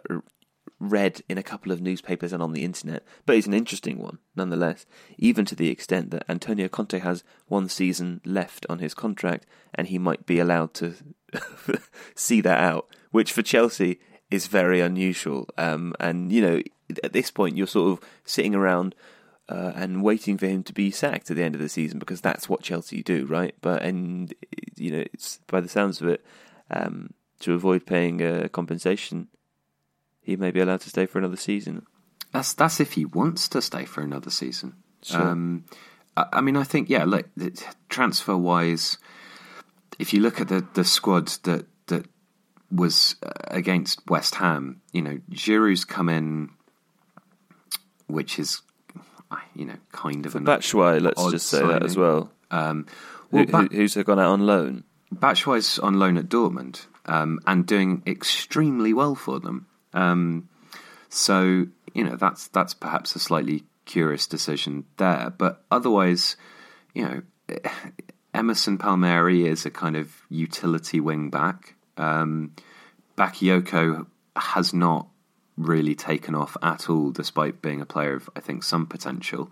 read 0.79 1.21
in 1.27 1.37
a 1.37 1.43
couple 1.43 1.71
of 1.71 1.81
newspapers 1.81 2.31
and 2.31 2.43
on 2.43 2.53
the 2.53 2.63
internet, 2.63 3.03
but 3.25 3.35
it's 3.35 3.47
an 3.47 3.53
interesting 3.53 3.97
one 3.97 4.19
nonetheless, 4.35 4.85
even 5.17 5.45
to 5.45 5.55
the 5.55 5.69
extent 5.69 6.11
that 6.11 6.25
Antonio 6.29 6.67
Conte 6.67 6.99
has 6.99 7.23
one 7.47 7.67
season 7.67 8.21
left 8.23 8.65
on 8.69 8.79
his 8.79 8.93
contract 8.93 9.45
and 9.73 9.87
he 9.87 9.97
might 9.97 10.25
be 10.25 10.39
allowed 10.39 10.73
to 10.75 10.93
see 12.15 12.41
that 12.41 12.59
out, 12.59 12.87
which 13.11 13.31
for 13.31 13.41
Chelsea 13.41 13.99
is 14.29 14.47
very 14.47 14.81
unusual. 14.81 15.47
Um, 15.57 15.93
and, 15.99 16.31
you 16.31 16.41
know, 16.41 16.61
at 17.03 17.13
this 17.13 17.31
point, 17.31 17.57
you're 17.57 17.67
sort 17.67 17.91
of 17.91 18.09
sitting 18.25 18.55
around. 18.55 18.95
Uh, 19.49 19.71
and 19.75 20.03
waiting 20.03 20.37
for 20.37 20.45
him 20.45 20.61
to 20.61 20.73
be 20.73 20.91
sacked 20.91 21.31
at 21.31 21.37
the 21.37 21.41
end 21.41 21.55
of 21.55 21.61
the 21.61 21.69
season 21.69 21.99
because 21.99 22.19
that's 22.19 22.49
what 22.49 22.61
Chelsea 22.61 23.01
do, 23.01 23.25
right? 23.27 23.55
But 23.61 23.81
and 23.81 24.33
you 24.75 24.91
know, 24.91 25.05
it's 25.13 25.39
by 25.47 25.61
the 25.61 25.69
sounds 25.69 26.01
of 26.01 26.09
it, 26.09 26.25
um, 26.69 27.13
to 27.39 27.53
avoid 27.53 27.85
paying 27.85 28.21
uh, 28.21 28.49
compensation, 28.51 29.29
he 30.21 30.35
may 30.35 30.51
be 30.51 30.59
allowed 30.59 30.81
to 30.81 30.89
stay 30.89 31.05
for 31.05 31.19
another 31.19 31.37
season. 31.37 31.85
That's 32.33 32.53
that's 32.53 32.79
if 32.79 32.93
he 32.93 33.05
wants 33.05 33.47
to 33.49 33.61
stay 33.61 33.85
for 33.85 34.01
another 34.01 34.29
season. 34.29 34.75
Sure. 35.01 35.21
Um, 35.21 35.65
I, 36.15 36.25
I, 36.33 36.41
mean, 36.41 36.57
I 36.57 36.63
think 36.63 36.89
yeah. 36.89 37.05
Look, 37.05 37.27
transfer 37.87 38.35
wise, 38.35 38.97
if 39.97 40.13
you 40.13 40.19
look 40.19 40.41
at 40.41 40.49
the, 40.49 40.67
the 40.73 40.83
squad 40.83 41.27
that 41.43 41.43
that 41.43 41.65
was 42.71 43.15
uh, 43.23 43.31
against 43.47 44.07
West 44.09 44.35
Ham, 44.35 44.81
you 44.91 45.01
know, 45.01 45.19
Giroud's 45.31 45.85
come 45.85 46.09
in, 46.09 46.49
which 48.07 48.39
is 48.39 48.61
you 49.55 49.65
know 49.65 49.77
kind 49.91 50.25
of 50.25 50.33
for 50.33 50.39
Batshuayi. 50.39 51.01
Let's 51.01 51.31
just 51.31 51.47
say 51.47 51.59
signing. 51.59 51.71
that 51.71 51.83
as 51.83 51.97
well. 51.97 52.31
Um, 52.51 52.85
well, 53.31 53.45
Who, 53.45 53.51
ba- 53.51 53.75
who's 53.75 53.95
gone 53.95 54.19
out 54.19 54.31
on 54.31 54.45
loan? 54.45 54.83
Batshuayi's 55.13 55.79
on 55.79 55.99
loan 55.99 56.17
at 56.17 56.29
Dortmund 56.29 56.85
um, 57.05 57.39
and 57.45 57.65
doing 57.65 58.03
extremely 58.05 58.93
well 58.93 59.15
for 59.15 59.39
them. 59.39 59.67
Um, 59.93 60.49
so 61.09 61.67
you 61.93 62.03
know 62.03 62.15
that's 62.15 62.47
that's 62.49 62.73
perhaps 62.73 63.15
a 63.15 63.19
slightly 63.19 63.63
curious 63.85 64.27
decision 64.27 64.85
there, 64.97 65.33
but 65.37 65.63
otherwise, 65.71 66.35
you 66.93 67.03
know, 67.03 67.21
Emerson 68.33 68.77
Palmieri 68.77 69.47
is 69.47 69.65
a 69.65 69.71
kind 69.71 69.95
of 69.95 70.21
utility 70.29 70.99
wing 70.99 71.29
back. 71.29 71.75
Um, 71.97 72.53
Bakayoko 73.17 74.05
has 74.35 74.73
not 74.73 75.07
really 75.57 75.95
taken 75.95 76.35
off 76.35 76.55
at 76.61 76.89
all, 76.89 77.11
despite 77.11 77.61
being 77.61 77.81
a 77.81 77.85
player 77.85 78.15
of 78.15 78.29
I 78.35 78.39
think 78.39 78.63
some 78.63 78.85
potential. 78.85 79.51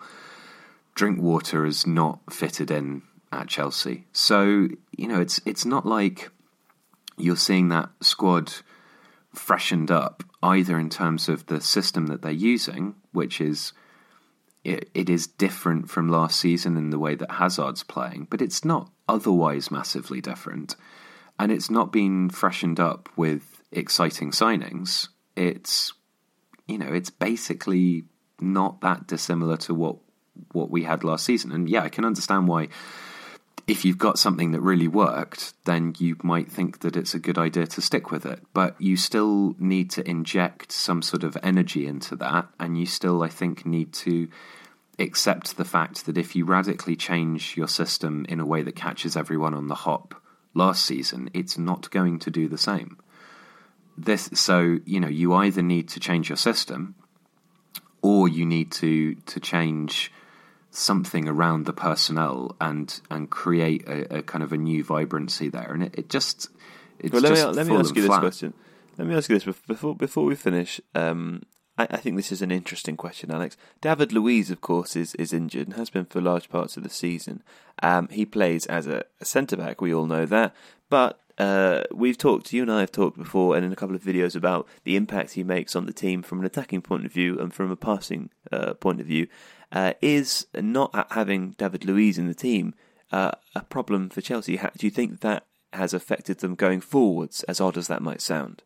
Drinkwater 0.93 1.65
is 1.65 1.85
not 1.85 2.19
fitted 2.31 2.71
in 2.71 3.01
at 3.31 3.47
Chelsea, 3.47 4.05
so 4.13 4.69
you 4.95 5.07
know 5.07 5.19
it's 5.19 5.41
it's 5.45 5.65
not 5.65 5.85
like 5.85 6.29
you're 7.17 7.35
seeing 7.35 7.69
that 7.69 7.89
squad 8.01 8.53
freshened 9.33 9.91
up 9.91 10.23
either 10.41 10.79
in 10.79 10.89
terms 10.89 11.27
of 11.27 11.45
the 11.47 11.59
system 11.59 12.07
that 12.07 12.21
they're 12.21 12.31
using, 12.31 12.95
which 13.11 13.41
is 13.41 13.73
it, 14.63 14.89
it 14.93 15.09
is 15.09 15.27
different 15.27 15.89
from 15.89 16.09
last 16.09 16.39
season 16.39 16.77
in 16.77 16.89
the 16.89 16.99
way 16.99 17.15
that 17.15 17.31
Hazard's 17.31 17.83
playing, 17.83 18.27
but 18.29 18.41
it's 18.41 18.65
not 18.65 18.89
otherwise 19.07 19.69
massively 19.69 20.21
different. 20.21 20.75
And 21.37 21.51
it's 21.51 21.69
not 21.69 21.91
been 21.91 22.29
freshened 22.29 22.79
up 22.79 23.09
with 23.15 23.61
exciting 23.71 24.31
signings. 24.31 25.09
It's 25.35 25.93
you 26.67 26.77
know, 26.77 26.91
it's 26.91 27.09
basically 27.09 28.05
not 28.39 28.81
that 28.81 29.07
dissimilar 29.07 29.57
to 29.57 29.73
what 29.73 29.97
what 30.51 30.69
we 30.69 30.83
had 30.83 31.03
last 31.03 31.25
season. 31.25 31.51
And 31.51 31.69
yeah, 31.69 31.83
I 31.83 31.89
can 31.89 32.05
understand 32.05 32.47
why 32.47 32.69
if 33.67 33.83
you've 33.83 33.97
got 33.97 34.19
something 34.19 34.51
that 34.51 34.61
really 34.61 34.87
worked, 34.87 35.53
then 35.65 35.95
you 35.97 36.17
might 36.21 36.51
think 36.51 36.79
that 36.81 36.95
it's 36.95 37.15
a 37.15 37.19
good 37.19 37.37
idea 37.37 37.65
to 37.65 37.81
stick 37.81 38.11
with 38.11 38.25
it. 38.25 38.41
But 38.53 38.79
you 38.79 38.95
still 38.95 39.55
need 39.57 39.89
to 39.91 40.07
inject 40.07 40.71
some 40.71 41.01
sort 41.01 41.23
of 41.23 41.37
energy 41.41 41.87
into 41.87 42.15
that, 42.17 42.47
and 42.59 42.77
you 42.77 42.85
still, 42.85 43.23
I 43.23 43.29
think, 43.29 43.65
need 43.65 43.91
to 43.93 44.27
accept 44.99 45.57
the 45.57 45.65
fact 45.65 46.05
that 46.05 46.17
if 46.17 46.35
you 46.35 46.45
radically 46.45 46.95
change 46.95 47.57
your 47.57 47.67
system 47.67 48.25
in 48.29 48.39
a 48.39 48.45
way 48.45 48.61
that 48.61 48.75
catches 48.75 49.17
everyone 49.17 49.53
on 49.53 49.67
the 49.67 49.75
hop 49.75 50.21
last 50.55 50.83
season, 50.85 51.29
it's 51.33 51.57
not 51.57 51.91
going 51.91 52.17
to 52.19 52.31
do 52.31 52.47
the 52.47 52.57
same. 52.57 52.97
This, 53.97 54.29
so 54.33 54.79
you 54.85 54.99
know, 54.99 55.07
you 55.07 55.33
either 55.33 55.61
need 55.61 55.87
to 55.89 55.99
change 55.99 56.29
your 56.29 56.37
system, 56.37 56.95
or 58.01 58.27
you 58.27 58.45
need 58.45 58.71
to 58.73 59.15
to 59.15 59.39
change 59.39 60.11
something 60.71 61.27
around 61.27 61.65
the 61.65 61.73
personnel 61.73 62.55
and 62.59 62.99
and 63.09 63.29
create 63.29 63.87
a, 63.87 64.17
a 64.17 64.21
kind 64.23 64.43
of 64.43 64.51
a 64.51 64.57
new 64.57 64.83
vibrancy 64.83 65.49
there. 65.49 65.71
And 65.71 65.83
it, 65.83 65.95
it, 65.95 66.09
just 66.09 66.49
it's 66.99 67.13
well, 67.13 67.21
let 67.21 67.31
me, 67.31 67.35
just 67.37 67.55
let 67.55 67.67
me 67.67 67.75
ask 67.75 67.95
you 67.95 68.01
this 68.01 68.17
question. 68.17 68.53
Let 68.97 69.07
me 69.07 69.15
ask 69.15 69.29
you 69.29 69.39
this 69.39 69.57
before 69.67 69.95
before 69.95 70.25
we 70.25 70.35
finish. 70.35 70.81
Um, 70.93 71.43
I, 71.77 71.87
I 71.91 71.97
think 71.97 72.15
this 72.15 72.31
is 72.31 72.41
an 72.41 72.51
interesting 72.51 72.97
question, 72.97 73.31
Alex. 73.31 73.57
David 73.81 74.13
Luiz, 74.13 74.51
of 74.51 74.61
course, 74.61 74.95
is, 74.95 75.15
is 75.15 75.33
injured 75.33 75.67
and 75.67 75.75
has 75.75 75.89
been 75.89 76.05
for 76.05 76.21
large 76.21 76.49
parts 76.49 76.77
of 76.77 76.83
the 76.83 76.89
season. 76.89 77.43
Um, 77.81 78.07
he 78.09 78.25
plays 78.25 78.65
as 78.67 78.87
a, 78.87 79.03
a 79.21 79.25
centre 79.25 79.57
back. 79.57 79.81
We 79.81 79.93
all 79.93 80.05
know 80.05 80.25
that, 80.25 80.55
but 80.89 81.19
uh, 81.37 81.81
we've 81.93 82.17
talked. 82.17 82.53
You 82.53 82.61
and 82.61 82.71
I 82.71 82.79
have 82.81 82.91
talked 82.91 83.17
before, 83.17 83.55
and 83.55 83.65
in 83.65 83.73
a 83.73 83.75
couple 83.75 83.95
of 83.95 84.03
videos 84.03 84.35
about 84.35 84.67
the 84.83 84.95
impact 84.95 85.33
he 85.33 85.43
makes 85.43 85.75
on 85.75 85.85
the 85.85 85.93
team 85.93 86.21
from 86.21 86.39
an 86.39 86.45
attacking 86.45 86.81
point 86.81 87.05
of 87.05 87.11
view 87.11 87.39
and 87.39 87.53
from 87.53 87.71
a 87.71 87.75
passing 87.75 88.29
uh, 88.51 88.73
point 88.75 89.01
of 89.01 89.07
view. 89.07 89.27
Uh, 89.71 89.93
is 90.01 90.47
not 90.53 91.11
having 91.11 91.51
David 91.57 91.83
Luiz 91.83 92.17
in 92.17 92.27
the 92.27 92.33
team 92.33 92.73
uh, 93.11 93.31
a 93.55 93.63
problem 93.63 94.09
for 94.09 94.21
Chelsea? 94.21 94.57
Do 94.57 94.85
you 94.85 94.91
think 94.91 95.19
that 95.19 95.45
has 95.73 95.93
affected 95.93 96.39
them 96.39 96.55
going 96.55 96.79
forwards? 96.79 97.43
As 97.43 97.59
odd 97.59 97.77
as 97.77 97.87
that 97.87 98.01
might 98.01 98.21
sound. 98.21 98.63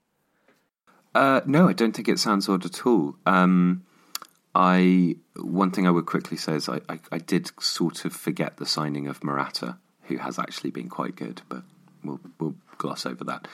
Uh, 1.16 1.41
no, 1.45 1.68
I 1.68 1.74
don't 1.74 1.93
think 1.93 2.07
it 2.07 2.20
sounds 2.20 2.47
odd 2.47 2.66
at 2.66 2.86
all. 2.86 3.16
Um, 3.26 3.84
I 4.53 5.16
one 5.38 5.72
thing 5.72 5.88
I 5.88 5.91
would 5.91 6.05
quickly 6.05 6.38
say 6.38 6.55
is 6.55 6.70
I, 6.70 6.82
I, 6.89 6.99
I, 7.12 7.18
did 7.18 7.51
sort 7.62 8.03
of 8.05 8.14
forget 8.14 8.57
the 8.57 8.66
signing 8.66 9.07
of 9.07 9.24
Morata, 9.24 9.78
who 10.03 10.18
has 10.18 10.38
actually 10.38 10.72
been 10.72 10.89
quite 10.89 11.16
good, 11.16 11.41
but 11.49 11.64
we'll 12.03 12.20
we'll 12.39 12.55
gloss 12.78 13.05
over 13.05 13.24
that. 13.26 13.47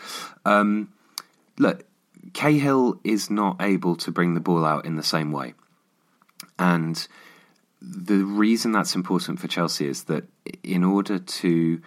Um, 0.45 0.89
look, 1.57 1.85
Cahill 2.33 2.99
is 3.03 3.29
not 3.29 3.57
able 3.61 3.95
to 3.97 4.11
bring 4.11 4.33
the 4.33 4.39
ball 4.39 4.65
out 4.65 4.85
in 4.85 4.95
the 4.95 5.03
same 5.03 5.31
way, 5.31 5.53
and 6.57 7.07
the 7.81 8.23
reason 8.23 8.71
that's 8.71 8.95
important 8.95 9.39
for 9.39 9.47
Chelsea 9.47 9.87
is 9.87 10.05
that 10.05 10.25
in 10.63 10.83
order 10.83 11.19
to 11.19 11.81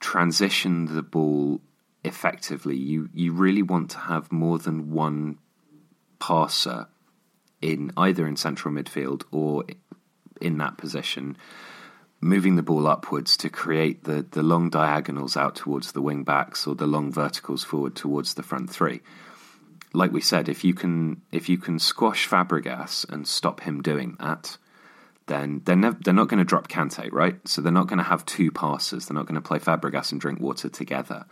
transition 0.00 0.94
the 0.94 1.02
ball 1.02 1.60
effectively, 2.04 2.76
you, 2.76 3.08
you 3.14 3.32
really 3.32 3.62
want 3.62 3.90
to 3.90 3.98
have 3.98 4.32
more 4.32 4.58
than 4.58 4.90
one 4.90 5.38
passer 6.18 6.88
in 7.60 7.90
either 7.96 8.26
in 8.26 8.36
central 8.36 8.72
midfield 8.72 9.22
or 9.30 9.64
in 10.40 10.58
that 10.58 10.78
position, 10.78 11.36
moving 12.20 12.56
the 12.56 12.62
ball 12.62 12.86
upwards 12.86 13.36
to 13.38 13.48
create 13.48 14.04
the, 14.04 14.24
the 14.30 14.42
long 14.42 14.70
diagonals 14.70 15.36
out 15.36 15.56
towards 15.56 15.92
the 15.92 16.02
wing 16.02 16.24
backs 16.24 16.66
or 16.66 16.74
the 16.74 16.86
long 16.86 17.12
verticals 17.12 17.64
forward 17.64 17.94
towards 17.94 18.34
the 18.34 18.42
front 18.42 18.70
three. 18.70 19.00
Like 19.92 20.12
we 20.12 20.20
said, 20.20 20.48
if 20.48 20.64
you 20.64 20.72
can 20.72 21.20
if 21.32 21.48
you 21.48 21.58
can 21.58 21.78
squash 21.80 22.28
Fabregas 22.28 23.10
and 23.10 23.26
stop 23.26 23.60
him 23.60 23.82
doing 23.82 24.16
that, 24.20 24.56
then 25.26 25.62
they're 25.64 25.76
nev- 25.76 26.02
they're 26.04 26.14
not 26.14 26.28
going 26.28 26.38
to 26.38 26.44
drop 26.44 26.68
Kante, 26.68 27.10
right? 27.12 27.36
So 27.46 27.60
they're 27.60 27.72
not 27.72 27.88
going 27.88 27.98
to 27.98 28.04
have 28.04 28.24
two 28.24 28.52
passes. 28.52 29.06
They're 29.06 29.16
not 29.16 29.26
going 29.26 29.40
to 29.40 29.40
play 29.40 29.58
Fabregas 29.58 30.12
and 30.12 30.20
Drinkwater 30.20 30.68
together. 30.68 31.24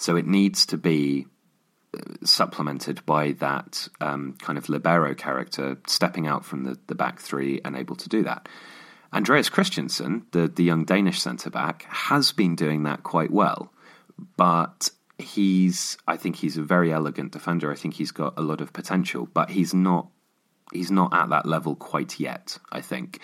So 0.00 0.16
it 0.16 0.26
needs 0.26 0.64
to 0.66 0.78
be 0.78 1.26
uh, 1.94 2.00
supplemented 2.24 3.04
by 3.04 3.32
that 3.32 3.86
um, 4.00 4.34
kind 4.40 4.56
of 4.56 4.70
libero 4.70 5.14
character 5.14 5.76
stepping 5.86 6.26
out 6.26 6.42
from 6.42 6.64
the, 6.64 6.78
the 6.86 6.94
back 6.94 7.20
three 7.20 7.60
and 7.66 7.76
able 7.76 7.96
to 7.96 8.08
do 8.08 8.22
that. 8.22 8.48
Andreas 9.12 9.50
Christensen, 9.50 10.24
the, 10.30 10.48
the 10.48 10.64
young 10.64 10.86
Danish 10.86 11.20
centre 11.20 11.50
back, 11.50 11.82
has 11.90 12.32
been 12.32 12.56
doing 12.56 12.84
that 12.84 13.02
quite 13.02 13.30
well, 13.30 13.74
but 14.38 14.90
he's 15.18 15.98
I 16.08 16.16
think 16.16 16.36
he's 16.36 16.56
a 16.56 16.62
very 16.62 16.90
elegant 16.90 17.32
defender. 17.32 17.70
I 17.70 17.76
think 17.76 17.92
he's 17.92 18.10
got 18.10 18.38
a 18.38 18.42
lot 18.42 18.62
of 18.62 18.72
potential, 18.72 19.28
but 19.34 19.50
he's 19.50 19.74
not 19.74 20.08
he's 20.72 20.90
not 20.90 21.12
at 21.12 21.28
that 21.28 21.44
level 21.44 21.76
quite 21.76 22.18
yet. 22.18 22.56
I 22.72 22.80
think. 22.80 23.20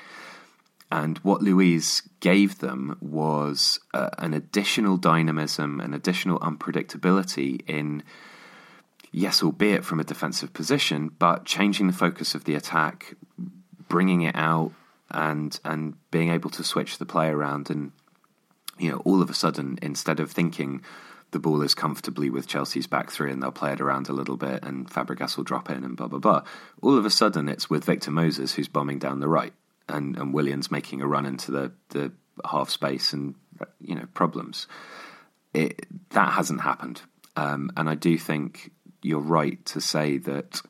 And 0.91 1.19
what 1.19 1.43
Luiz 1.43 2.03
gave 2.21 2.61
them 2.61 2.97
was 3.01 3.81
uh, 3.93 4.11
an 4.19 4.35
additional 4.35 4.97
dynamism, 4.97 5.81
an 5.81 5.93
additional 5.93 6.39
unpredictability 6.39 7.69
in, 7.69 8.05
yes, 9.11 9.43
albeit 9.43 9.85
from 9.85 9.99
a 9.99 10.05
defensive 10.05 10.53
position, 10.53 11.11
but 11.19 11.45
changing 11.45 11.89
the 11.89 11.93
focus 11.93 12.35
of 12.35 12.45
the 12.45 12.55
attack, 12.55 13.17
bringing 13.89 14.23
it 14.23 14.37
out, 14.37 14.73
and 15.11 15.59
and 15.65 15.95
being 16.11 16.31
able 16.31 16.51
to 16.51 16.65
switch 16.65 16.99
the 16.99 17.07
play 17.07 17.29
around. 17.29 17.71
And 17.71 17.93
you 18.79 18.91
know, 18.91 18.99
all 19.05 19.23
of 19.23 19.31
a 19.31 19.35
sudden, 19.35 19.79
instead 19.83 20.21
of 20.21 20.31
thinking 20.31 20.83
the 21.33 21.39
ball 21.41 21.63
is 21.63 21.75
comfortably 21.75 22.31
with 22.31 22.47
Chelsea's 22.47 22.87
back 22.87 23.11
three 23.11 23.33
and 23.33 23.43
they'll 23.43 23.51
play 23.51 23.73
it 23.73 23.81
around 23.81 24.09
a 24.09 24.13
little 24.13 24.37
bit 24.37 24.63
and 24.63 24.89
Fabregas 24.89 25.37
will 25.37 25.45
drop 25.45 25.69
in 25.69 25.83
and 25.83 25.97
blah 25.97 26.07
blah 26.07 26.21
blah. 26.21 26.43
All 26.81 26.97
of 26.97 27.05
a 27.05 27.11
sudden, 27.11 27.49
it's 27.49 27.69
with 27.69 27.85
Victor 27.85 28.13
Moses 28.13 28.55
who's 28.55 28.69
bombing 28.69 29.01
down 29.01 29.19
the 29.19 29.29
right 29.29 29.53
and, 29.89 30.17
and 30.17 30.35
Willian's 30.35 30.71
making 30.71 31.01
a 31.01 31.07
run 31.07 31.27
into 31.27 31.51
the, 31.51 31.73
the 31.91 32.13
half 32.45 32.71
space 32.71 33.13
and 33.13 33.35
you 33.81 33.95
know 33.95 34.07
problems. 34.15 34.67
It, 35.55 35.87
that 36.11 36.33
hasn't 36.33 36.61
happened, 36.61 37.01
um, 37.37 37.71
and 37.77 37.89
I 37.89 37.95
do 37.95 38.19
think 38.19 38.73
you're 39.03 39.21
right 39.21 39.65
to 39.67 39.81
say 39.81 40.19
that 40.19 40.61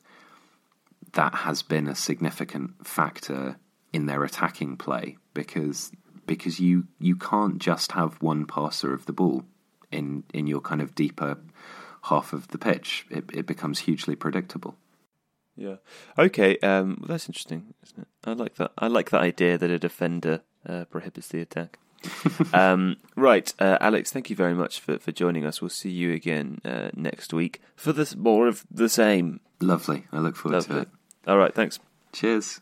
that 1.13 1.33
has 1.33 1.61
been 1.61 1.87
a 1.87 1.95
significant 1.95 2.85
factor 2.85 3.57
in 3.91 4.05
their 4.05 4.23
attacking 4.23 4.77
play 4.77 5.17
because 5.33 5.91
because 6.25 6.59
you 6.59 6.87
you 6.99 7.15
can't 7.15 7.57
just 7.57 7.93
have 7.93 8.21
one 8.21 8.45
passer 8.45 8.93
of 8.93 9.05
the 9.05 9.13
ball 9.13 9.43
in 9.91 10.23
in 10.33 10.47
your 10.47 10.61
kind 10.61 10.81
of 10.81 10.95
deeper 10.95 11.37
half 12.03 12.33
of 12.33 12.47
the 12.49 12.57
pitch. 12.57 13.05
It, 13.09 13.25
it 13.33 13.45
becomes 13.45 13.79
hugely 13.79 14.15
predictable. 14.15 14.75
Yeah. 15.57 15.75
Okay. 16.17 16.57
Um, 16.59 16.97
well, 17.01 17.09
that's 17.09 17.27
interesting, 17.27 17.73
isn't 17.83 17.99
it? 18.03 18.07
I 18.23 18.33
like 18.33 18.55
that. 18.55 18.71
I 18.77 18.87
like 18.87 19.09
that 19.09 19.21
idea 19.21 19.57
that 19.57 19.69
a 19.69 19.79
defender 19.79 20.41
uh, 20.67 20.85
prohibits 20.85 21.27
the 21.29 21.41
attack. 21.41 21.79
um, 22.53 22.97
right, 23.15 23.51
uh, 23.59 23.77
Alex. 23.81 24.11
Thank 24.11 24.29
you 24.29 24.35
very 24.35 24.53
much 24.53 24.79
for, 24.79 24.99
for 24.99 25.11
joining 25.11 25.45
us. 25.45 25.61
We'll 25.61 25.69
see 25.69 25.89
you 25.89 26.13
again 26.13 26.61
uh, 26.63 26.89
next 26.95 27.33
week 27.33 27.61
for 27.75 27.91
this 27.91 28.15
more 28.15 28.47
of 28.47 28.65
the 28.69 28.89
same. 28.89 29.39
Lovely. 29.59 30.05
I 30.11 30.19
look 30.19 30.35
forward 30.35 30.57
Lovely. 30.57 30.75
to 30.75 30.81
it. 30.81 30.89
All 31.25 31.37
right. 31.37 31.53
Thanks. 31.53 31.79
Cheers. 32.13 32.61